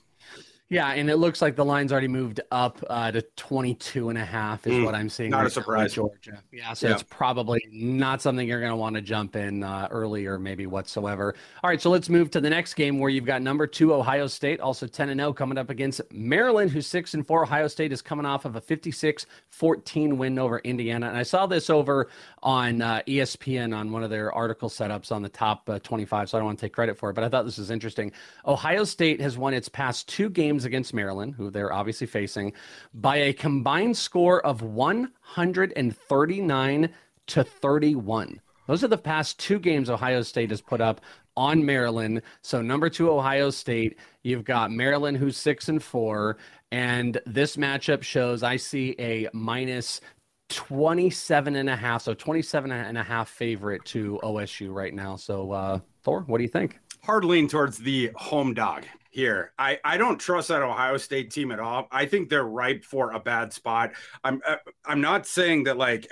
Yeah, 0.70 0.92
and 0.92 1.10
it 1.10 1.16
looks 1.16 1.42
like 1.42 1.56
the 1.56 1.64
line's 1.64 1.90
already 1.90 2.06
moved 2.06 2.40
up 2.52 2.78
uh, 2.88 3.10
to 3.10 3.22
22 3.22 4.08
and 4.08 4.16
a 4.16 4.24
half 4.24 4.64
is 4.68 4.74
mm, 4.74 4.84
what 4.84 4.94
I'm 4.94 5.08
seeing. 5.08 5.30
Not 5.30 5.38
right 5.38 5.46
a 5.48 5.50
surprise. 5.50 5.94
Georgia. 5.94 6.44
Yeah, 6.52 6.74
so 6.74 6.86
it's 6.86 7.02
probably 7.02 7.60
not 7.72 8.22
something 8.22 8.46
you're 8.46 8.60
going 8.60 8.70
to 8.70 8.76
want 8.76 8.94
to 8.94 9.02
jump 9.02 9.34
in 9.34 9.64
uh, 9.64 9.88
early 9.90 10.26
or 10.26 10.38
maybe 10.38 10.68
whatsoever. 10.68 11.34
All 11.64 11.70
right, 11.70 11.82
so 11.82 11.90
let's 11.90 12.08
move 12.08 12.30
to 12.30 12.40
the 12.40 12.48
next 12.48 12.74
game 12.74 13.00
where 13.00 13.10
you've 13.10 13.24
got 13.24 13.42
number 13.42 13.66
two 13.66 13.92
Ohio 13.92 14.28
State, 14.28 14.60
also 14.60 14.86
10 14.86 15.08
and 15.08 15.18
0, 15.18 15.32
coming 15.32 15.58
up 15.58 15.70
against 15.70 16.02
Maryland, 16.12 16.70
who's 16.70 16.86
6 16.86 17.14
and 17.14 17.26
4. 17.26 17.42
Ohio 17.42 17.66
State 17.66 17.92
is 17.92 18.00
coming 18.00 18.24
off 18.24 18.44
of 18.44 18.54
a 18.54 18.60
56 18.60 19.26
14 19.48 20.18
win 20.18 20.38
over 20.38 20.60
Indiana. 20.60 21.08
And 21.08 21.16
I 21.16 21.24
saw 21.24 21.46
this 21.46 21.68
over 21.68 22.08
on 22.44 22.80
uh, 22.80 23.02
ESPN 23.08 23.76
on 23.76 23.90
one 23.90 24.04
of 24.04 24.10
their 24.10 24.32
article 24.32 24.68
setups 24.68 25.10
on 25.10 25.22
the 25.22 25.28
top 25.28 25.68
uh, 25.68 25.80
25, 25.80 26.30
so 26.30 26.38
I 26.38 26.40
don't 26.40 26.46
want 26.46 26.60
to 26.60 26.66
take 26.66 26.74
credit 26.74 26.96
for 26.96 27.10
it, 27.10 27.14
but 27.14 27.24
I 27.24 27.28
thought 27.28 27.44
this 27.44 27.58
was 27.58 27.72
interesting. 27.72 28.12
Ohio 28.46 28.84
State 28.84 29.20
has 29.20 29.36
won 29.36 29.52
its 29.52 29.68
past 29.68 30.08
two 30.08 30.30
games 30.30 30.59
against 30.64 30.94
Maryland, 30.94 31.34
who 31.34 31.50
they're 31.50 31.72
obviously 31.72 32.06
facing, 32.06 32.52
by 32.94 33.16
a 33.16 33.32
combined 33.32 33.96
score 33.96 34.44
of 34.44 34.62
139 34.62 36.90
to 37.26 37.44
31. 37.44 38.40
Those 38.66 38.84
are 38.84 38.88
the 38.88 38.98
past 38.98 39.40
two 39.40 39.58
games 39.58 39.90
Ohio 39.90 40.22
State 40.22 40.50
has 40.50 40.60
put 40.60 40.80
up 40.80 41.00
on 41.36 41.64
Maryland. 41.64 42.22
So 42.42 42.62
number 42.62 42.88
two, 42.88 43.10
Ohio 43.10 43.50
State. 43.50 43.98
You've 44.22 44.44
got 44.44 44.70
Maryland, 44.70 45.16
who's 45.16 45.36
six 45.36 45.68
and 45.68 45.82
four, 45.82 46.36
and 46.70 47.20
this 47.26 47.56
matchup 47.56 48.02
shows 48.02 48.42
I 48.42 48.56
see 48.56 48.94
a 48.98 49.28
minus 49.32 50.00
27 50.50 51.56
and 51.56 51.70
a 51.70 51.76
half, 51.76 52.02
so 52.02 52.14
27 52.14 52.70
and 52.70 52.98
a 52.98 53.02
half 53.02 53.28
favorite 53.28 53.84
to 53.86 54.20
OSU 54.22 54.72
right 54.72 54.94
now. 54.94 55.16
So 55.16 55.52
uh, 55.52 55.80
Thor, 56.02 56.22
what 56.26 56.38
do 56.38 56.44
you 56.44 56.48
think? 56.48 56.78
Hard 57.02 57.24
lean 57.24 57.48
towards 57.48 57.78
the 57.78 58.10
home 58.14 58.54
dog 58.54 58.84
here. 59.10 59.52
I, 59.58 59.78
I 59.84 59.96
don't 59.96 60.18
trust 60.18 60.48
that 60.48 60.62
Ohio 60.62 60.96
State 60.96 61.30
team 61.30 61.50
at 61.50 61.60
all. 61.60 61.88
I 61.90 62.06
think 62.06 62.28
they're 62.28 62.44
ripe 62.44 62.84
for 62.84 63.12
a 63.12 63.20
bad 63.20 63.52
spot. 63.52 63.92
I'm 64.24 64.40
uh, 64.46 64.56
I'm 64.84 65.00
not 65.00 65.26
saying 65.26 65.64
that 65.64 65.76
like 65.76 66.10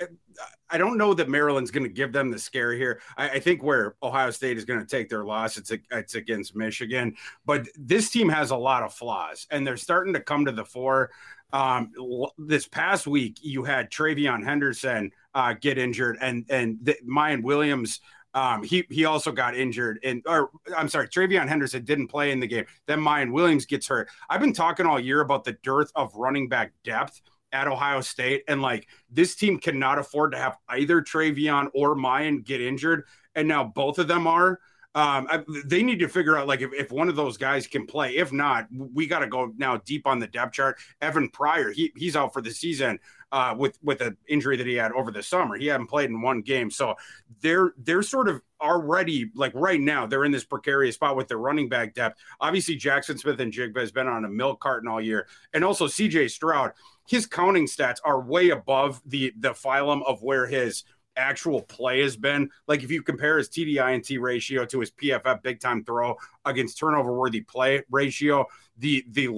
I 0.69 0.77
don't 0.77 0.97
know 0.97 1.13
that 1.13 1.29
Maryland's 1.29 1.71
going 1.71 1.83
to 1.83 1.89
give 1.89 2.11
them 2.11 2.29
the 2.29 2.37
scare 2.37 2.73
here. 2.73 3.01
I, 3.17 3.29
I 3.29 3.39
think 3.39 3.63
where 3.63 3.95
Ohio 4.03 4.29
State 4.29 4.57
is 4.57 4.65
going 4.65 4.79
to 4.79 4.85
take 4.85 5.09
their 5.09 5.23
loss, 5.23 5.57
it's 5.57 5.71
a, 5.71 5.79
it's 5.91 6.15
against 6.15 6.55
Michigan. 6.55 7.15
But 7.45 7.67
this 7.75 8.11
team 8.11 8.29
has 8.29 8.51
a 8.51 8.57
lot 8.57 8.83
of 8.83 8.93
flaws, 8.93 9.47
and 9.49 9.65
they're 9.65 9.77
starting 9.77 10.13
to 10.13 10.19
come 10.19 10.45
to 10.45 10.51
the 10.51 10.65
fore. 10.65 11.11
Um, 11.51 11.91
this 12.37 12.67
past 12.67 13.07
week, 13.07 13.39
you 13.41 13.63
had 13.63 13.89
TreVeyon 13.89 14.43
Henderson 14.43 15.11
uh, 15.33 15.53
get 15.59 15.77
injured, 15.77 16.17
and 16.21 16.45
and 16.49 16.77
the, 16.83 16.97
Miyan 17.07 17.43
Williams. 17.43 18.01
Um, 18.33 18.63
he 18.63 18.85
he 18.89 19.05
also 19.05 19.31
got 19.31 19.55
injured, 19.55 19.99
and 20.03 20.21
or 20.27 20.51
I'm 20.77 20.87
sorry, 20.87 21.07
TreVeyon 21.07 21.47
Henderson 21.47 21.83
didn't 21.83 22.07
play 22.07 22.31
in 22.31 22.39
the 22.39 22.47
game. 22.47 22.65
Then 22.85 22.99
Miyan 22.99 23.31
Williams 23.31 23.65
gets 23.65 23.87
hurt. 23.87 24.09
I've 24.29 24.39
been 24.39 24.53
talking 24.53 24.85
all 24.85 24.99
year 24.99 25.21
about 25.21 25.43
the 25.43 25.57
dearth 25.63 25.91
of 25.95 26.15
running 26.15 26.47
back 26.47 26.71
depth 26.83 27.21
at 27.51 27.67
Ohio 27.67 28.01
State, 28.01 28.43
and 28.47 28.61
like 28.61 28.87
this 29.09 29.35
team 29.35 29.59
cannot 29.59 29.97
afford 29.97 30.33
to 30.33 30.37
have 30.37 30.57
either 30.69 31.01
TreVeyon 31.01 31.69
or 31.73 31.95
Miyan 31.95 32.45
get 32.45 32.61
injured, 32.61 33.05
and 33.33 33.47
now 33.47 33.63
both 33.63 33.97
of 33.97 34.07
them 34.07 34.27
are. 34.27 34.59
Um, 34.95 35.27
I, 35.29 35.43
they 35.65 35.83
need 35.83 35.99
to 35.99 36.07
figure 36.07 36.35
out 36.35 36.47
like 36.47 36.61
if, 36.61 36.73
if 36.73 36.91
one 36.91 37.09
of 37.09 37.15
those 37.15 37.37
guys 37.37 37.67
can 37.67 37.85
play. 37.85 38.17
If 38.17 38.31
not, 38.31 38.67
we 38.71 39.05
got 39.05 39.19
to 39.19 39.27
go 39.27 39.53
now 39.55 39.77
deep 39.77 40.07
on 40.07 40.17
the 40.17 40.25
depth 40.25 40.53
chart. 40.53 40.79
Evan 40.99 41.29
Pryor, 41.29 41.71
he 41.71 41.93
he's 41.95 42.15
out 42.15 42.33
for 42.33 42.41
the 42.41 42.49
season 42.49 42.99
uh, 43.31 43.53
with 43.55 43.77
with 43.83 44.01
an 44.01 44.17
injury 44.27 44.57
that 44.57 44.65
he 44.65 44.73
had 44.73 44.91
over 44.93 45.11
the 45.11 45.21
summer. 45.21 45.55
He 45.55 45.67
hadn't 45.67 45.87
played 45.87 46.09
in 46.09 46.21
one 46.21 46.41
game, 46.41 46.71
so 46.71 46.95
they're 47.41 47.73
they're 47.77 48.01
sort 48.01 48.27
of 48.27 48.41
already 48.59 49.29
like 49.35 49.51
right 49.53 49.79
now 49.79 50.07
they're 50.07 50.25
in 50.25 50.31
this 50.31 50.43
precarious 50.43 50.95
spot 50.95 51.15
with 51.15 51.27
their 51.27 51.37
running 51.37 51.69
back 51.69 51.93
depth. 51.93 52.19
Obviously, 52.41 52.75
Jackson 52.75 53.17
Smith-Njigba 53.17 53.79
has 53.79 53.91
been 53.91 54.07
on 54.07 54.25
a 54.25 54.29
milk 54.29 54.59
carton 54.59 54.89
all 54.89 54.99
year, 54.99 55.27
and 55.53 55.63
also 55.63 55.85
C.J. 55.85 56.29
Stroud. 56.29 56.71
His 57.07 57.27
counting 57.27 57.67
stats 57.67 57.97
are 58.03 58.19
way 58.19 58.49
above 58.49 59.01
the 59.05 59.33
the 59.37 59.51
phylum 59.51 60.03
of 60.07 60.23
where 60.23 60.47
his 60.47 60.83
actual 61.19 61.61
play 61.61 62.01
has 62.01 62.17
been. 62.17 62.49
Like 62.67 62.83
if 62.83 62.91
you 62.91 63.03
compare 63.03 63.37
his 63.37 63.49
TDI 63.49 63.93
and 63.93 64.21
ratio 64.21 64.65
to 64.65 64.79
his 64.79 64.91
PFF 64.91 65.43
big 65.43 65.59
time 65.59 65.83
throw 65.83 66.17
against 66.45 66.77
turnover 66.77 67.13
worthy 67.13 67.41
play 67.41 67.83
ratio, 67.91 68.45
the 68.77 69.05
the 69.11 69.29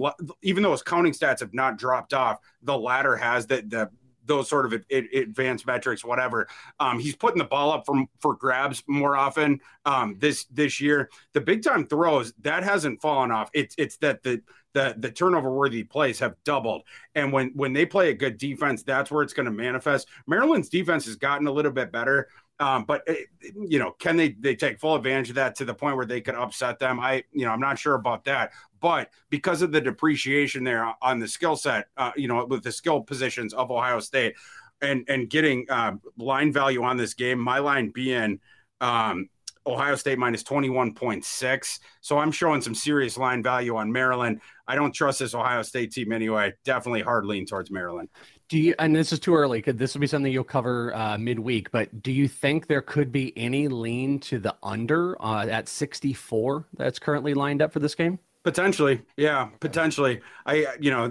even 0.42 0.64
though 0.64 0.72
his 0.72 0.84
counting 0.84 1.14
stats 1.14 1.40
have 1.40 1.54
not 1.54 1.78
dropped 1.78 2.14
off, 2.14 2.40
the 2.62 2.78
latter 2.78 3.16
has 3.16 3.48
that 3.48 3.70
the 3.70 3.90
those 4.26 4.50
sort 4.50 4.66
of 4.66 4.84
advanced 4.92 5.66
metrics, 5.66 6.04
whatever. 6.04 6.48
Um, 6.80 7.00
he's 7.00 7.16
putting 7.16 7.40
the 7.40 7.46
ball 7.46 7.72
up 7.72 7.86
for 7.86 8.06
for 8.20 8.36
grabs 8.36 8.84
more 8.88 9.16
often 9.16 9.60
um, 9.86 10.16
this 10.20 10.46
this 10.46 10.80
year. 10.80 11.10
The 11.34 11.42
big 11.42 11.64
time 11.64 11.88
throws 11.88 12.34
that 12.42 12.64
hasn't 12.64 13.02
fallen 13.02 13.32
off. 13.32 13.50
It's 13.54 13.76
it's 13.78 13.98
that 13.98 14.24
the 14.24 14.42
the 14.74 14.96
the 14.98 15.12
turnover 15.12 15.52
worthy 15.52 15.84
plays 15.84 16.20
have 16.20 16.36
doubled. 16.44 16.84
And 17.16 17.32
when 17.34 17.52
when 17.56 17.74
they 17.74 17.86
play 17.86 18.10
a 18.10 18.14
good 18.14 18.38
defense, 18.38 18.84
that's 18.84 19.12
where 19.12 19.24
it's 19.24 19.34
going 19.34 19.46
to 19.46 19.52
manifest. 19.52 20.08
Maryland's 20.28 20.70
defense 20.70 21.06
has 21.06 21.16
gotten 21.16 21.48
a 21.48 21.52
little 21.52 21.72
bit 21.72 21.92
better. 21.92 22.30
Um, 22.62 22.86
but 22.86 23.02
it, 23.08 23.28
you 23.42 23.80
know, 23.80 23.92
can 24.00 24.16
they 24.16 24.30
they 24.40 24.56
take 24.56 24.80
full 24.80 24.96
advantage 24.96 25.30
of 25.30 25.36
that 25.36 25.56
to 25.56 25.66
the 25.66 25.74
point 25.74 25.98
where 25.98 26.06
they 26.06 26.22
could 26.22 26.36
upset 26.36 26.78
them? 26.78 27.00
I 27.00 27.24
you 27.32 27.44
know 27.44 27.52
I'm 27.52 27.60
not 27.60 27.80
sure 27.80 27.96
about 27.96 28.24
that. 28.26 28.52
But 28.80 29.10
because 29.32 29.64
of 29.64 29.72
the 29.72 29.82
depreciation 29.82 30.64
there 30.64 30.94
on 31.02 31.20
the 31.20 31.28
skill 31.28 31.56
set, 31.56 31.88
uh, 31.98 32.12
you 32.16 32.28
know, 32.28 32.46
with 32.46 32.64
the 32.64 32.72
skill 32.72 33.02
positions 33.02 33.54
of 33.54 33.72
Ohio 33.72 34.00
State, 34.00 34.36
and 34.82 35.04
and 35.10 35.28
getting 35.28 35.66
uh, 35.70 35.94
line 36.18 36.54
value 36.54 36.84
on 36.84 36.98
this 36.98 37.16
game, 37.16 37.40
my 37.40 37.58
line 37.58 37.90
being 37.90 38.40
um, 38.80 39.28
Ohio 39.66 39.96
State 39.96 40.20
minus 40.20 40.44
21.6. 40.44 41.80
So 42.02 42.18
I'm 42.20 42.32
showing 42.32 42.62
some 42.62 42.76
serious 42.76 43.18
line 43.18 43.42
value 43.42 43.76
on 43.76 43.92
Maryland. 43.92 44.42
I 44.68 44.76
don't 44.76 44.94
trust 44.94 45.20
this 45.20 45.34
Ohio 45.36 45.64
State 45.64 45.92
team 45.92 46.12
anyway. 46.12 46.54
Definitely 46.64 47.02
hard 47.02 47.26
lean 47.26 47.46
towards 47.46 47.72
Maryland. 47.72 48.10
Do 48.52 48.60
you, 48.60 48.76
and 48.80 48.94
this 48.94 49.14
is 49.14 49.20
too 49.22 49.34
early, 49.34 49.62
could 49.62 49.80
this 49.80 49.94
will 49.94 50.02
be 50.02 50.08
something 50.08 50.30
you'll 50.30 50.44
cover 50.44 50.94
uh, 50.94 51.18
midweek, 51.18 51.72
but 51.72 52.04
do 52.04 52.12
you 52.12 52.28
think 52.28 52.68
there 52.68 52.82
could 52.82 53.10
be 53.10 53.32
any 53.38 53.70
lean 53.70 54.20
to 54.20 54.40
the 54.40 54.54
under 54.62 55.16
uh, 55.24 55.48
at 55.48 55.70
64 55.70 56.68
that's 56.76 57.00
currently 57.00 57.34
lined 57.34 57.62
up 57.62 57.72
for 57.72 57.80
this 57.80 57.96
game? 57.96 58.20
Potentially, 58.44 59.04
yeah, 59.16 59.48
potentially. 59.62 60.20
I, 60.46 60.68
you 60.82 60.92
know, 60.92 61.10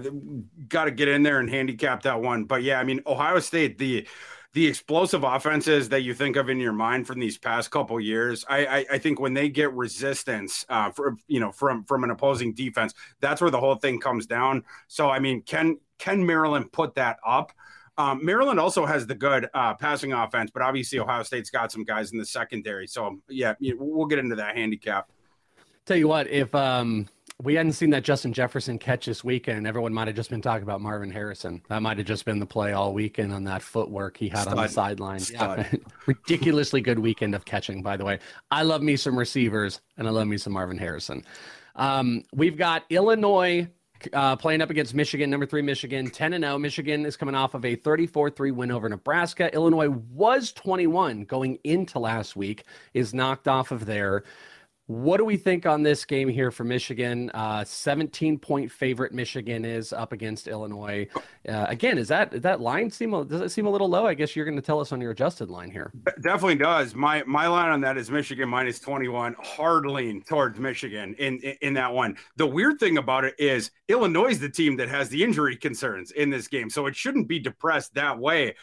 got 0.67 0.85
to 0.85 0.91
get 0.91 1.07
in 1.07 1.23
there 1.23 1.39
and 1.39 1.49
handicap 1.49 2.03
that 2.03 2.21
one. 2.21 2.43
But 2.43 2.61
yeah, 2.61 2.79
I 2.79 2.83
mean, 2.83 3.01
Ohio 3.07 3.39
State, 3.39 3.79
the 3.79 4.07
the 4.53 4.67
explosive 4.67 5.23
offenses 5.23 5.89
that 5.89 6.01
you 6.01 6.13
think 6.13 6.35
of 6.35 6.49
in 6.49 6.59
your 6.59 6.73
mind 6.73 7.07
from 7.07 7.19
these 7.19 7.37
past 7.37 7.71
couple 7.71 7.97
years, 8.01 8.43
I, 8.49 8.65
I, 8.65 8.85
I 8.91 8.97
think 8.97 9.17
when 9.19 9.33
they 9.33 9.47
get 9.47 9.71
resistance, 9.73 10.65
uh, 10.67 10.91
for 10.91 11.15
you 11.27 11.39
know, 11.39 11.51
from 11.51 11.85
from 11.85 12.03
an 12.03 12.11
opposing 12.11 12.53
defense, 12.53 12.93
that's 13.19 13.41
where 13.41 13.49
the 13.49 13.59
whole 13.59 13.75
thing 13.75 13.99
comes 13.99 14.27
down. 14.27 14.63
So, 14.87 15.09
I 15.09 15.19
mean, 15.19 15.41
can 15.41 15.77
can 16.01 16.25
Maryland 16.25 16.71
put 16.71 16.95
that 16.95 17.19
up? 17.25 17.51
Um, 17.97 18.25
Maryland 18.25 18.59
also 18.59 18.85
has 18.85 19.05
the 19.05 19.13
good 19.13 19.47
uh, 19.53 19.75
passing 19.75 20.13
offense, 20.13 20.49
but 20.51 20.63
obviously 20.63 20.97
Ohio 20.97 21.21
State's 21.23 21.51
got 21.51 21.71
some 21.71 21.83
guys 21.83 22.11
in 22.11 22.17
the 22.17 22.25
secondary. 22.25 22.87
So, 22.87 23.19
yeah, 23.29 23.53
we'll 23.61 24.07
get 24.07 24.17
into 24.17 24.35
that 24.35 24.55
handicap. 24.57 25.09
Tell 25.85 25.97
you 25.97 26.07
what, 26.07 26.27
if 26.27 26.53
um, 26.55 27.07
we 27.43 27.53
hadn't 27.53 27.73
seen 27.73 27.91
that 27.91 28.03
Justin 28.03 28.33
Jefferson 28.33 28.79
catch 28.79 29.05
this 29.05 29.23
weekend, 29.23 29.67
everyone 29.67 29.93
might 29.93 30.07
have 30.07 30.15
just 30.15 30.31
been 30.31 30.41
talking 30.41 30.63
about 30.63 30.81
Marvin 30.81 31.11
Harrison. 31.11 31.61
That 31.69 31.83
might 31.83 31.97
have 31.97 32.07
just 32.07 32.25
been 32.25 32.39
the 32.39 32.45
play 32.47 32.73
all 32.73 32.93
weekend 32.93 33.31
on 33.33 33.43
that 33.43 33.61
footwork 33.61 34.17
he 34.17 34.29
had 34.29 34.43
Stud. 34.43 34.57
on 34.57 34.63
the 34.63 34.69
sideline. 34.69 35.21
Yeah. 35.31 35.69
Ridiculously 36.07 36.81
good 36.81 36.97
weekend 36.97 37.35
of 37.35 37.45
catching, 37.45 37.83
by 37.83 37.97
the 37.97 38.05
way. 38.05 38.19
I 38.49 38.63
love 38.63 38.81
me 38.81 38.95
some 38.95 39.19
receivers, 39.19 39.81
and 39.97 40.07
I 40.07 40.11
love 40.11 40.27
me 40.27 40.37
some 40.37 40.53
Marvin 40.53 40.79
Harrison. 40.79 41.23
Um, 41.75 42.23
we've 42.33 42.57
got 42.57 42.85
Illinois 42.89 43.67
uh, 44.13 44.35
playing 44.35 44.61
up 44.61 44.69
against 44.69 44.93
Michigan, 44.93 45.29
number 45.29 45.45
three 45.45 45.61
Michigan, 45.61 46.09
10 46.09 46.33
and 46.33 46.43
0. 46.43 46.57
Michigan 46.57 47.05
is 47.05 47.17
coming 47.17 47.35
off 47.35 47.53
of 47.53 47.65
a 47.65 47.75
34 47.75 48.29
3 48.31 48.51
win 48.51 48.71
over 48.71 48.87
Nebraska. 48.89 49.53
Illinois 49.53 49.89
was 49.89 50.51
21 50.53 51.25
going 51.25 51.59
into 51.63 51.99
last 51.99 52.35
week, 52.35 52.63
is 52.93 53.13
knocked 53.13 53.47
off 53.47 53.71
of 53.71 53.85
there. 53.85 54.23
What 54.91 55.19
do 55.19 55.23
we 55.23 55.37
think 55.37 55.65
on 55.65 55.83
this 55.83 56.03
game 56.03 56.27
here 56.27 56.51
for 56.51 56.65
Michigan? 56.65 57.31
Uh, 57.33 57.63
17 57.63 58.37
point 58.37 58.69
favorite 58.69 59.13
Michigan 59.13 59.63
is 59.63 59.93
up 59.93 60.11
against 60.11 60.49
Illinois. 60.49 61.07
Uh, 61.47 61.65
again, 61.69 61.97
is 61.97 62.09
that 62.09 62.41
that 62.41 62.59
line 62.59 62.91
seem 62.91 63.11
does 63.25 63.39
it 63.39 63.51
seem 63.51 63.67
a 63.67 63.69
little 63.69 63.87
low? 63.87 64.05
I 64.05 64.13
guess 64.13 64.35
you're 64.35 64.43
going 64.43 64.57
to 64.57 64.61
tell 64.61 64.81
us 64.81 64.91
on 64.91 64.99
your 64.99 65.11
adjusted 65.11 65.49
line 65.49 65.71
here. 65.71 65.93
Definitely 66.21 66.55
does. 66.55 66.93
My 66.93 67.23
my 67.25 67.47
line 67.47 67.69
on 67.69 67.79
that 67.81 67.97
is 67.97 68.11
Michigan 68.11 68.49
minus 68.49 68.79
21. 68.79 69.33
Hard 69.41 69.85
lean 69.85 70.23
towards 70.23 70.59
Michigan 70.59 71.15
in, 71.17 71.39
in 71.39 71.55
in 71.61 71.73
that 71.75 71.93
one. 71.93 72.17
The 72.35 72.47
weird 72.47 72.77
thing 72.77 72.97
about 72.97 73.23
it 73.23 73.35
is 73.39 73.71
Illinois 73.87 74.31
is 74.31 74.41
the 74.41 74.49
team 74.49 74.75
that 74.75 74.89
has 74.89 75.07
the 75.07 75.23
injury 75.23 75.55
concerns 75.55 76.11
in 76.11 76.29
this 76.29 76.49
game, 76.49 76.69
so 76.69 76.87
it 76.87 76.97
shouldn't 76.97 77.29
be 77.29 77.39
depressed 77.39 77.93
that 77.93 78.19
way. 78.19 78.55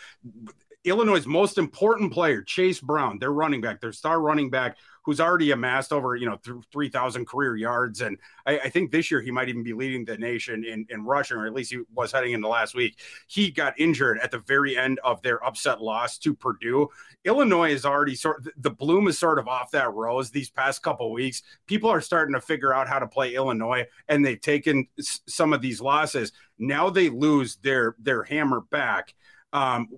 Illinois' 0.88 1.27
most 1.27 1.59
important 1.59 2.12
player, 2.12 2.42
Chase 2.42 2.81
Brown, 2.81 3.18
their 3.18 3.33
running 3.33 3.61
back, 3.61 3.81
their 3.81 3.92
star 3.92 4.20
running 4.20 4.51
back, 4.51 4.77
who's 5.09 5.20
already 5.20 5.53
amassed 5.53 5.90
over 5.90 6.16
you 6.16 6.27
know 6.27 6.38
three 6.70 6.90
thousand 6.90 7.27
career 7.27 7.57
yards, 7.57 8.03
and 8.03 8.18
I, 8.46 8.59
I, 8.59 8.68
think 8.68 8.90
this 8.90 9.11
year 9.11 9.22
he 9.22 9.31
might 9.31 9.48
even 9.48 9.62
be 9.62 9.72
leading 9.72 10.05
the 10.05 10.18
nation 10.18 10.64
in 10.64 10.85
in 10.90 11.03
rushing, 11.03 11.38
or 11.38 11.46
at 11.46 11.55
least 11.55 11.72
he 11.72 11.81
was 11.94 12.12
heading 12.12 12.33
into 12.33 12.46
last 12.46 12.74
week. 12.74 12.98
He 13.27 13.51
got 13.51 13.81
injured 13.81 14.18
at 14.20 14.31
the 14.31 14.40
very 14.40 14.77
end 14.77 15.01
of 15.03 15.22
their 15.22 15.42
upset 15.42 15.81
loss 15.81 16.18
to 16.18 16.35
Purdue. 16.35 16.88
Illinois 17.24 17.72
is 17.72 17.87
already 17.87 18.14
sort 18.14 18.46
of, 18.46 18.53
the 18.59 18.70
bloom 18.70 19.09
is 19.09 19.18
sort 19.18 19.38
of 19.38 19.48
off 19.48 19.70
that 19.70 19.94
rose 19.94 20.31
these 20.31 20.51
past 20.51 20.83
couple 20.83 21.11
weeks. 21.11 21.42
People 21.66 21.88
are 21.88 22.03
starting 22.03 22.35
to 22.35 22.40
figure 22.42 22.74
out 22.74 22.87
how 22.87 22.98
to 22.98 23.07
play 23.07 23.35
Illinois, 23.35 23.87
and 24.09 24.22
they've 24.22 24.40
taken 24.40 24.87
some 25.01 25.55
of 25.55 25.62
these 25.62 25.81
losses. 25.81 26.33
Now 26.59 26.90
they 26.90 27.09
lose 27.09 27.57
their 27.57 27.96
their 27.98 28.24
hammer 28.24 28.61
back 28.61 29.14
um, 29.53 29.89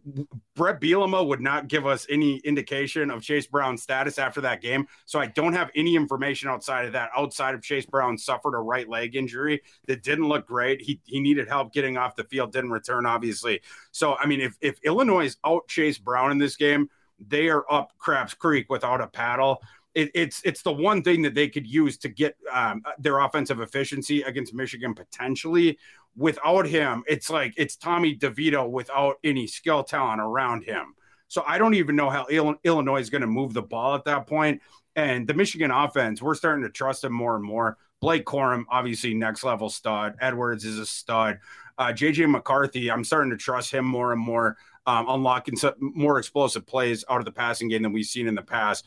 Bret 0.54 0.80
Bielema 0.80 1.26
would 1.26 1.40
not 1.40 1.68
give 1.68 1.86
us 1.86 2.06
any 2.08 2.36
indication 2.38 3.10
of 3.10 3.22
Chase 3.22 3.46
Brown's 3.46 3.82
status 3.82 4.18
after 4.18 4.40
that 4.42 4.60
game. 4.60 4.86
So 5.06 5.18
I 5.18 5.26
don't 5.26 5.54
have 5.54 5.70
any 5.74 5.96
information 5.96 6.48
outside 6.48 6.86
of 6.86 6.92
that, 6.92 7.10
outside 7.16 7.54
of 7.54 7.62
Chase 7.62 7.86
Brown 7.86 8.16
suffered 8.16 8.54
a 8.54 8.60
right 8.60 8.88
leg 8.88 9.16
injury 9.16 9.62
that 9.86 10.02
didn't 10.02 10.28
look 10.28 10.46
great. 10.46 10.80
He, 10.80 11.00
he 11.04 11.20
needed 11.20 11.48
help 11.48 11.72
getting 11.72 11.96
off 11.96 12.14
the 12.14 12.24
field, 12.24 12.52
didn't 12.52 12.70
return, 12.70 13.06
obviously. 13.06 13.60
So, 13.90 14.14
I 14.16 14.26
mean, 14.26 14.40
if, 14.40 14.56
if 14.60 14.78
Illinois 14.84 15.26
is 15.26 15.36
out 15.44 15.66
Chase 15.68 15.98
Brown 15.98 16.30
in 16.30 16.38
this 16.38 16.56
game, 16.56 16.88
they 17.18 17.48
are 17.48 17.64
up 17.70 17.92
Craps 17.98 18.34
Creek 18.34 18.70
without 18.70 19.00
a 19.00 19.06
paddle. 19.06 19.62
It, 19.94 20.10
it's 20.14 20.40
it's 20.44 20.62
the 20.62 20.72
one 20.72 21.02
thing 21.02 21.22
that 21.22 21.34
they 21.34 21.48
could 21.48 21.66
use 21.66 21.98
to 21.98 22.08
get 22.08 22.36
um, 22.52 22.82
their 22.98 23.18
offensive 23.18 23.60
efficiency 23.60 24.22
against 24.22 24.54
Michigan 24.54 24.94
potentially 24.94 25.78
without 26.16 26.66
him, 26.66 27.02
it's 27.06 27.30
like 27.30 27.54
it's 27.56 27.76
Tommy 27.76 28.16
DeVito 28.16 28.68
without 28.68 29.16
any 29.24 29.46
skill 29.46 29.82
talent 29.82 30.20
around 30.20 30.64
him. 30.64 30.94
So 31.28 31.44
I 31.46 31.58
don't 31.58 31.74
even 31.74 31.94
know 31.96 32.10
how 32.10 32.26
Illinois 32.26 33.00
is 33.00 33.10
going 33.10 33.20
to 33.20 33.26
move 33.26 33.54
the 33.54 33.62
ball 33.62 33.94
at 33.94 34.04
that 34.04 34.26
point. 34.26 34.60
And 34.96 35.26
the 35.26 35.34
Michigan 35.34 35.70
offense, 35.70 36.20
we're 36.20 36.34
starting 36.34 36.64
to 36.64 36.70
trust 36.70 37.04
him 37.04 37.12
more 37.12 37.36
and 37.36 37.44
more. 37.44 37.78
Blake 38.00 38.24
Corum, 38.24 38.64
obviously 38.68 39.14
next 39.14 39.44
level 39.44 39.70
stud. 39.70 40.16
Edwards 40.20 40.64
is 40.64 40.78
a 40.78 40.86
stud. 40.86 41.38
Uh, 41.78 41.92
JJ 41.92 42.28
McCarthy, 42.28 42.90
I'm 42.90 43.04
starting 43.04 43.30
to 43.30 43.36
trust 43.36 43.70
him 43.70 43.84
more 43.84 44.12
and 44.12 44.20
more, 44.20 44.56
um, 44.86 45.06
unlocking 45.08 45.56
some 45.56 45.74
more 45.78 46.18
explosive 46.18 46.66
plays 46.66 47.04
out 47.08 47.20
of 47.20 47.24
the 47.24 47.32
passing 47.32 47.68
game 47.68 47.82
than 47.82 47.92
we've 47.92 48.06
seen 48.06 48.26
in 48.26 48.34
the 48.34 48.42
past 48.42 48.84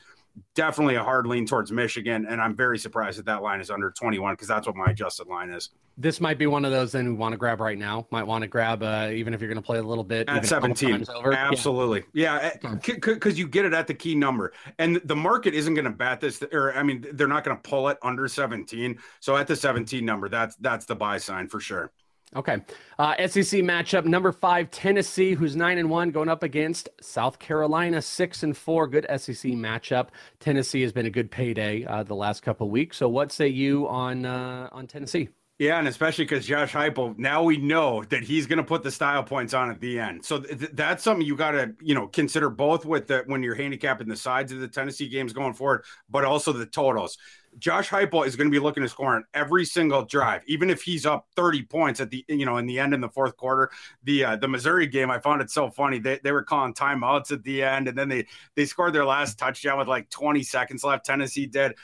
definitely 0.55 0.95
a 0.95 1.03
hard 1.03 1.27
lean 1.27 1.45
towards 1.45 1.71
Michigan, 1.71 2.25
and 2.27 2.41
I'm 2.41 2.55
very 2.55 2.77
surprised 2.77 3.19
that 3.19 3.25
that 3.25 3.41
line 3.41 3.59
is 3.59 3.69
under 3.69 3.91
21 3.91 4.33
because 4.33 4.47
that's 4.47 4.67
what 4.67 4.75
my 4.75 4.87
adjusted 4.87 5.27
line 5.27 5.49
is. 5.49 5.69
This 5.97 6.19
might 6.19 6.37
be 6.37 6.47
one 6.47 6.65
of 6.65 6.71
those 6.71 6.91
then 6.91 7.05
we 7.05 7.13
want 7.13 7.33
to 7.33 7.37
grab 7.37 7.59
right 7.59 7.77
now. 7.77 8.07
Might 8.11 8.23
want 8.23 8.41
to 8.41 8.47
grab 8.47 8.81
uh, 8.81 9.09
even 9.11 9.33
if 9.33 9.41
you're 9.41 9.49
going 9.49 9.61
to 9.61 9.65
play 9.65 9.77
a 9.77 9.83
little 9.83 10.03
bit 10.03 10.27
at 10.29 10.45
17. 10.45 11.05
Absolutely, 11.33 12.03
yeah, 12.13 12.53
because 12.85 13.37
yeah. 13.37 13.39
you 13.39 13.47
get 13.47 13.65
it 13.65 13.73
at 13.73 13.87
the 13.87 13.93
key 13.93 14.15
number, 14.15 14.53
and 14.79 15.01
the 15.05 15.15
market 15.15 15.53
isn't 15.53 15.73
going 15.73 15.85
to 15.85 15.91
bat 15.91 16.19
this, 16.19 16.41
or 16.51 16.73
I 16.75 16.83
mean, 16.83 17.05
they're 17.13 17.27
not 17.27 17.43
going 17.43 17.57
to 17.57 17.61
pull 17.61 17.89
it 17.89 17.97
under 18.01 18.27
17. 18.27 18.97
So 19.19 19.37
at 19.37 19.47
the 19.47 19.55
17 19.55 20.03
number, 20.03 20.29
that's 20.29 20.55
that's 20.57 20.85
the 20.85 20.95
buy 20.95 21.17
sign 21.17 21.47
for 21.47 21.59
sure. 21.59 21.91
Okay. 22.35 22.57
Uh, 22.97 23.15
SEC 23.27 23.61
matchup 23.61 24.05
number 24.05 24.31
five, 24.31 24.71
Tennessee, 24.71 25.33
who's 25.33 25.55
nine 25.55 25.77
and 25.77 25.89
one, 25.89 26.11
going 26.11 26.29
up 26.29 26.43
against 26.43 26.89
South 27.01 27.39
Carolina, 27.39 28.01
six 28.01 28.43
and 28.43 28.55
four. 28.55 28.87
Good 28.87 29.05
SEC 29.09 29.51
matchup. 29.51 30.07
Tennessee 30.39 30.81
has 30.81 30.91
been 30.91 31.05
a 31.05 31.11
good 31.11 31.31
payday 31.31 31.85
uh, 31.85 32.03
the 32.03 32.15
last 32.15 32.41
couple 32.41 32.69
weeks. 32.69 32.97
So, 32.97 33.07
what 33.09 33.31
say 33.31 33.47
you 33.47 33.87
on 33.87 34.25
uh, 34.25 34.69
on 34.71 34.87
Tennessee? 34.87 35.29
Yeah, 35.63 35.79
and 35.79 35.87
especially 35.87 36.25
because 36.25 36.45
Josh 36.45 36.73
Heupel, 36.73 37.17
now 37.17 37.41
we 37.41 37.55
know 37.55 38.03
that 38.09 38.21
he's 38.21 38.47
going 38.47 38.57
to 38.57 38.65
put 38.65 38.83
the 38.83 38.91
style 38.91 39.23
points 39.23 39.53
on 39.53 39.69
at 39.69 39.79
the 39.79 39.97
end. 39.97 40.25
So 40.25 40.41
th- 40.41 40.71
that's 40.73 41.01
something 41.01 41.25
you 41.25 41.37
got 41.37 41.51
to, 41.51 41.71
you 41.81 41.95
know, 41.95 42.07
consider 42.07 42.49
both 42.49 42.83
with 42.83 43.07
the 43.07 43.23
when 43.27 43.41
you're 43.43 43.55
handicapping 43.55 44.09
the 44.09 44.17
sides 44.17 44.51
of 44.51 44.59
the 44.59 44.67
Tennessee 44.67 45.07
games 45.07 45.31
going 45.31 45.53
forward, 45.53 45.85
but 46.09 46.25
also 46.25 46.51
the 46.51 46.65
totals. 46.65 47.17
Josh 47.59 47.87
Heupel 47.87 48.27
is 48.27 48.35
going 48.35 48.49
to 48.49 48.51
be 48.51 48.59
looking 48.59 48.83
to 48.83 48.89
score 48.89 49.15
on 49.15 49.23
every 49.33 49.63
single 49.63 50.03
drive, 50.03 50.41
even 50.47 50.69
if 50.69 50.81
he's 50.81 51.05
up 51.05 51.27
30 51.37 51.63
points 51.63 52.01
at 52.01 52.09
the, 52.09 52.25
you 52.27 52.45
know, 52.45 52.57
in 52.57 52.65
the 52.65 52.77
end 52.77 52.93
in 52.93 52.99
the 52.99 53.07
fourth 53.07 53.37
quarter. 53.37 53.69
The 54.03 54.25
uh, 54.25 54.35
the 54.35 54.49
Missouri 54.49 54.87
game, 54.87 55.09
I 55.09 55.19
found 55.19 55.41
it 55.41 55.49
so 55.49 55.69
funny. 55.69 55.99
They, 55.99 56.19
they 56.21 56.33
were 56.33 56.43
calling 56.43 56.73
timeouts 56.73 57.31
at 57.31 57.43
the 57.43 57.63
end, 57.63 57.87
and 57.87 57.97
then 57.97 58.09
they 58.09 58.25
they 58.55 58.65
scored 58.65 58.93
their 58.93 59.05
last 59.05 59.39
touchdown 59.39 59.77
with 59.77 59.87
like 59.87 60.09
20 60.09 60.43
seconds 60.43 60.83
left. 60.83 61.05
Tennessee 61.05 61.45
did 61.45 61.75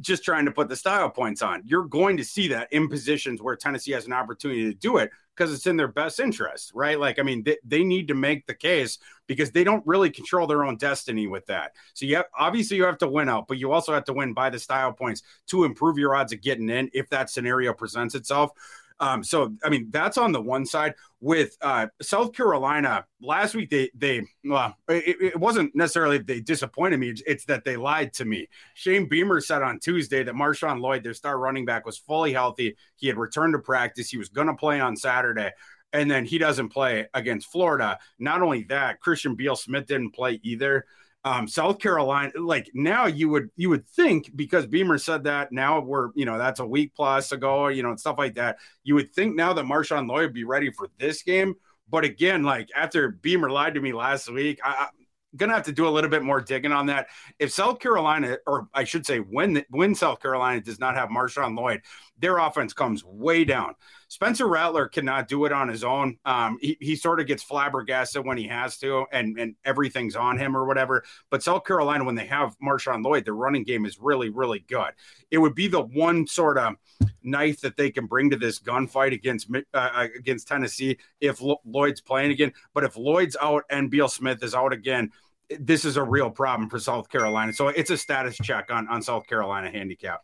just 0.00 0.24
trying 0.24 0.44
to 0.44 0.50
put 0.50 0.68
the 0.68 0.76
style 0.76 1.10
points 1.10 1.42
on. 1.42 1.62
You're 1.64 1.84
going 1.84 2.16
to 2.16 2.24
see 2.24 2.48
that 2.48 2.72
in 2.72 2.88
positions 2.88 3.42
where 3.42 3.56
Tennessee 3.56 3.92
has 3.92 4.06
an 4.06 4.12
opportunity 4.12 4.64
to 4.64 4.74
do 4.74 4.98
it 4.98 5.10
because 5.34 5.52
it's 5.52 5.66
in 5.66 5.76
their 5.76 5.88
best 5.88 6.18
interest, 6.18 6.72
right? 6.74 6.98
Like, 6.98 7.18
I 7.18 7.22
mean, 7.22 7.44
they, 7.44 7.58
they 7.64 7.84
need 7.84 8.08
to 8.08 8.14
make 8.14 8.46
the 8.46 8.54
case 8.54 8.98
because 9.28 9.52
they 9.52 9.62
don't 9.62 9.86
really 9.86 10.10
control 10.10 10.46
their 10.46 10.64
own 10.64 10.76
destiny 10.76 11.28
with 11.28 11.46
that. 11.46 11.72
So, 11.94 12.06
yeah, 12.06 12.22
obviously 12.36 12.76
you 12.76 12.84
have 12.84 12.98
to 12.98 13.08
win 13.08 13.28
out, 13.28 13.46
but 13.46 13.58
you 13.58 13.70
also 13.70 13.94
have 13.94 14.04
to 14.04 14.12
win 14.12 14.34
by 14.34 14.50
the 14.50 14.58
style 14.58 14.92
points 14.92 15.22
to 15.48 15.64
improve 15.64 15.96
your 15.96 16.16
odds 16.16 16.32
of 16.32 16.42
getting 16.42 16.68
in 16.68 16.90
if 16.92 17.08
that 17.10 17.30
scenario 17.30 17.72
presents 17.72 18.14
itself. 18.14 18.50
Um, 19.00 19.22
so 19.22 19.54
I 19.64 19.68
mean 19.68 19.88
that's 19.90 20.18
on 20.18 20.32
the 20.32 20.40
one 20.40 20.66
side. 20.66 20.94
With 21.20 21.56
uh, 21.60 21.88
South 22.00 22.32
Carolina 22.32 23.04
last 23.20 23.54
week, 23.54 23.70
they 23.70 23.90
they 23.94 24.24
well, 24.44 24.76
it, 24.88 25.16
it 25.20 25.36
wasn't 25.36 25.74
necessarily 25.74 26.18
they 26.18 26.40
disappointed 26.40 26.98
me. 26.98 27.14
It's 27.26 27.44
that 27.46 27.64
they 27.64 27.76
lied 27.76 28.12
to 28.14 28.24
me. 28.24 28.48
Shane 28.74 29.08
Beamer 29.08 29.40
said 29.40 29.62
on 29.62 29.80
Tuesday 29.80 30.22
that 30.22 30.34
Marshawn 30.34 30.80
Lloyd, 30.80 31.02
their 31.02 31.14
star 31.14 31.38
running 31.38 31.64
back, 31.64 31.86
was 31.86 31.98
fully 31.98 32.32
healthy. 32.32 32.76
He 32.96 33.08
had 33.08 33.16
returned 33.16 33.54
to 33.54 33.58
practice. 33.58 34.10
He 34.10 34.18
was 34.18 34.28
going 34.28 34.46
to 34.46 34.54
play 34.54 34.80
on 34.80 34.96
Saturday 34.96 35.50
and 35.92 36.10
then 36.10 36.24
he 36.24 36.38
doesn't 36.38 36.68
play 36.68 37.06
against 37.14 37.50
Florida. 37.50 37.98
Not 38.18 38.42
only 38.42 38.64
that, 38.64 39.00
Christian 39.00 39.34
Beal 39.34 39.56
Smith 39.56 39.86
didn't 39.86 40.10
play 40.10 40.40
either. 40.42 40.84
Um, 41.28 41.46
South 41.46 41.78
Carolina, 41.78 42.32
like 42.40 42.70
now 42.72 43.04
you 43.04 43.28
would 43.28 43.50
you 43.54 43.68
would 43.68 43.86
think 43.86 44.34
because 44.34 44.64
Beamer 44.64 44.96
said 44.96 45.24
that 45.24 45.52
now 45.52 45.78
we're 45.78 46.08
you 46.14 46.24
know 46.24 46.38
that's 46.38 46.58
a 46.58 46.66
week 46.66 46.94
plus 46.96 47.32
ago, 47.32 47.68
you 47.68 47.82
know, 47.82 47.90
and 47.90 48.00
stuff 48.00 48.16
like 48.16 48.36
that. 48.36 48.56
You 48.82 48.94
would 48.94 49.12
think 49.12 49.36
now 49.36 49.52
that 49.52 49.66
Marshawn 49.66 50.08
Lloyd 50.08 50.22
would 50.22 50.32
be 50.32 50.44
ready 50.44 50.70
for 50.70 50.88
this 50.98 51.22
game. 51.22 51.54
But 51.90 52.04
again, 52.04 52.44
like 52.44 52.70
after 52.74 53.10
Beamer 53.10 53.50
lied 53.50 53.74
to 53.74 53.80
me 53.80 53.92
last 53.92 54.32
week, 54.32 54.58
I, 54.64 54.88
gonna 55.36 55.54
have 55.54 55.64
to 55.64 55.72
do 55.72 55.86
a 55.86 55.90
little 55.90 56.10
bit 56.10 56.22
more 56.22 56.40
digging 56.40 56.72
on 56.72 56.86
that. 56.86 57.08
If 57.38 57.52
South 57.52 57.78
Carolina, 57.78 58.38
or 58.46 58.68
I 58.74 58.84
should 58.84 59.06
say, 59.06 59.18
when 59.18 59.64
when 59.70 59.94
South 59.94 60.20
Carolina 60.20 60.60
does 60.60 60.78
not 60.78 60.94
have 60.94 61.08
Marshawn 61.08 61.56
Lloyd, 61.56 61.82
their 62.18 62.38
offense 62.38 62.72
comes 62.72 63.04
way 63.04 63.44
down. 63.44 63.74
Spencer 64.08 64.48
Rattler 64.48 64.88
cannot 64.88 65.28
do 65.28 65.44
it 65.44 65.52
on 65.52 65.68
his 65.68 65.84
own. 65.84 66.16
Um, 66.24 66.58
he, 66.60 66.76
he 66.80 66.96
sort 66.96 67.20
of 67.20 67.26
gets 67.26 67.42
flabbergasted 67.42 68.24
when 68.24 68.38
he 68.38 68.48
has 68.48 68.78
to, 68.78 69.04
and 69.12 69.38
and 69.38 69.54
everything's 69.64 70.16
on 70.16 70.38
him 70.38 70.56
or 70.56 70.64
whatever. 70.64 71.04
But 71.30 71.42
South 71.42 71.64
Carolina, 71.64 72.04
when 72.04 72.14
they 72.14 72.26
have 72.26 72.56
Marshawn 72.62 73.04
Lloyd, 73.04 73.24
their 73.24 73.34
running 73.34 73.64
game 73.64 73.84
is 73.84 73.98
really 74.00 74.30
really 74.30 74.60
good. 74.60 74.92
It 75.30 75.38
would 75.38 75.54
be 75.54 75.68
the 75.68 75.82
one 75.82 76.26
sort 76.26 76.58
of 76.58 76.74
knife 77.22 77.60
that 77.60 77.76
they 77.76 77.90
can 77.90 78.06
bring 78.06 78.30
to 78.30 78.36
this 78.36 78.58
gunfight 78.58 79.12
against 79.12 79.48
uh, 79.74 80.06
against 80.16 80.48
Tennessee 80.48 80.98
if 81.20 81.40
Lloyd's 81.64 82.00
playing 82.00 82.30
again. 82.30 82.52
But 82.74 82.84
if 82.84 82.96
Lloyd's 82.96 83.36
out 83.40 83.64
and 83.70 83.90
Beal 83.90 84.08
Smith 84.08 84.42
is 84.42 84.54
out 84.54 84.72
again, 84.72 85.10
this 85.58 85.84
is 85.84 85.96
a 85.96 86.02
real 86.02 86.30
problem 86.30 86.68
for 86.68 86.78
South 86.78 87.08
Carolina. 87.08 87.52
So 87.52 87.68
it's 87.68 87.90
a 87.90 87.96
status 87.96 88.36
check 88.36 88.70
on 88.70 88.88
on 88.88 89.02
South 89.02 89.26
Carolina 89.26 89.70
handicap. 89.70 90.22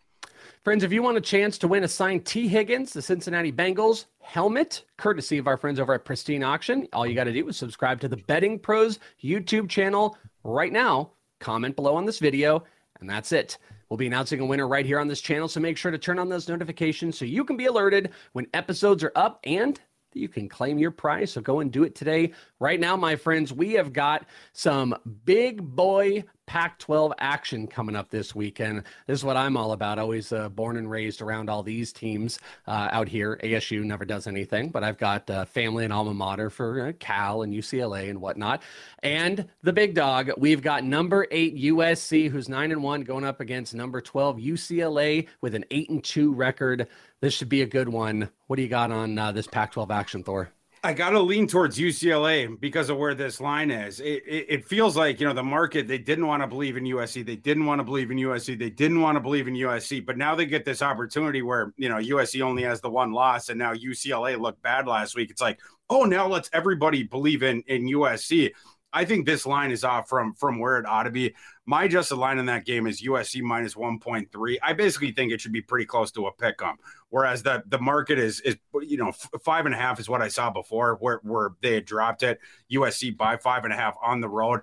Friends, 0.62 0.82
if 0.82 0.92
you 0.92 1.02
want 1.02 1.18
a 1.18 1.20
chance 1.20 1.58
to 1.58 1.68
win 1.68 1.84
a 1.84 1.88
signed 1.88 2.24
Tee 2.24 2.48
Higgins, 2.48 2.92
the 2.92 3.02
Cincinnati 3.02 3.52
Bengals 3.52 4.06
helmet, 4.20 4.84
courtesy 4.96 5.36
of 5.36 5.46
our 5.46 5.58
friends 5.58 5.78
over 5.78 5.92
at 5.92 6.06
Pristine 6.06 6.42
Auction, 6.42 6.88
all 6.94 7.06
you 7.06 7.14
got 7.14 7.24
to 7.24 7.32
do 7.32 7.46
is 7.48 7.56
subscribe 7.58 8.00
to 8.00 8.08
the 8.08 8.16
Betting 8.16 8.58
Pros 8.58 8.98
YouTube 9.22 9.68
channel 9.68 10.16
right 10.42 10.72
now. 10.72 11.12
Comment 11.38 11.76
below 11.76 11.96
on 11.96 12.06
this 12.06 12.18
video, 12.18 12.64
and 13.00 13.10
that's 13.10 13.32
it. 13.32 13.58
We'll 13.88 13.98
be 13.98 14.06
announcing 14.06 14.40
a 14.40 14.46
winner 14.46 14.66
right 14.66 14.86
here 14.86 14.98
on 14.98 15.08
this 15.08 15.20
channel, 15.20 15.48
so 15.48 15.60
make 15.60 15.76
sure 15.76 15.90
to 15.90 15.98
turn 15.98 16.18
on 16.18 16.28
those 16.28 16.48
notifications 16.48 17.18
so 17.18 17.24
you 17.24 17.44
can 17.44 17.56
be 17.56 17.66
alerted 17.66 18.10
when 18.32 18.46
episodes 18.54 19.04
are 19.04 19.12
up 19.14 19.40
and 19.44 19.80
you 20.14 20.28
can 20.28 20.48
claim 20.48 20.78
your 20.78 20.90
prize. 20.90 21.32
So 21.32 21.40
go 21.40 21.60
and 21.60 21.70
do 21.70 21.84
it 21.84 21.94
today. 21.94 22.32
Right 22.60 22.80
now, 22.80 22.96
my 22.96 23.16
friends, 23.16 23.52
we 23.52 23.72
have 23.72 23.92
got 23.92 24.26
some 24.52 24.94
big 25.24 25.60
boy 25.62 26.24
Pac 26.46 26.78
12 26.78 27.12
action 27.18 27.66
coming 27.66 27.96
up 27.96 28.10
this 28.10 28.34
weekend. 28.34 28.84
This 29.06 29.20
is 29.20 29.24
what 29.24 29.36
I'm 29.36 29.56
all 29.56 29.72
about. 29.72 29.98
Always 29.98 30.32
uh, 30.32 30.48
born 30.48 30.76
and 30.76 30.90
raised 30.90 31.22
around 31.22 31.48
all 31.48 31.62
these 31.62 31.92
teams 31.92 32.38
uh, 32.66 32.88
out 32.92 33.08
here. 33.08 33.38
ASU 33.42 33.82
never 33.82 34.04
does 34.04 34.26
anything, 34.26 34.68
but 34.68 34.84
I've 34.84 34.98
got 34.98 35.28
uh, 35.30 35.44
family 35.44 35.84
and 35.84 35.92
alma 35.92 36.14
mater 36.14 36.50
for 36.50 36.88
uh, 36.88 36.92
Cal 36.98 37.42
and 37.42 37.52
UCLA 37.52 38.10
and 38.10 38.20
whatnot. 38.20 38.62
And 39.02 39.46
the 39.62 39.72
big 39.72 39.94
dog, 39.94 40.30
we've 40.36 40.62
got 40.62 40.84
number 40.84 41.26
eight 41.30 41.56
USC, 41.56 42.30
who's 42.30 42.48
nine 42.48 42.72
and 42.72 42.82
one, 42.82 43.02
going 43.02 43.24
up 43.24 43.40
against 43.40 43.74
number 43.74 44.00
12 44.00 44.38
UCLA 44.38 45.26
with 45.40 45.54
an 45.54 45.64
eight 45.70 45.90
and 45.90 46.04
two 46.04 46.32
record. 46.32 46.88
This 47.20 47.34
should 47.34 47.48
be 47.48 47.62
a 47.62 47.66
good 47.66 47.88
one. 47.88 48.30
What 48.46 48.56
do 48.56 48.62
you 48.62 48.68
got 48.68 48.90
on 48.90 49.18
uh, 49.18 49.32
this 49.32 49.46
Pac 49.46 49.72
12 49.72 49.90
action, 49.90 50.22
Thor? 50.22 50.53
I 50.84 50.92
got 50.92 51.10
to 51.10 51.20
lean 51.20 51.46
towards 51.46 51.78
UCLA 51.78 52.60
because 52.60 52.90
of 52.90 52.98
where 52.98 53.14
this 53.14 53.40
line 53.40 53.70
is. 53.70 54.00
It, 54.00 54.22
it, 54.26 54.46
it, 54.50 54.64
feels 54.66 54.98
like, 54.98 55.18
you 55.18 55.26
know, 55.26 55.32
the 55.32 55.42
market, 55.42 55.88
they 55.88 55.96
didn't 55.96 56.26
want 56.26 56.42
to 56.42 56.46
believe 56.46 56.76
in 56.76 56.84
USC. 56.84 57.24
They 57.24 57.36
didn't 57.36 57.64
want 57.64 57.78
to 57.78 57.84
believe 57.84 58.10
in 58.10 58.18
USC. 58.18 58.58
They 58.58 58.68
didn't 58.68 59.00
want 59.00 59.16
to 59.16 59.20
believe 59.20 59.48
in 59.48 59.54
USC. 59.54 60.04
But 60.04 60.18
now 60.18 60.34
they 60.34 60.44
get 60.44 60.66
this 60.66 60.82
opportunity 60.82 61.40
where, 61.40 61.72
you 61.78 61.88
know, 61.88 61.96
USC 61.96 62.42
only 62.42 62.64
has 62.64 62.82
the 62.82 62.90
one 62.90 63.12
loss 63.12 63.48
and 63.48 63.58
now 63.58 63.72
UCLA 63.72 64.38
looked 64.38 64.60
bad 64.60 64.86
last 64.86 65.16
week. 65.16 65.30
It's 65.30 65.40
like, 65.40 65.58
oh, 65.88 66.04
now 66.04 66.26
let's 66.26 66.50
everybody 66.52 67.02
believe 67.02 67.42
in, 67.42 67.62
in 67.66 67.84
USC. 67.84 68.50
I 68.94 69.04
think 69.04 69.26
this 69.26 69.44
line 69.44 69.72
is 69.72 69.82
off 69.82 70.08
from 70.08 70.34
from 70.34 70.60
where 70.60 70.78
it 70.78 70.86
ought 70.86 71.02
to 71.02 71.10
be. 71.10 71.34
My 71.66 71.84
adjusted 71.84 72.16
line 72.16 72.38
in 72.38 72.46
that 72.46 72.64
game 72.64 72.86
is 72.86 73.02
USC 73.02 73.42
minus 73.42 73.74
1.3. 73.74 74.56
I 74.62 74.72
basically 74.72 75.10
think 75.10 75.32
it 75.32 75.40
should 75.40 75.52
be 75.52 75.60
pretty 75.60 75.84
close 75.84 76.12
to 76.12 76.28
a 76.28 76.32
pick 76.32 76.62
'em. 76.62 76.76
Whereas 77.10 77.42
the 77.42 77.64
the 77.66 77.78
market 77.78 78.18
is 78.18 78.40
is 78.40 78.56
you 78.82 78.96
know 78.96 79.12
five 79.44 79.66
and 79.66 79.74
a 79.74 79.78
half 79.78 79.98
is 79.98 80.08
what 80.08 80.22
I 80.22 80.28
saw 80.28 80.50
before 80.50 80.96
where 81.00 81.20
where 81.24 81.50
they 81.60 81.74
had 81.74 81.84
dropped 81.84 82.22
it. 82.22 82.38
USC 82.72 83.16
by 83.16 83.36
five 83.36 83.64
and 83.64 83.72
a 83.72 83.76
half 83.76 83.96
on 84.00 84.20
the 84.20 84.28
road. 84.28 84.60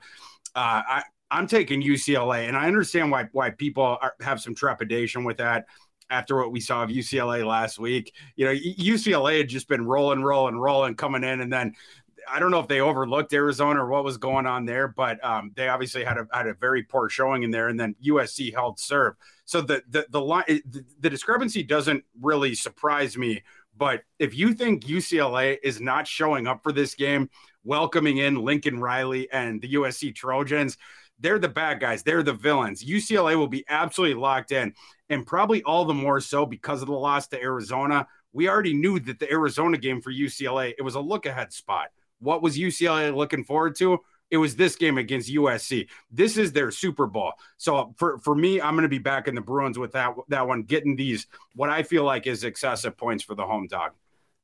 Uh, 0.55 0.81
I 0.87 1.03
I'm 1.29 1.47
taking 1.47 1.81
UCLA, 1.81 2.47
and 2.47 2.57
I 2.57 2.67
understand 2.67 3.11
why 3.11 3.27
why 3.33 3.49
people 3.51 3.83
are, 3.83 4.15
have 4.21 4.41
some 4.41 4.55
trepidation 4.55 5.25
with 5.25 5.37
that 5.37 5.65
after 6.11 6.35
what 6.35 6.51
we 6.51 6.59
saw 6.59 6.83
of 6.83 6.89
UCLA 6.89 7.45
last 7.45 7.79
week. 7.79 8.13
You 8.35 8.45
know, 8.45 8.51
UCLA 8.51 9.37
had 9.39 9.47
just 9.47 9.67
been 9.67 9.85
rolling, 9.85 10.21
rolling, 10.21 10.57
rolling, 10.57 10.95
coming 10.95 11.23
in, 11.23 11.39
and 11.39 11.51
then 11.51 11.73
I 12.31 12.39
don't 12.39 12.51
know 12.51 12.59
if 12.59 12.67
they 12.67 12.79
overlooked 12.79 13.33
Arizona 13.33 13.83
or 13.83 13.89
what 13.89 14.03
was 14.03 14.17
going 14.17 14.45
on 14.45 14.65
there, 14.65 14.87
but 14.87 15.23
um, 15.23 15.51
they 15.55 15.67
obviously 15.67 16.03
had 16.03 16.17
a 16.17 16.27
had 16.31 16.47
a 16.47 16.53
very 16.53 16.83
poor 16.83 17.09
showing 17.09 17.43
in 17.43 17.51
there, 17.51 17.67
and 17.67 17.79
then 17.79 17.95
USC 18.05 18.53
held 18.53 18.79
serve. 18.79 19.15
So 19.45 19.61
the 19.61 19.83
the 19.89 20.05
the 20.09 20.21
the, 20.21 20.85
the 20.99 21.09
discrepancy 21.09 21.63
doesn't 21.63 22.03
really 22.21 22.55
surprise 22.55 23.17
me. 23.17 23.43
But 23.75 24.03
if 24.19 24.35
you 24.35 24.53
think 24.53 24.85
UCLA 24.85 25.57
is 25.63 25.81
not 25.81 26.07
showing 26.07 26.47
up 26.47 26.61
for 26.63 26.71
this 26.71 26.95
game, 26.95 27.29
welcoming 27.63 28.17
in 28.17 28.35
Lincoln 28.35 28.79
Riley 28.79 29.29
and 29.31 29.61
the 29.61 29.73
USC 29.73 30.13
Trojans, 30.15 30.77
they're 31.19 31.39
the 31.39 31.49
bad 31.49 31.79
guys. 31.79 32.03
They're 32.03 32.23
the 32.23 32.33
villains. 32.33 32.83
UCLA 32.83 33.35
will 33.35 33.47
be 33.47 33.65
absolutely 33.67 34.19
locked 34.19 34.51
in, 34.51 34.73
and 35.09 35.25
probably 35.25 35.63
all 35.63 35.85
the 35.85 35.93
more 35.93 36.21
so 36.21 36.45
because 36.45 36.81
of 36.81 36.87
the 36.87 36.93
loss 36.93 37.27
to 37.29 37.41
Arizona. 37.41 38.07
We 38.33 38.47
already 38.47 38.73
knew 38.73 38.97
that 39.01 39.19
the 39.19 39.29
Arizona 39.29 39.77
game 39.77 39.99
for 39.99 40.11
UCLA 40.11 40.73
it 40.77 40.81
was 40.81 40.95
a 40.95 41.01
look 41.01 41.25
ahead 41.25 41.51
spot 41.51 41.89
what 42.21 42.41
was 42.41 42.57
UCLA 42.57 43.15
looking 43.15 43.43
forward 43.43 43.75
to? 43.77 43.99
It 44.29 44.37
was 44.37 44.55
this 44.55 44.77
game 44.77 44.97
against 44.97 45.29
USC. 45.29 45.89
This 46.09 46.37
is 46.37 46.53
their 46.53 46.71
Super 46.71 47.05
Bowl. 47.05 47.33
So 47.57 47.93
for, 47.97 48.17
for 48.19 48.33
me, 48.33 48.61
I'm 48.61 48.75
going 48.75 48.83
to 48.83 48.89
be 48.89 48.97
back 48.97 49.27
in 49.27 49.35
the 49.35 49.41
Bruins 49.41 49.77
with 49.77 49.91
that 49.91 50.15
that 50.29 50.47
one, 50.47 50.63
getting 50.63 50.95
these 50.95 51.27
what 51.55 51.69
I 51.69 51.83
feel 51.83 52.05
like 52.05 52.27
is 52.27 52.45
excessive 52.45 52.95
points 52.95 53.23
for 53.23 53.35
the 53.35 53.45
home 53.45 53.67
dog. 53.67 53.91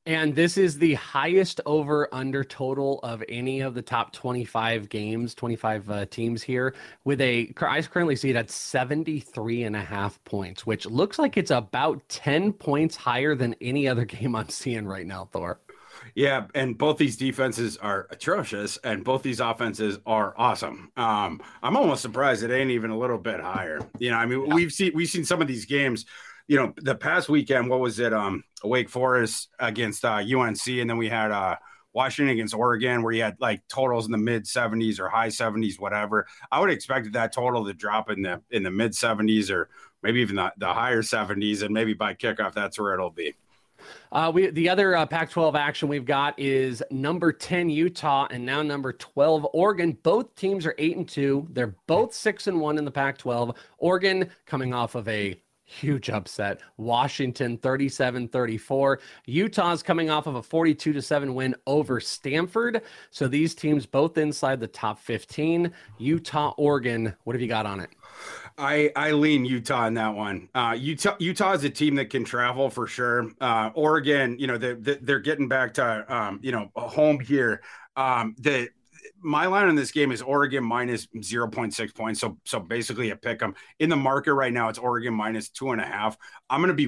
And 0.08 0.34
this 0.34 0.56
is 0.56 0.78
the 0.78 0.94
highest 0.94 1.60
over 1.66 2.08
under 2.12 2.42
total 2.42 2.98
of 3.00 3.22
any 3.28 3.60
of 3.60 3.74
the 3.74 3.82
top 3.82 4.10
25 4.14 4.88
games, 4.88 5.34
25 5.34 5.90
uh, 5.90 6.06
teams 6.06 6.42
here, 6.42 6.74
with 7.04 7.20
a, 7.20 7.52
I 7.60 7.82
currently 7.82 8.16
see 8.16 8.30
it 8.30 8.36
at 8.36 8.50
73 8.50 9.64
and 9.64 9.76
a 9.76 9.82
half 9.82 10.22
points, 10.24 10.64
which 10.64 10.86
looks 10.86 11.18
like 11.18 11.36
it's 11.36 11.50
about 11.50 12.00
10 12.08 12.54
points 12.54 12.96
higher 12.96 13.34
than 13.34 13.54
any 13.60 13.86
other 13.86 14.04
game 14.06 14.34
I'm 14.34 14.48
seeing 14.48 14.86
right 14.86 15.06
now, 15.06 15.28
Thor. 15.30 15.60
Yeah, 16.18 16.46
and 16.52 16.76
both 16.76 16.98
these 16.98 17.16
defenses 17.16 17.76
are 17.76 18.08
atrocious, 18.10 18.76
and 18.78 19.04
both 19.04 19.22
these 19.22 19.38
offenses 19.38 20.00
are 20.04 20.34
awesome. 20.36 20.90
Um, 20.96 21.40
I'm 21.62 21.76
almost 21.76 22.02
surprised 22.02 22.42
it 22.42 22.50
ain't 22.50 22.72
even 22.72 22.90
a 22.90 22.98
little 22.98 23.18
bit 23.18 23.38
higher. 23.38 23.78
You 24.00 24.10
know, 24.10 24.16
I 24.16 24.26
mean, 24.26 24.44
yeah. 24.44 24.52
we've 24.52 24.72
seen 24.72 24.90
we've 24.96 25.08
seen 25.08 25.24
some 25.24 25.40
of 25.40 25.46
these 25.46 25.64
games. 25.64 26.06
you 26.48 26.56
know, 26.56 26.74
the 26.78 26.96
past 26.96 27.28
weekend, 27.28 27.70
what 27.70 27.78
was 27.78 28.00
it? 28.00 28.12
Um, 28.12 28.42
Wake 28.64 28.88
Forest 28.88 29.50
against 29.60 30.04
uh, 30.04 30.16
UNC, 30.16 30.66
and 30.66 30.90
then 30.90 30.96
we 30.96 31.08
had 31.08 31.30
uh, 31.30 31.54
Washington 31.92 32.32
against 32.32 32.52
Oregon, 32.52 33.04
where 33.04 33.12
you 33.12 33.22
had 33.22 33.36
like 33.38 33.62
totals 33.68 34.06
in 34.06 34.10
the 34.10 34.18
mid 34.18 34.42
70s 34.42 34.98
or 34.98 35.08
high 35.08 35.28
70s, 35.28 35.78
whatever. 35.78 36.26
I 36.50 36.58
would 36.58 36.70
expect 36.70 37.12
that 37.12 37.32
total 37.32 37.64
to 37.64 37.72
drop 37.74 38.10
in 38.10 38.22
the 38.22 38.42
in 38.50 38.64
the 38.64 38.72
mid 38.72 38.90
70s 38.90 39.52
or 39.52 39.70
maybe 40.02 40.20
even 40.20 40.34
the, 40.34 40.52
the 40.56 40.74
higher 40.74 41.02
70s, 41.02 41.62
and 41.62 41.72
maybe 41.72 41.94
by 41.94 42.14
kickoff, 42.14 42.54
that's 42.54 42.76
where 42.76 42.92
it'll 42.92 43.10
be. 43.10 43.36
Uh, 44.12 44.30
we 44.34 44.50
the 44.50 44.68
other 44.68 44.96
uh, 44.96 45.06
Pac-12 45.06 45.54
action 45.54 45.88
we've 45.88 46.04
got 46.04 46.38
is 46.38 46.82
number 46.90 47.32
10 47.32 47.70
Utah 47.70 48.26
and 48.30 48.44
now 48.44 48.62
number 48.62 48.92
12 48.92 49.46
Oregon. 49.52 49.96
Both 50.02 50.34
teams 50.34 50.66
are 50.66 50.74
eight 50.78 50.96
and 50.96 51.08
two. 51.08 51.46
They're 51.50 51.74
both 51.86 52.14
six 52.14 52.46
and 52.46 52.60
one 52.60 52.78
in 52.78 52.84
the 52.84 52.90
Pac-12. 52.90 53.56
Oregon 53.78 54.30
coming 54.46 54.74
off 54.74 54.94
of 54.94 55.08
a 55.08 55.40
huge 55.68 56.08
upset. 56.08 56.60
Washington 56.78 57.58
37-34. 57.58 58.96
Utah's 59.26 59.82
coming 59.82 60.08
off 60.08 60.26
of 60.26 60.36
a 60.36 60.42
42 60.42 60.94
to 60.94 61.02
7 61.02 61.34
win 61.34 61.54
over 61.66 62.00
Stanford. 62.00 62.82
So 63.10 63.28
these 63.28 63.54
teams 63.54 63.84
both 63.84 64.16
inside 64.16 64.60
the 64.60 64.66
top 64.66 64.98
15. 64.98 65.70
Utah, 65.98 66.54
Oregon, 66.56 67.14
what 67.24 67.34
have 67.34 67.42
you 67.42 67.48
got 67.48 67.66
on 67.66 67.80
it? 67.80 67.90
I 68.58 68.90
I 68.96 69.12
lean 69.12 69.44
Utah 69.44 69.86
in 69.86 69.94
that 69.94 70.14
one. 70.14 70.48
Uh, 70.54 70.76
Utah 70.78 71.16
Utah 71.18 71.52
is 71.52 71.64
a 71.64 71.70
team 71.70 71.94
that 71.94 72.10
can 72.10 72.24
travel 72.24 72.68
for 72.68 72.86
sure. 72.86 73.30
Uh, 73.40 73.70
Oregon, 73.74 74.36
you 74.38 74.46
know, 74.46 74.58
they, 74.58 74.74
they're 74.74 75.20
getting 75.20 75.48
back 75.48 75.74
to 75.74 76.14
um, 76.14 76.40
you 76.42 76.52
know 76.52 76.70
home 76.74 77.20
here. 77.20 77.62
Um, 77.96 78.34
the 78.38 78.68
my 79.20 79.46
line 79.46 79.68
on 79.68 79.74
this 79.74 79.90
game 79.90 80.12
is 80.12 80.22
Oregon 80.22 80.64
minus 80.64 81.06
0.6 81.06 81.94
points. 81.94 82.20
So 82.20 82.38
so 82.44 82.60
basically 82.60 83.10
a 83.10 83.16
pick 83.16 83.40
them 83.40 83.54
in 83.78 83.88
the 83.88 83.96
market 83.96 84.34
right 84.34 84.52
now. 84.52 84.68
It's 84.68 84.78
Oregon 84.78 85.14
minus 85.14 85.48
two 85.48 85.70
and 85.70 85.80
a 85.80 85.84
half. 85.84 86.16
I'm 86.50 86.60
to 86.66 86.74
be, 86.74 86.84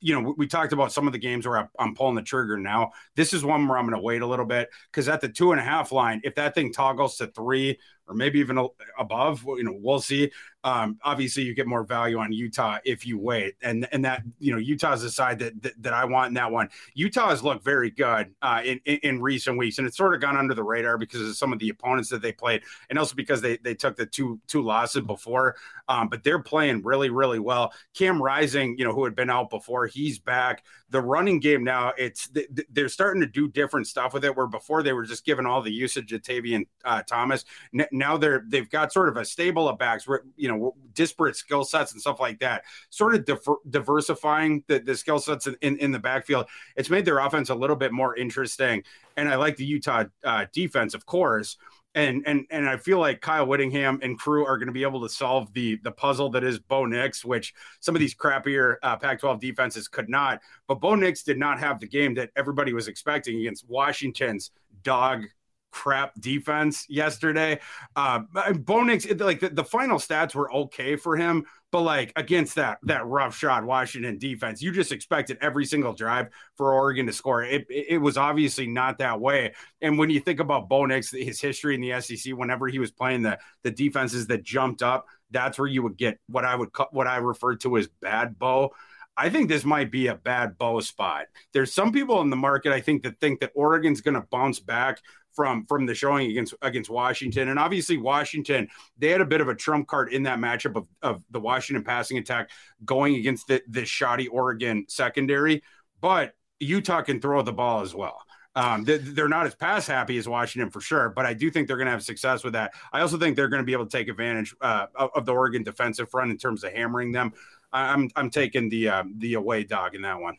you 0.00 0.20
know, 0.20 0.34
we 0.36 0.46
talked 0.46 0.72
about 0.72 0.92
some 0.92 1.06
of 1.06 1.12
the 1.12 1.18
games 1.18 1.46
where 1.46 1.68
I'm 1.78 1.94
pulling 1.94 2.14
the 2.14 2.22
trigger 2.22 2.58
now. 2.58 2.92
This 3.16 3.32
is 3.32 3.44
one 3.44 3.66
where 3.66 3.78
I'm 3.78 3.86
to 3.90 4.00
wait 4.00 4.22
a 4.22 4.26
little 4.26 4.44
bit 4.44 4.68
because 4.90 5.08
at 5.08 5.20
the 5.20 5.28
two 5.28 5.52
and 5.52 5.60
a 5.60 5.64
half 5.64 5.92
line, 5.92 6.20
if 6.24 6.34
that 6.34 6.54
thing 6.54 6.72
toggles 6.72 7.16
to 7.16 7.28
three 7.28 7.78
or 8.06 8.14
maybe 8.14 8.40
even 8.40 8.68
above, 8.98 9.44
you 9.44 9.64
know, 9.64 9.74
we'll 9.74 10.00
see. 10.00 10.30
Um, 10.64 10.98
obviously, 11.02 11.42
you 11.42 11.54
get 11.54 11.66
more 11.66 11.82
value 11.82 12.18
on 12.18 12.32
Utah 12.32 12.78
if 12.84 13.04
you 13.04 13.18
wait, 13.18 13.54
and 13.62 13.88
and 13.92 14.04
that 14.04 14.22
you 14.38 14.52
know 14.52 14.58
Utah's 14.58 15.02
the 15.02 15.10
side 15.10 15.38
that 15.40 15.60
that, 15.62 15.82
that 15.82 15.92
I 15.92 16.04
want 16.04 16.28
in 16.28 16.34
that 16.34 16.50
one. 16.50 16.68
Utah 16.94 17.30
has 17.30 17.42
looked 17.42 17.64
very 17.64 17.90
good 17.90 18.32
uh, 18.42 18.62
in, 18.64 18.80
in, 18.84 18.98
in 19.02 19.22
recent 19.22 19.58
weeks, 19.58 19.78
and 19.78 19.86
it's 19.86 19.96
sort 19.96 20.14
of 20.14 20.20
gone 20.20 20.36
under 20.36 20.54
the 20.54 20.62
radar 20.62 20.98
because 20.98 21.20
of 21.20 21.36
some 21.36 21.52
of 21.52 21.58
the 21.58 21.68
opponents 21.68 22.08
that 22.10 22.22
they 22.22 22.32
played, 22.32 22.62
and 22.90 22.98
also 22.98 23.16
because 23.16 23.40
they 23.40 23.56
they 23.58 23.74
took 23.74 23.96
the 23.96 24.06
two 24.06 24.40
two 24.46 24.62
losses 24.62 25.02
before. 25.02 25.56
Um, 25.88 26.08
but 26.08 26.22
they're 26.22 26.42
playing 26.42 26.82
really 26.82 27.10
really 27.10 27.40
well. 27.40 27.72
Cam 27.94 28.22
Rising, 28.22 28.76
you 28.78 28.84
know, 28.84 28.92
who 28.92 29.04
had 29.04 29.16
been 29.16 29.30
out 29.30 29.50
before, 29.50 29.86
he's 29.86 30.18
back. 30.18 30.64
The 30.90 31.00
running 31.00 31.40
game 31.40 31.64
now, 31.64 31.92
it's 31.98 32.30
they're 32.70 32.88
starting 32.88 33.20
to 33.22 33.26
do 33.26 33.48
different 33.48 33.88
stuff 33.88 34.14
with 34.14 34.24
it. 34.24 34.36
Where 34.36 34.46
before 34.46 34.82
they 34.84 34.92
were 34.92 35.04
just 35.04 35.24
giving 35.24 35.46
all 35.46 35.60
the 35.60 35.72
usage 35.72 36.10
to 36.10 36.20
Tavion 36.20 36.66
uh, 36.84 37.02
Thomas. 37.02 37.44
Now 37.90 38.16
they're 38.16 38.44
they've 38.46 38.68
got 38.70 38.92
sort 38.92 39.08
of 39.08 39.16
a 39.16 39.24
stable 39.24 39.68
of 39.68 39.78
backs, 39.78 40.06
you 40.36 40.48
know 40.48 40.51
know 40.52 40.74
disparate 40.94 41.36
skill 41.36 41.64
sets 41.64 41.92
and 41.92 42.00
stuff 42.00 42.20
like 42.20 42.38
that 42.40 42.62
sort 42.90 43.14
of 43.14 43.24
diver- 43.24 43.60
diversifying 43.68 44.62
the, 44.68 44.78
the 44.78 44.96
skill 44.96 45.18
sets 45.18 45.46
in, 45.46 45.56
in, 45.62 45.76
in, 45.78 45.92
the 45.92 45.98
backfield 45.98 46.46
it's 46.76 46.90
made 46.90 47.04
their 47.04 47.18
offense 47.18 47.50
a 47.50 47.54
little 47.54 47.76
bit 47.76 47.92
more 47.92 48.16
interesting 48.16 48.82
and 49.16 49.28
i 49.28 49.36
like 49.36 49.56
the 49.56 49.64
utah 49.64 50.04
uh, 50.24 50.46
defense 50.52 50.94
of 50.94 51.06
course 51.06 51.56
and 51.94 52.22
and 52.26 52.46
and 52.50 52.68
I 52.68 52.76
feel 52.76 52.98
like 52.98 53.20
Kyle 53.20 53.46
Whittingham 53.46 53.98
and 54.02 54.18
crew 54.18 54.46
are 54.46 54.56
going 54.56 54.68
to 54.68 54.72
be 54.72 54.82
able 54.82 55.02
to 55.02 55.08
solve 55.08 55.52
the 55.52 55.76
the 55.82 55.92
puzzle 55.92 56.30
that 56.30 56.44
is 56.44 56.58
Bo 56.58 56.86
Nix, 56.86 57.24
which 57.24 57.52
some 57.80 57.94
of 57.94 58.00
these 58.00 58.14
crappier 58.14 58.76
uh, 58.82 58.96
Pac-12 58.96 59.40
defenses 59.40 59.88
could 59.88 60.08
not. 60.08 60.40
But 60.66 60.80
Bo 60.80 60.94
Nix 60.94 61.22
did 61.22 61.38
not 61.38 61.60
have 61.60 61.80
the 61.80 61.86
game 61.86 62.14
that 62.14 62.30
everybody 62.34 62.72
was 62.72 62.88
expecting 62.88 63.40
against 63.40 63.68
Washington's 63.68 64.50
dog 64.82 65.24
crap 65.72 66.12
defense 66.20 66.86
yesterday. 66.88 67.58
Uh, 67.96 68.20
Bo 68.54 68.84
Nix, 68.84 69.10
like 69.10 69.40
the, 69.40 69.48
the 69.48 69.64
final 69.64 69.98
stats 69.98 70.34
were 70.34 70.52
okay 70.52 70.96
for 70.96 71.16
him, 71.16 71.44
but 71.72 71.80
like 71.80 72.12
against 72.14 72.56
that 72.56 72.78
that 72.84 73.06
rough 73.06 73.36
shot 73.36 73.64
Washington 73.64 74.18
defense, 74.18 74.62
you 74.62 74.70
just 74.70 74.92
expected 74.92 75.38
every 75.40 75.64
single 75.64 75.94
drive 75.94 76.28
for 76.56 76.74
Oregon 76.74 77.06
to 77.06 77.12
score. 77.12 77.42
It, 77.42 77.66
it 77.68 78.00
was 78.00 78.16
obviously 78.16 78.66
not 78.66 78.98
that 78.98 79.20
way. 79.20 79.54
And 79.80 79.98
when 79.98 80.10
you 80.10 80.20
think 80.20 80.38
about 80.38 80.68
Bo 80.68 80.84
Nix, 80.86 81.10
his 81.10 81.40
history 81.40 81.74
in 81.74 81.80
the 81.80 82.00
SEC, 82.00 82.34
whenever 82.34 82.68
he 82.68 82.78
was 82.78 82.92
playing 82.92 83.22
the 83.22 83.38
the 83.62 83.70
defenses 83.70 84.26
that 84.28 84.44
jumped 84.44 84.82
up, 84.82 85.06
that's 85.30 85.58
where 85.58 85.68
you 85.68 85.82
would 85.82 85.96
get 85.96 86.18
what 86.28 86.44
I 86.44 86.54
would 86.54 86.68
what 86.90 87.06
I 87.06 87.16
refer 87.16 87.56
to 87.56 87.78
as 87.78 87.88
bad 88.00 88.38
Bo. 88.38 88.72
I 89.16 89.28
think 89.28 89.48
this 89.48 89.64
might 89.64 89.90
be 89.90 90.06
a 90.06 90.14
bad 90.14 90.56
Bo 90.56 90.80
spot. 90.80 91.26
There's 91.52 91.72
some 91.72 91.92
people 91.92 92.20
in 92.22 92.30
the 92.30 92.36
market 92.36 92.72
I 92.72 92.80
think 92.80 93.02
that 93.02 93.20
think 93.20 93.40
that 93.40 93.52
Oregon's 93.54 94.00
going 94.00 94.14
to 94.14 94.26
bounce 94.30 94.58
back 94.58 95.00
from 95.34 95.66
from 95.66 95.86
the 95.86 95.94
showing 95.94 96.30
against 96.30 96.54
against 96.62 96.90
Washington. 96.90 97.48
And 97.48 97.58
obviously 97.58 97.96
Washington, 97.96 98.68
they 98.98 99.08
had 99.08 99.20
a 99.20 99.26
bit 99.26 99.40
of 99.40 99.48
a 99.48 99.54
trump 99.54 99.88
card 99.88 100.12
in 100.12 100.22
that 100.24 100.38
matchup 100.38 100.76
of, 100.76 100.86
of 101.02 101.22
the 101.30 101.40
Washington 101.40 101.84
passing 101.84 102.18
attack 102.18 102.50
going 102.84 103.16
against 103.16 103.48
the, 103.48 103.84
shoddy 103.84 104.28
Oregon 104.28 104.84
secondary. 104.88 105.62
But 106.00 106.34
Utah 106.60 107.02
can 107.02 107.20
throw 107.20 107.42
the 107.42 107.52
ball 107.52 107.82
as 107.82 107.94
well. 107.94 108.22
Um, 108.54 108.84
they're 108.84 109.28
not 109.28 109.46
as 109.46 109.54
pass 109.54 109.86
happy 109.86 110.18
as 110.18 110.28
Washington 110.28 110.70
for 110.70 110.80
sure, 110.80 111.08
but 111.08 111.24
I 111.24 111.32
do 111.32 111.50
think 111.50 111.66
they're 111.66 111.78
going 111.78 111.86
to 111.86 111.92
have 111.92 112.02
success 112.02 112.44
with 112.44 112.52
that. 112.52 112.74
I 112.92 113.00
also 113.00 113.18
think 113.18 113.34
they're 113.34 113.48
going 113.48 113.62
to 113.62 113.66
be 113.66 113.72
able 113.72 113.86
to 113.86 113.96
take 113.96 114.08
advantage 114.08 114.54
uh, 114.60 114.86
of 114.94 115.24
the 115.24 115.32
Oregon 115.32 115.62
defensive 115.62 116.10
front 116.10 116.30
in 116.30 116.36
terms 116.36 116.62
of 116.62 116.72
hammering 116.72 117.12
them. 117.12 117.32
I'm 117.72 118.10
I'm 118.14 118.28
taking 118.28 118.68
the 118.68 118.88
uh, 118.88 119.04
the 119.16 119.34
away 119.34 119.64
dog 119.64 119.94
in 119.94 120.02
that 120.02 120.20
one 120.20 120.36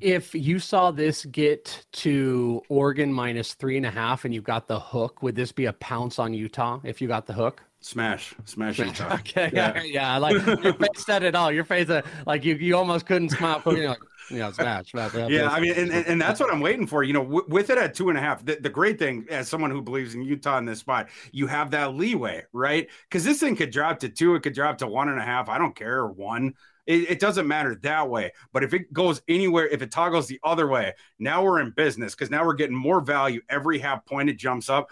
if 0.00 0.34
you 0.34 0.58
saw 0.58 0.90
this 0.90 1.24
get 1.26 1.86
to 1.92 2.62
Oregon 2.68 3.12
minus 3.12 3.54
three 3.54 3.76
and 3.76 3.86
a 3.86 3.90
half 3.90 4.24
and 4.24 4.34
you 4.34 4.42
got 4.42 4.68
the 4.68 4.78
hook, 4.78 5.22
would 5.22 5.34
this 5.34 5.52
be 5.52 5.66
a 5.66 5.72
pounce 5.74 6.18
on 6.18 6.34
Utah 6.34 6.80
if 6.84 7.00
you 7.00 7.08
got 7.08 7.26
the 7.26 7.32
hook? 7.32 7.62
Smash, 7.80 8.34
smash 8.44 8.78
Utah. 8.78 9.14
okay, 9.20 9.50
yeah, 9.52 9.82
yeah. 9.82 10.16
Like 10.16 10.34
your 10.62 10.74
face 10.74 11.04
said 11.06 11.22
it 11.22 11.34
all. 11.34 11.52
Your 11.52 11.64
face, 11.64 11.88
uh, 11.88 12.02
like 12.26 12.44
you, 12.44 12.56
you 12.56 12.76
almost 12.76 13.06
couldn't 13.06 13.30
smile. 13.30 13.62
You're 13.66 13.90
like, 13.90 13.98
yeah, 14.30 14.50
smash, 14.50 14.90
smash. 14.90 15.14
Yeah, 15.28 15.48
I 15.48 15.60
mean, 15.60 15.72
and, 15.76 15.90
and, 15.92 16.06
and, 16.06 16.20
that's 16.20 16.40
what 16.40 16.52
I'm 16.52 16.60
waiting 16.60 16.86
for. 16.86 17.04
You 17.04 17.12
know, 17.12 17.22
w- 17.22 17.46
with 17.48 17.70
it 17.70 17.78
at 17.78 17.94
two 17.94 18.08
and 18.08 18.18
a 18.18 18.20
half, 18.20 18.44
the, 18.44 18.56
the 18.56 18.68
great 18.68 18.98
thing, 18.98 19.26
as 19.30 19.48
someone 19.48 19.70
who 19.70 19.80
believes 19.80 20.14
in 20.14 20.22
Utah 20.22 20.58
in 20.58 20.64
this 20.64 20.80
spot, 20.80 21.08
you 21.30 21.46
have 21.46 21.70
that 21.70 21.94
leeway, 21.94 22.42
right? 22.52 22.88
Because 23.08 23.24
this 23.24 23.38
thing 23.40 23.54
could 23.54 23.70
drop 23.70 24.00
to 24.00 24.08
two, 24.08 24.34
it 24.34 24.42
could 24.42 24.54
drop 24.54 24.78
to 24.78 24.86
one 24.88 25.08
and 25.08 25.20
a 25.20 25.24
half. 25.24 25.48
I 25.48 25.58
don't 25.58 25.76
care, 25.76 26.06
one. 26.06 26.54
It, 26.86 27.10
it, 27.10 27.20
doesn't 27.20 27.48
matter 27.48 27.74
that 27.82 28.08
way. 28.08 28.32
But 28.52 28.62
if 28.64 28.72
it 28.72 28.92
goes 28.92 29.20
anywhere, 29.28 29.66
if 29.68 29.82
it 29.82 29.90
toggles 29.90 30.26
the 30.26 30.40
other 30.44 30.68
way, 30.68 30.94
now 31.18 31.42
we're 31.42 31.60
in 31.60 31.70
business 31.70 32.14
because 32.14 32.30
now 32.30 32.44
we're 32.44 32.54
getting 32.54 32.76
more 32.76 33.00
value 33.00 33.40
every 33.48 33.78
half 33.78 34.04
point 34.06 34.30
it 34.30 34.38
jumps 34.38 34.70
up 34.70 34.90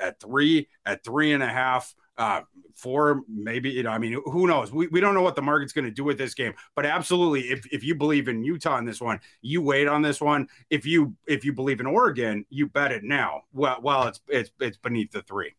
at 0.00 0.20
three, 0.20 0.68
at 0.84 1.04
three 1.04 1.32
and 1.32 1.42
a 1.42 1.48
half. 1.48 1.94
Uh, 2.18 2.42
four, 2.74 3.22
maybe, 3.28 3.70
you 3.70 3.82
know, 3.82 3.90
I 3.90 3.98
mean, 3.98 4.20
who 4.26 4.46
knows? 4.46 4.70
We, 4.70 4.88
we 4.88 5.00
don't 5.00 5.14
know 5.14 5.22
what 5.22 5.36
the 5.36 5.42
market's 5.42 5.72
going 5.72 5.86
to 5.86 5.90
do 5.90 6.04
with 6.04 6.18
this 6.18 6.34
game, 6.34 6.52
but 6.76 6.84
absolutely, 6.84 7.50
if, 7.50 7.66
if 7.72 7.82
you 7.82 7.94
believe 7.94 8.28
in 8.28 8.44
Utah 8.44 8.76
in 8.76 8.84
this 8.84 9.00
one, 9.00 9.20
you 9.40 9.62
wait 9.62 9.88
on 9.88 10.02
this 10.02 10.20
one. 10.20 10.46
If 10.68 10.84
you, 10.84 11.14
if 11.26 11.46
you 11.46 11.54
believe 11.54 11.80
in 11.80 11.86
Oregon, 11.86 12.44
you 12.50 12.66
bet 12.66 12.92
it 12.92 13.04
now. 13.04 13.42
Well, 13.54 13.78
well, 13.82 14.08
it's, 14.08 14.20
it's, 14.28 14.50
it's 14.60 14.76
beneath 14.76 15.12
the 15.12 15.22
three. 15.22 15.54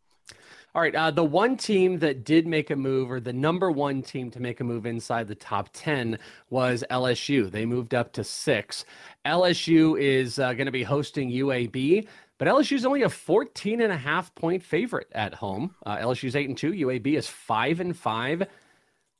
All 0.73 0.81
right. 0.81 0.95
Uh, 0.95 1.11
the 1.11 1.23
one 1.23 1.57
team 1.57 1.99
that 1.99 2.23
did 2.23 2.47
make 2.47 2.69
a 2.69 2.75
move, 2.77 3.11
or 3.11 3.19
the 3.19 3.33
number 3.33 3.69
one 3.69 4.01
team 4.01 4.31
to 4.31 4.39
make 4.39 4.61
a 4.61 4.63
move 4.63 4.85
inside 4.85 5.27
the 5.27 5.35
top 5.35 5.69
10, 5.73 6.17
was 6.49 6.83
LSU. 6.89 7.51
They 7.51 7.65
moved 7.65 7.93
up 7.93 8.13
to 8.13 8.23
six. 8.23 8.85
LSU 9.25 9.99
is 9.99 10.39
uh, 10.39 10.53
going 10.53 10.67
to 10.67 10.71
be 10.71 10.83
hosting 10.83 11.29
UAB, 11.29 12.07
but 12.37 12.47
LSU 12.47 12.77
is 12.77 12.85
only 12.85 13.01
a 13.01 13.09
14 13.09 13.81
and 13.81 13.91
a 13.91 13.97
half 13.97 14.33
point 14.35 14.63
favorite 14.63 15.07
at 15.11 15.33
home. 15.33 15.75
Uh, 15.85 15.97
LSU's 15.97 16.37
8 16.37 16.47
and 16.47 16.57
2. 16.57 16.71
UAB 16.71 17.17
is 17.17 17.27
5 17.27 17.81
and 17.81 17.97
5. 17.97 18.47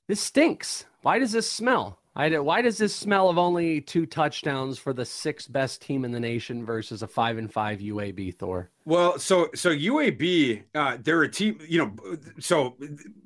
This 0.08 0.22
stinks. 0.22 0.86
Why 1.02 1.20
does 1.20 1.34
this 1.34 1.52
smell? 1.52 2.00
I, 2.16 2.38
why 2.40 2.62
does 2.62 2.78
this 2.78 2.94
smell 2.94 3.30
of 3.30 3.38
only 3.38 3.80
two 3.80 4.06
touchdowns 4.06 4.78
for 4.78 4.92
the 4.94 5.06
sixth 5.06 5.52
best 5.52 5.82
team 5.82 6.04
in 6.04 6.12
the 6.12 6.20
nation 6.20 6.66
versus 6.66 7.04
a 7.04 7.08
five 7.08 7.38
and 7.38 7.52
five 7.52 7.80
UAB 7.80 8.36
Thor? 8.36 8.70
Well, 8.84 9.20
so 9.20 9.50
so 9.54 9.70
UAB, 9.70 10.64
uh, 10.74 10.98
they're 11.04 11.22
a 11.22 11.30
team, 11.30 11.60
you 11.68 11.78
know, 11.78 12.18
so 12.40 12.78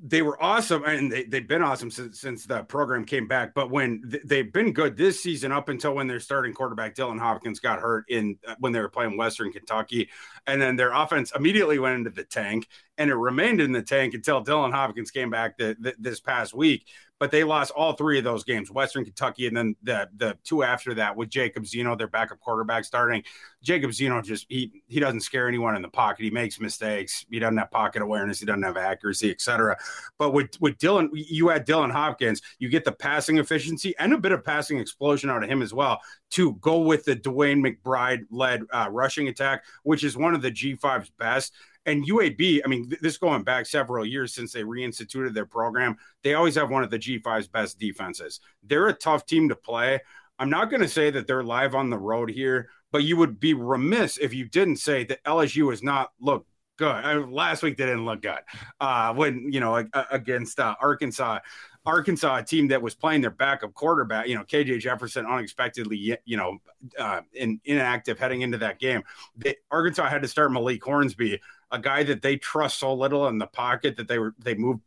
they 0.04 0.20
were 0.20 0.40
awesome 0.42 0.84
and 0.84 1.10
they, 1.10 1.24
they've 1.24 1.48
been 1.48 1.62
awesome 1.62 1.90
since, 1.90 2.20
since 2.20 2.44
the 2.44 2.62
program 2.64 3.06
came 3.06 3.26
back. 3.26 3.54
But 3.54 3.70
when 3.70 4.02
th- 4.10 4.22
they've 4.26 4.52
been 4.52 4.74
good 4.74 4.98
this 4.98 5.22
season 5.22 5.52
up 5.52 5.70
until 5.70 5.94
when 5.94 6.08
their 6.08 6.20
starting 6.20 6.52
quarterback 6.52 6.94
Dylan 6.94 7.18
Hopkins 7.18 7.58
got 7.58 7.80
hurt 7.80 8.04
in 8.10 8.36
uh, 8.46 8.56
when 8.58 8.72
they 8.72 8.80
were 8.80 8.90
playing 8.90 9.16
Western 9.16 9.50
Kentucky, 9.50 10.10
and 10.46 10.60
then 10.60 10.76
their 10.76 10.92
offense 10.92 11.32
immediately 11.34 11.78
went 11.78 11.96
into 11.96 12.10
the 12.10 12.24
tank, 12.24 12.68
and 12.98 13.08
it 13.08 13.14
remained 13.14 13.62
in 13.62 13.72
the 13.72 13.82
tank 13.82 14.12
until 14.12 14.44
Dylan 14.44 14.72
Hopkins 14.72 15.10
came 15.10 15.30
back 15.30 15.56
the, 15.56 15.74
the, 15.80 15.94
this 15.98 16.20
past 16.20 16.52
week 16.52 16.86
but 17.18 17.30
they 17.30 17.44
lost 17.44 17.72
all 17.72 17.94
three 17.94 18.18
of 18.18 18.24
those 18.24 18.44
games 18.44 18.70
western 18.70 19.04
kentucky 19.04 19.46
and 19.46 19.56
then 19.56 19.76
the 19.82 20.08
the 20.16 20.36
two 20.44 20.62
after 20.62 20.94
that 20.94 21.16
with 21.16 21.28
jacob 21.28 21.66
zeno 21.66 21.96
their 21.96 22.08
backup 22.08 22.38
quarterback 22.40 22.84
starting 22.84 23.22
jacob 23.62 23.92
know, 24.00 24.22
just 24.22 24.46
he 24.48 24.82
he 24.86 25.00
doesn't 25.00 25.20
scare 25.20 25.48
anyone 25.48 25.76
in 25.76 25.82
the 25.82 25.88
pocket. 25.88 26.24
He 26.24 26.30
makes 26.30 26.60
mistakes. 26.60 27.24
He 27.30 27.38
doesn't 27.38 27.56
have 27.56 27.70
pocket 27.70 28.02
awareness. 28.02 28.40
He 28.40 28.46
doesn't 28.46 28.62
have 28.62 28.76
accuracy, 28.76 29.30
etc. 29.30 29.76
But 30.18 30.32
with 30.32 30.60
with 30.60 30.78
Dylan, 30.78 31.08
you 31.12 31.50
add 31.50 31.66
Dylan 31.66 31.90
Hopkins, 31.90 32.42
you 32.58 32.68
get 32.68 32.84
the 32.84 32.92
passing 32.92 33.38
efficiency 33.38 33.94
and 33.98 34.12
a 34.12 34.18
bit 34.18 34.32
of 34.32 34.44
passing 34.44 34.78
explosion 34.78 35.30
out 35.30 35.42
of 35.42 35.50
him 35.50 35.62
as 35.62 35.74
well 35.74 36.00
to 36.30 36.54
go 36.54 36.78
with 36.80 37.04
the 37.04 37.16
DeWayne 37.16 37.64
McBride 37.64 38.24
led 38.30 38.62
uh, 38.72 38.88
rushing 38.90 39.28
attack, 39.28 39.64
which 39.82 40.04
is 40.04 40.16
one 40.16 40.34
of 40.34 40.42
the 40.42 40.50
G5's 40.50 41.10
best. 41.18 41.52
And 41.86 42.04
UAB, 42.04 42.62
I 42.64 42.68
mean, 42.68 42.92
this 43.00 43.16
going 43.16 43.44
back 43.44 43.64
several 43.64 44.04
years 44.04 44.34
since 44.34 44.52
they 44.52 44.64
reinstituted 44.64 45.34
their 45.34 45.46
program, 45.46 45.96
they 46.24 46.34
always 46.34 46.56
have 46.56 46.68
one 46.68 46.82
of 46.82 46.90
the 46.90 46.98
G5's 46.98 47.46
best 47.46 47.78
defenses. 47.78 48.40
They're 48.64 48.88
a 48.88 48.92
tough 48.92 49.24
team 49.24 49.48
to 49.48 49.54
play. 49.54 50.00
I'm 50.38 50.50
not 50.50 50.70
going 50.70 50.82
to 50.82 50.88
say 50.88 51.10
that 51.10 51.26
they're 51.26 51.42
live 51.42 51.74
on 51.74 51.90
the 51.90 51.98
road 51.98 52.30
here, 52.30 52.68
but 52.92 53.04
you 53.04 53.16
would 53.16 53.40
be 53.40 53.54
remiss 53.54 54.18
if 54.18 54.34
you 54.34 54.48
didn't 54.48 54.76
say 54.76 55.04
that 55.04 55.22
LSU 55.24 55.70
has 55.70 55.82
not 55.82 56.12
looked 56.20 56.48
good. 56.76 56.88
I 56.88 57.14
last 57.14 57.62
week 57.62 57.76
they 57.76 57.86
didn't 57.86 58.04
look 58.04 58.22
good 58.22 58.40
uh, 58.80 59.14
when 59.14 59.50
you 59.52 59.60
know 59.60 59.84
against 60.10 60.60
uh, 60.60 60.74
Arkansas. 60.80 61.40
Arkansas, 61.84 62.38
a 62.38 62.42
team 62.42 62.66
that 62.68 62.82
was 62.82 62.96
playing 62.96 63.20
their 63.20 63.30
backup 63.30 63.72
quarterback, 63.72 64.26
you 64.26 64.34
know, 64.34 64.42
KJ 64.42 64.80
Jefferson 64.80 65.24
unexpectedly, 65.24 66.18
you 66.24 66.36
know, 66.36 66.58
uh, 66.98 67.20
in, 67.32 67.60
inactive 67.64 68.18
heading 68.18 68.42
into 68.42 68.58
that 68.58 68.80
game. 68.80 69.04
They, 69.36 69.54
Arkansas 69.70 70.08
had 70.08 70.22
to 70.22 70.26
start 70.26 70.50
Malik 70.50 70.82
Hornsby, 70.82 71.40
a 71.70 71.78
guy 71.78 72.02
that 72.04 72.22
they 72.22 72.36
trust 72.36 72.78
so 72.78 72.94
little 72.94 73.28
in 73.28 73.38
the 73.38 73.46
pocket 73.46 73.96
that 73.96 74.08
they 74.08 74.18
were 74.18 74.34
they 74.38 74.54
moved 74.54 74.82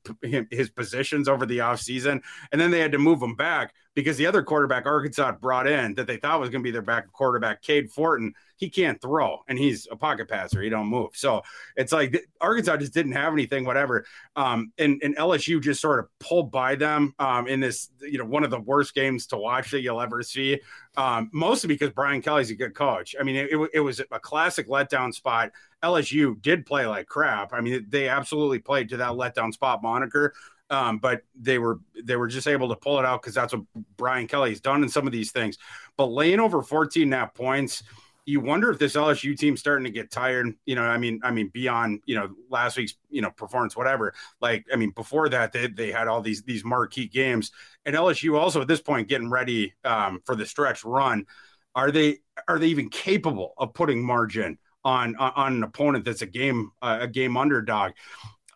his 0.52 0.70
positions 0.70 1.28
over 1.28 1.46
the 1.46 1.60
offseason 1.60 2.22
and 2.52 2.60
then 2.60 2.72
they 2.72 2.80
had 2.80 2.92
to 2.92 2.98
move 2.98 3.22
him 3.22 3.36
back 3.36 3.74
because 3.96 4.18
the 4.18 4.26
other 4.26 4.44
quarterback 4.44 4.86
Arkansas 4.86 5.34
brought 5.34 5.68
in 5.68 5.96
that 5.96 6.08
they 6.08 6.18
thought 6.18 6.40
was 6.40 6.50
going 6.50 6.62
to 6.62 6.68
be 6.68 6.72
their 6.72 6.82
back 6.82 7.12
quarterback 7.12 7.62
Cade 7.62 7.92
Fortin 7.92 8.34
he 8.60 8.70
can't 8.70 9.02
throw 9.02 9.40
and 9.48 9.58
he's 9.58 9.88
a 9.90 9.96
pocket 9.96 10.28
passer. 10.28 10.62
He 10.62 10.70
don't 10.70 10.88
move. 10.88 11.12
So 11.14 11.42
it's 11.78 11.94
like 11.94 12.26
Arkansas 12.42 12.78
just 12.78 12.94
didn't 12.94 13.14
have 13.14 13.32
anything 13.32 13.64
whatever. 13.64 14.06
Um, 14.36 14.74
and, 14.78 15.02
and 15.02 15.16
LSU 15.16 15.62
just 15.62 15.80
sort 15.80 16.00
of 16.00 16.08
pulled 16.20 16.52
by 16.52 16.76
them 16.76 17.14
um, 17.20 17.48
in 17.48 17.62
this 17.62 17.90
you 18.02 18.18
know 18.18 18.26
one 18.26 18.44
of 18.44 18.52
the 18.52 18.60
worst 18.60 18.94
games 18.94 19.28
to 19.28 19.38
watch 19.38 19.72
that 19.72 19.82
you'll 19.82 20.02
ever 20.02 20.22
see. 20.22 20.60
Um, 20.98 21.30
mostly 21.32 21.70
because 21.70 21.92
Brian 21.92 22.22
Kelly's 22.22 22.52
a 22.52 22.56
good 22.56 22.76
coach. 22.76 23.16
I 23.18 23.24
mean 23.24 23.38
it, 23.38 23.50
it, 23.52 23.70
it 23.76 23.80
was 23.80 24.02
a 24.12 24.20
classic 24.20 24.68
letdown 24.68 25.14
spot. 25.14 25.52
LSU 25.82 26.40
did 26.42 26.66
play 26.66 26.86
like 26.86 27.08
crap. 27.08 27.54
I 27.54 27.62
mean, 27.62 27.86
they 27.88 28.10
absolutely 28.10 28.60
played 28.60 28.90
to 28.90 28.98
that 28.98 29.12
letdown 29.12 29.54
spot 29.54 29.82
moniker. 29.82 30.34
Um, 30.70 31.00
but 31.00 31.22
they 31.36 31.58
were 31.58 31.80
they 32.04 32.16
were 32.16 32.28
just 32.28 32.48
able 32.48 32.70
to 32.70 32.76
pull 32.76 33.00
it 33.00 33.06
out 33.06 33.22
because 33.22 33.34
that's 33.34 33.54
what 33.54 33.64
Brian 33.98 34.28
Kelly's 34.28 34.62
done 34.62 34.84
in 34.84 34.90
some 34.90 35.08
of 35.08 35.14
these 35.14 35.32
things. 35.32 35.58
But 35.98 36.08
laying 36.08 36.40
over 36.40 36.62
14 36.62 37.04
and 37.04 37.14
a 37.14 37.18
half 37.18 37.34
points, 37.34 37.84
you 38.26 38.40
wonder 38.40 38.70
if 38.70 38.78
this 38.78 38.94
LSU 38.94 39.36
team's 39.36 39.60
starting 39.60 39.86
to 39.86 39.92
get 39.92 40.12
tired. 40.12 40.54
You 40.68 40.76
know, 40.76 40.84
I 40.84 41.00
mean, 41.00 41.20
I 41.24 41.32
mean, 41.32 41.50
beyond 41.52 42.02
you 42.06 42.16
know 42.16 42.30
last 42.50 42.78
week's 42.78 42.94
you 43.10 43.22
know 43.22 43.32
performance, 43.32 43.76
whatever. 43.76 44.14
Like, 44.40 44.66
I 44.72 44.76
mean, 44.76 44.92
before 44.92 45.30
that, 45.30 45.52
they 45.52 45.68
they 45.68 45.92
had 45.92 46.08
all 46.08 46.22
these 46.22 46.44
these 46.44 46.64
marquee 46.64 47.08
games, 47.08 47.52
and 47.86 47.96
LSU 47.96 48.38
also 48.38 48.62
at 48.62 48.68
this 48.68 48.82
point 48.82 49.08
getting 49.08 49.32
ready 49.32 49.74
um, 49.84 50.22
for 50.26 50.36
the 50.36 50.46
stretch 50.46 50.84
run. 50.84 51.26
Are 51.74 51.90
they 51.90 52.20
are 52.48 52.60
they 52.60 52.68
even 52.68 52.90
capable 52.90 53.54
of 53.58 53.74
putting 53.74 54.06
margin? 54.06 54.60
on 54.86 55.16
on 55.18 55.58
an 55.58 55.64
opponent 55.64 56.06
that's 56.06 56.22
a 56.22 56.26
game 56.26 56.72
uh, 56.82 57.00
a 57.02 57.08
game 57.08 57.36
underdog. 57.38 57.92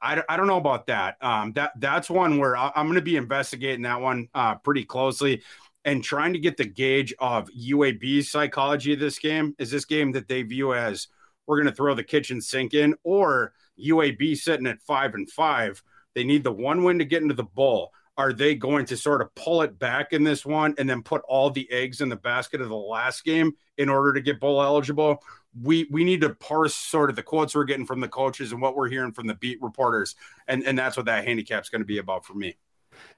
I, 0.04 0.22
I 0.28 0.38
don't 0.38 0.48
know 0.48 0.58
about 0.58 0.88
that. 0.88 1.16
Um, 1.22 1.54
that 1.54 1.72
that's 1.80 2.10
one 2.10 2.38
where 2.38 2.58
I, 2.58 2.72
am 2.76 2.88
going 2.88 2.96
to 2.96 3.02
be 3.02 3.16
investigating 3.16 3.84
that 3.84 4.02
one 4.02 4.28
uh, 4.36 4.56
pretty 4.56 4.84
closely 4.84 5.42
and 5.86 6.04
trying 6.04 6.34
to 6.34 6.40
get 6.40 6.58
the 6.58 6.66
gauge 6.66 7.14
of 7.20 7.50
UAB's 7.50 8.30
psychology 8.30 8.94
of 8.94 9.00
this 9.00 9.18
game. 9.18 9.56
Is 9.58 9.72
this 9.72 9.86
game 9.86 10.12
that 10.12 10.28
they 10.28 10.44
view 10.44 10.74
as 10.74 11.08
we're 11.48 11.58
going 11.58 11.70
to 11.70 11.76
throw 11.76 11.96
the 11.96 12.04
kitchen 12.04 12.42
sink 12.42 12.74
in, 12.74 12.96
or 13.04 13.54
UAB 13.80 14.38
sitting 14.38 14.68
at 14.68 14.82
five 14.82 15.14
and 15.14 15.30
five? 15.30 15.82
They 16.16 16.24
need 16.24 16.44
the 16.44 16.52
one 16.52 16.84
win 16.84 17.00
to 17.00 17.06
get 17.06 17.22
into 17.22 17.34
the 17.34 17.44
bowl. 17.44 17.92
Are 18.16 18.32
they 18.32 18.54
going 18.54 18.86
to 18.88 18.98
sort 18.98 19.22
of 19.22 19.34
pull 19.34 19.64
it 19.64 19.80
back 19.80 20.14
in 20.14 20.24
this 20.24 20.46
one 20.46 20.76
and 20.78 20.88
then 20.88 21.02
put 21.02 21.24
all 21.28 21.50
the 21.50 21.70
eggs 21.72 22.02
in 22.02 22.10
the 22.10 22.16
basket 22.16 22.62
of 22.62 22.70
the 22.70 22.76
last 22.76 23.24
game 23.24 23.54
in 23.78 23.90
order 23.90 24.14
to 24.14 24.22
get 24.22 24.40
bowl 24.40 24.62
eligible? 24.62 25.24
We 25.62 25.88
we 25.92 26.04
need 26.04 26.22
to 26.22 26.30
parse 26.30 26.76
sort 26.76 27.10
of 27.10 27.16
the 27.16 27.24
quotes 27.24 27.56
we're 27.56 27.64
getting 27.64 27.86
from 27.86 28.00
the 28.00 28.08
coaches 28.08 28.52
and 28.52 28.62
what 28.62 28.76
we're 28.76 28.90
hearing 28.90 29.12
from 29.12 29.28
the 29.28 29.36
beat 29.36 29.62
reporters, 29.62 30.16
and 30.48 30.64
and 30.64 30.78
that's 30.78 30.98
what 30.98 31.06
that 31.06 31.26
handicap's 31.26 31.70
going 31.70 31.82
to 31.82 31.86
be 31.86 31.98
about 31.98 32.26
for 32.26 32.34
me. 32.34 32.56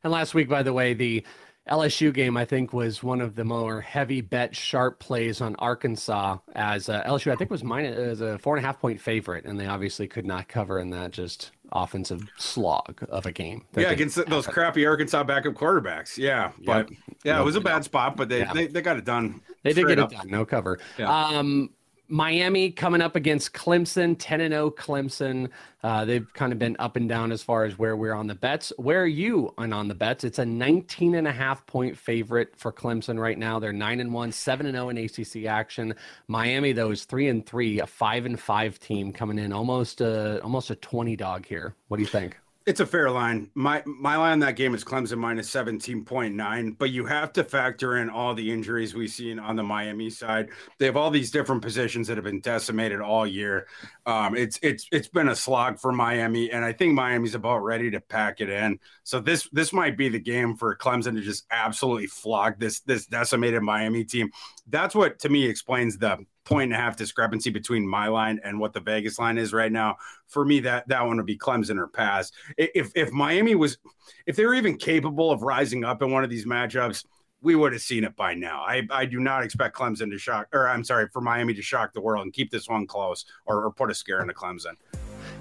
And 0.03 0.11
last 0.11 0.33
week, 0.33 0.49
by 0.49 0.63
the 0.63 0.73
way, 0.73 0.93
the 0.93 1.25
LSU 1.69 2.13
game 2.13 2.37
I 2.37 2.45
think 2.45 2.73
was 2.73 3.01
one 3.01 3.21
of 3.21 3.35
the 3.35 3.43
more 3.43 3.81
heavy 3.81 4.21
bet 4.21 4.55
sharp 4.55 4.99
plays 4.99 5.41
on 5.41 5.55
Arkansas 5.55 6.37
as 6.53 6.89
uh, 6.89 7.03
LSU 7.03 7.31
I 7.31 7.35
think 7.35 7.49
was 7.49 7.63
minus 7.63 7.97
as 7.97 8.21
a 8.21 8.37
four 8.37 8.55
and 8.55 8.63
a 8.63 8.67
half 8.67 8.79
point 8.79 9.01
favorite, 9.01 9.45
and 9.45 9.59
they 9.59 9.65
obviously 9.65 10.07
could 10.07 10.25
not 10.25 10.47
cover 10.47 10.79
in 10.79 10.91
that 10.91 11.11
just 11.11 11.51
offensive 11.71 12.29
slog 12.37 13.03
of 13.09 13.25
a 13.25 13.31
game. 13.31 13.65
Yeah, 13.75 13.89
against 13.89 14.23
those 14.27 14.45
crappy 14.45 14.85
Arkansas 14.85 15.23
backup 15.23 15.53
quarterbacks. 15.53 16.17
Yeah, 16.17 16.51
but 16.63 16.89
yep. 16.89 16.99
yeah, 17.23 17.41
it 17.41 17.43
was 17.43 17.55
a 17.55 17.61
bad 17.61 17.83
spot, 17.83 18.15
but 18.15 18.29
they 18.29 18.39
yeah. 18.39 18.53
they, 18.53 18.67
they 18.67 18.81
got 18.81 18.97
it 18.97 19.05
done. 19.05 19.41
They 19.63 19.73
did 19.73 19.87
get 19.87 19.97
up. 19.97 20.11
it 20.11 20.17
done, 20.17 20.27
no 20.29 20.45
cover. 20.45 20.79
Yeah. 20.99 21.11
Um, 21.11 21.71
Miami 22.07 22.71
coming 22.71 23.01
up 23.01 23.15
against 23.15 23.53
Clemson, 23.53 24.15
10 24.17 24.41
and 24.41 24.53
0 24.53 24.71
Clemson. 24.71 25.49
Uh, 25.83 26.05
they've 26.05 26.31
kind 26.33 26.51
of 26.51 26.59
been 26.59 26.75
up 26.79 26.95
and 26.95 27.07
down 27.09 27.31
as 27.31 27.41
far 27.41 27.63
as 27.63 27.77
where 27.77 27.95
we're 27.95 28.13
on 28.13 28.27
the 28.27 28.35
bets. 28.35 28.71
Where 28.77 29.01
are 29.01 29.07
you 29.07 29.53
on, 29.57 29.73
on 29.73 29.87
the 29.87 29.95
bets? 29.95 30.23
It's 30.23 30.39
a 30.39 30.45
19 30.45 31.15
and 31.15 31.27
a 31.27 31.31
half 31.31 31.65
point 31.65 31.97
favorite 31.97 32.55
for 32.55 32.71
Clemson 32.71 33.19
right 33.19 33.37
now. 33.37 33.59
They're 33.59 33.73
9 33.73 33.99
and 33.99 34.13
1, 34.13 34.31
7 34.31 34.65
and 34.65 34.75
0 34.75 34.89
in 34.89 34.97
ACC 34.97 35.45
action. 35.45 35.95
Miami 36.27 36.73
though 36.73 36.91
is 36.91 37.05
3 37.05 37.27
and 37.27 37.45
3, 37.45 37.79
a 37.79 37.87
5 37.87 38.25
and 38.25 38.39
5 38.39 38.79
team 38.79 39.11
coming 39.11 39.39
in 39.39 39.51
almost 39.51 40.01
a 40.01 40.41
almost 40.41 40.69
a 40.69 40.75
20 40.75 41.15
dog 41.15 41.45
here. 41.45 41.73
What 41.87 41.97
do 41.97 42.03
you 42.03 42.09
think? 42.09 42.37
It's 42.65 42.79
a 42.79 42.85
fair 42.87 43.11
line. 43.11 43.51
My 43.53 43.83
my 43.85 44.17
line 44.17 44.31
on 44.31 44.39
that 44.39 44.55
game 44.55 44.73
is 44.73 44.83
Clemson 44.83 45.19
minus 45.19 45.51
17.9, 45.51 46.77
but 46.79 46.89
you 46.89 47.05
have 47.05 47.31
to 47.33 47.43
factor 47.43 47.97
in 47.97 48.09
all 48.09 48.33
the 48.33 48.51
injuries 48.51 48.95
we've 48.95 49.11
seen 49.11 49.37
on 49.37 49.55
the 49.55 49.61
Miami 49.61 50.09
side. 50.09 50.49
They 50.79 50.87
have 50.87 50.97
all 50.97 51.11
these 51.11 51.29
different 51.29 51.61
positions 51.61 52.07
that 52.07 52.17
have 52.17 52.23
been 52.23 52.39
decimated 52.39 53.01
all 53.01 53.27
year. 53.27 53.67
Um, 54.07 54.35
it's 54.35 54.57
it's 54.63 54.87
it's 54.91 55.07
been 55.07 55.29
a 55.29 55.35
slog 55.35 55.79
for 55.79 55.91
Miami, 55.91 56.49
and 56.49 56.65
I 56.65 56.73
think 56.73 56.95
Miami's 56.95 57.35
about 57.35 57.59
ready 57.59 57.91
to 57.91 58.01
pack 58.01 58.41
it 58.41 58.49
in. 58.49 58.79
So 59.03 59.19
this 59.19 59.47
this 59.51 59.71
might 59.71 59.95
be 59.95 60.09
the 60.09 60.19
game 60.19 60.55
for 60.55 60.75
Clemson 60.75 61.13
to 61.13 61.21
just 61.21 61.45
absolutely 61.51 62.07
flog 62.07 62.57
this 62.57 62.79
this 62.79 63.05
decimated 63.05 63.61
Miami 63.61 64.05
team. 64.05 64.31
That's 64.67 64.95
what 64.95 65.19
to 65.19 65.29
me 65.29 65.45
explains 65.45 65.97
the 65.97 66.25
point 66.43 66.71
and 66.71 66.73
a 66.73 66.77
half 66.77 66.95
discrepancy 66.95 67.49
between 67.49 67.87
my 67.87 68.07
line 68.07 68.39
and 68.43 68.59
what 68.59 68.73
the 68.73 68.79
Vegas 68.79 69.19
line 69.19 69.37
is 69.37 69.53
right 69.53 69.71
now. 69.71 69.97
For 70.27 70.45
me, 70.45 70.59
that 70.61 70.87
that 70.87 71.05
one 71.05 71.17
would 71.17 71.25
be 71.25 71.37
Clemson 71.37 71.77
or 71.77 71.87
pass. 71.87 72.31
If 72.57 72.91
if 72.95 73.11
Miami 73.11 73.55
was, 73.55 73.77
if 74.25 74.35
they 74.35 74.45
were 74.45 74.55
even 74.55 74.77
capable 74.77 75.31
of 75.31 75.43
rising 75.43 75.83
up 75.83 76.01
in 76.01 76.11
one 76.11 76.23
of 76.23 76.29
these 76.29 76.45
matchups, 76.45 77.05
we 77.41 77.55
would 77.55 77.73
have 77.73 77.81
seen 77.81 78.03
it 78.03 78.15
by 78.15 78.33
now. 78.33 78.63
I, 78.63 78.83
I 78.89 79.05
do 79.05 79.19
not 79.19 79.43
expect 79.43 79.77
Clemson 79.77 80.09
to 80.09 80.17
shock, 80.17 80.47
or 80.51 80.67
I'm 80.67 80.83
sorry, 80.83 81.07
for 81.13 81.21
Miami 81.21 81.53
to 81.53 81.61
shock 81.61 81.93
the 81.93 82.01
world 82.01 82.23
and 82.23 82.33
keep 82.33 82.49
this 82.49 82.67
one 82.67 82.87
close 82.87 83.25
or, 83.45 83.65
or 83.65 83.71
put 83.71 83.91
a 83.91 83.93
scare 83.93 84.21
into 84.21 84.33
Clemson. 84.33 84.75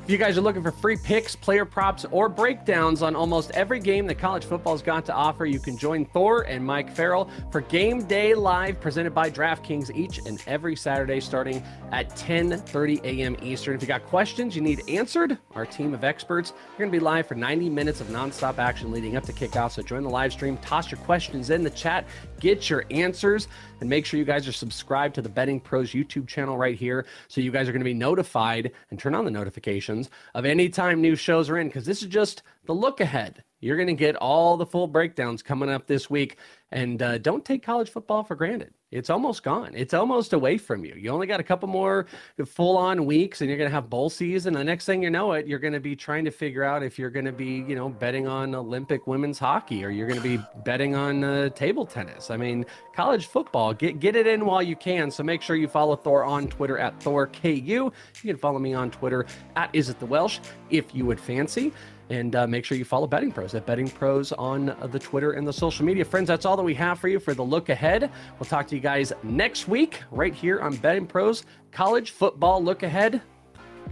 If 0.05 0.11
you 0.11 0.19
guys 0.19 0.37
are 0.37 0.43
looking 0.43 0.63
for 0.63 0.71
free 0.71 0.99
picks, 0.99 1.35
player 1.35 1.65
props, 1.65 2.05
or 2.11 2.29
breakdowns 2.29 3.01
on 3.01 3.17
almost 3.17 3.53
every 3.53 3.81
game 3.81 4.07
that 4.09 4.17
college 4.17 4.45
football's 4.45 4.83
got 4.83 5.07
to 5.07 5.15
offer, 5.15 5.47
you 5.47 5.59
can 5.59 5.79
join 5.79 6.05
Thor 6.05 6.43
and 6.43 6.63
Mike 6.63 6.95
Farrell 6.95 7.31
for 7.51 7.63
Game 7.63 8.05
Day 8.05 8.35
Live, 8.35 8.79
presented 8.83 9.15
by 9.15 9.31
DraftKings 9.31 9.97
each 9.97 10.19
and 10.27 10.43
every 10.47 10.77
Saturday 10.77 11.21
starting 11.21 11.65
at 11.91 12.11
10:30 12.17 13.03
a.m. 13.03 13.35
Eastern. 13.41 13.77
If 13.77 13.81
you 13.81 13.89
got 13.89 14.05
questions 14.05 14.55
you 14.55 14.61
need 14.61 14.83
answered, 14.91 15.39
our 15.55 15.65
team 15.65 15.95
of 15.95 16.05
experts 16.05 16.51
are 16.51 16.79
going 16.79 16.93
to 16.93 16.99
be 16.99 17.03
live 17.03 17.27
for 17.27 17.35
90 17.35 17.71
minutes 17.71 18.03
of 18.03 18.09
nonstop 18.09 18.59
action 18.59 18.93
leading 18.93 19.17
up 19.17 19.25
to 19.25 19.33
kickoff. 19.33 19.71
So 19.73 19.81
join 19.81 20.03
the 20.03 20.11
live 20.11 20.35
stream, 20.35 20.59
toss 20.59 20.91
your 20.91 21.01
questions 21.01 21.49
in 21.49 21.65
the 21.65 21.71
chat, 21.71 22.05
get 22.41 22.69
your 22.69 22.85
answers, 22.91 23.49
and 23.81 23.89
make 23.89 24.05
sure 24.05 24.19
you 24.19 24.27
guys 24.27 24.47
are 24.47 24.53
subscribed 24.53 25.15
to 25.15 25.23
the 25.23 25.31
Betting 25.31 25.61
Pros 25.61 25.93
YouTube 25.93 26.29
channel 26.29 26.59
right 26.59 26.77
here, 26.77 27.07
so 27.27 27.41
you 27.41 27.51
guys 27.51 27.71
are 27.71 27.73
going 27.73 27.81
to 27.81 27.85
be 27.85 27.95
notified 27.95 28.71
and 28.91 29.01
turn 29.01 29.15
on 29.15 29.25
the 29.25 29.31
notifications 29.31 29.94
of 30.35 30.45
any 30.45 30.69
time 30.69 31.01
new 31.01 31.17
shows 31.17 31.49
are 31.49 31.59
in 31.59 31.69
because 31.69 31.87
this 31.87 32.03
is 32.03 32.09
just 32.09 32.43
the 32.67 32.75
look 32.75 33.01
ahead. 33.01 33.45
You're 33.65 33.77
going 33.77 33.89
to 33.89 33.95
get 33.95 34.15
all 34.17 34.59
the 34.59 34.67
full 34.67 34.87
breakdowns 34.87 35.43
coming 35.43 35.71
up 35.71 35.87
this 35.87 36.11
week. 36.11 36.37
And 36.71 37.01
uh, 37.01 37.19
don't 37.19 37.45
take 37.45 37.63
college 37.63 37.89
football 37.89 38.25
for 38.25 38.35
granted. 38.35 38.75
It's 38.91 39.11
almost 39.11 39.43
gone. 39.43 39.73
It's 39.75 39.95
almost 39.95 40.33
away 40.33 40.59
from 40.59 40.85
you. 40.85 40.95
You 40.97 41.11
only 41.11 41.27
got 41.27 41.41
a 41.41 41.43
couple 41.43 41.69
more 41.69 42.07
full 42.45 42.77
on 42.77 43.07
weeks 43.07 43.41
and 43.41 43.49
you're 43.49 43.57
going 43.57 43.71
to 43.71 43.75
have 43.75 43.89
bowl 43.89 44.11
season. 44.11 44.55
The 44.55 44.63
next 44.63 44.85
thing 44.85 45.03
you 45.03 45.11
know 45.11 45.33
it, 45.33 45.47
you're 45.47 45.59
going 45.59 45.73
to 45.73 45.81
be 45.81 45.97
trying 45.97 46.25
to 46.27 46.31
figure 46.31 46.63
out 46.63 46.83
if 46.83 46.99
you're 46.99 47.11
going 47.11 47.25
to 47.25 47.33
be, 47.33 47.65
you 47.67 47.75
know, 47.75 47.89
betting 47.89 48.29
on 48.29 48.55
Olympic 48.55 49.07
women's 49.07 49.39
hockey 49.39 49.85
or 49.85 49.91
you're 49.91 50.07
going 50.07 50.21
to 50.21 50.37
be 50.37 50.43
betting 50.65 50.95
on 50.95 51.25
uh, 51.25 51.49
table 51.51 51.87
tennis. 51.87 52.31
I 52.31 52.37
mean, 52.37 52.67
college 52.95 53.27
football, 53.27 53.73
get, 53.73 53.99
get 53.99 54.15
it 54.15 54.27
in 54.27 54.45
while 54.45 54.63
you 54.63 54.77
can. 54.77 55.11
So 55.11 55.25
make 55.25 55.43
sure 55.43 55.57
you 55.57 55.69
follow 55.69 55.97
Thor 55.97 56.23
on 56.23 56.49
Twitter 56.49 56.79
at 56.79 56.99
ThorKU. 57.01 57.67
You 57.67 57.93
can 58.23 58.37
follow 58.37 58.59
me 58.59 58.75
on 58.75 58.91
Twitter 58.91 59.27
at 59.57 59.71
Is 59.73 59.89
It 59.89 59.99
The 59.99 60.07
Welsh 60.07 60.39
if 60.71 60.95
you 60.95 61.05
would 61.07 61.19
fancy. 61.19 61.73
And 62.11 62.37
uh, 62.37 62.47
make 62.47 62.65
sure 62.65 62.77
you 62.77 62.85
follow 62.85 63.07
Betting 63.07 63.33
Pros 63.33 63.55
at 63.55 63.65
Betting 63.65 63.89
Pros 63.89 64.33
on 64.33 64.77
the 64.91 64.99
Twitter 64.99 65.33
and 65.33 65.47
the 65.47 65.53
social 65.53 65.87
media. 65.87 66.05
Friends, 66.05 66.29
that's 66.29 66.45
all 66.45 66.57
that 66.57 66.63
we 66.63 66.75
have 66.75 66.99
for 66.99 67.09
you 67.09 67.19
for 67.19 67.33
the 67.35 67.43
look 67.43 67.71
ahead. 67.71 68.11
We'll 68.39 68.47
talk 68.47 68.67
to 68.69 68.75
you 68.75 68.81
guys 68.81 69.13
next 69.23 69.69
week 69.69 70.03
right 70.11 70.35
here 70.35 70.61
on 70.61 70.77
Betting 70.77 71.07
Pros 71.07 71.45
College 71.73 72.11
Football 72.11 72.63
Look 72.63 72.83
Ahead. 72.83 73.23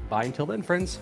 bye 0.08 0.24
until 0.24 0.46
then, 0.46 0.62
friends. 0.62 0.98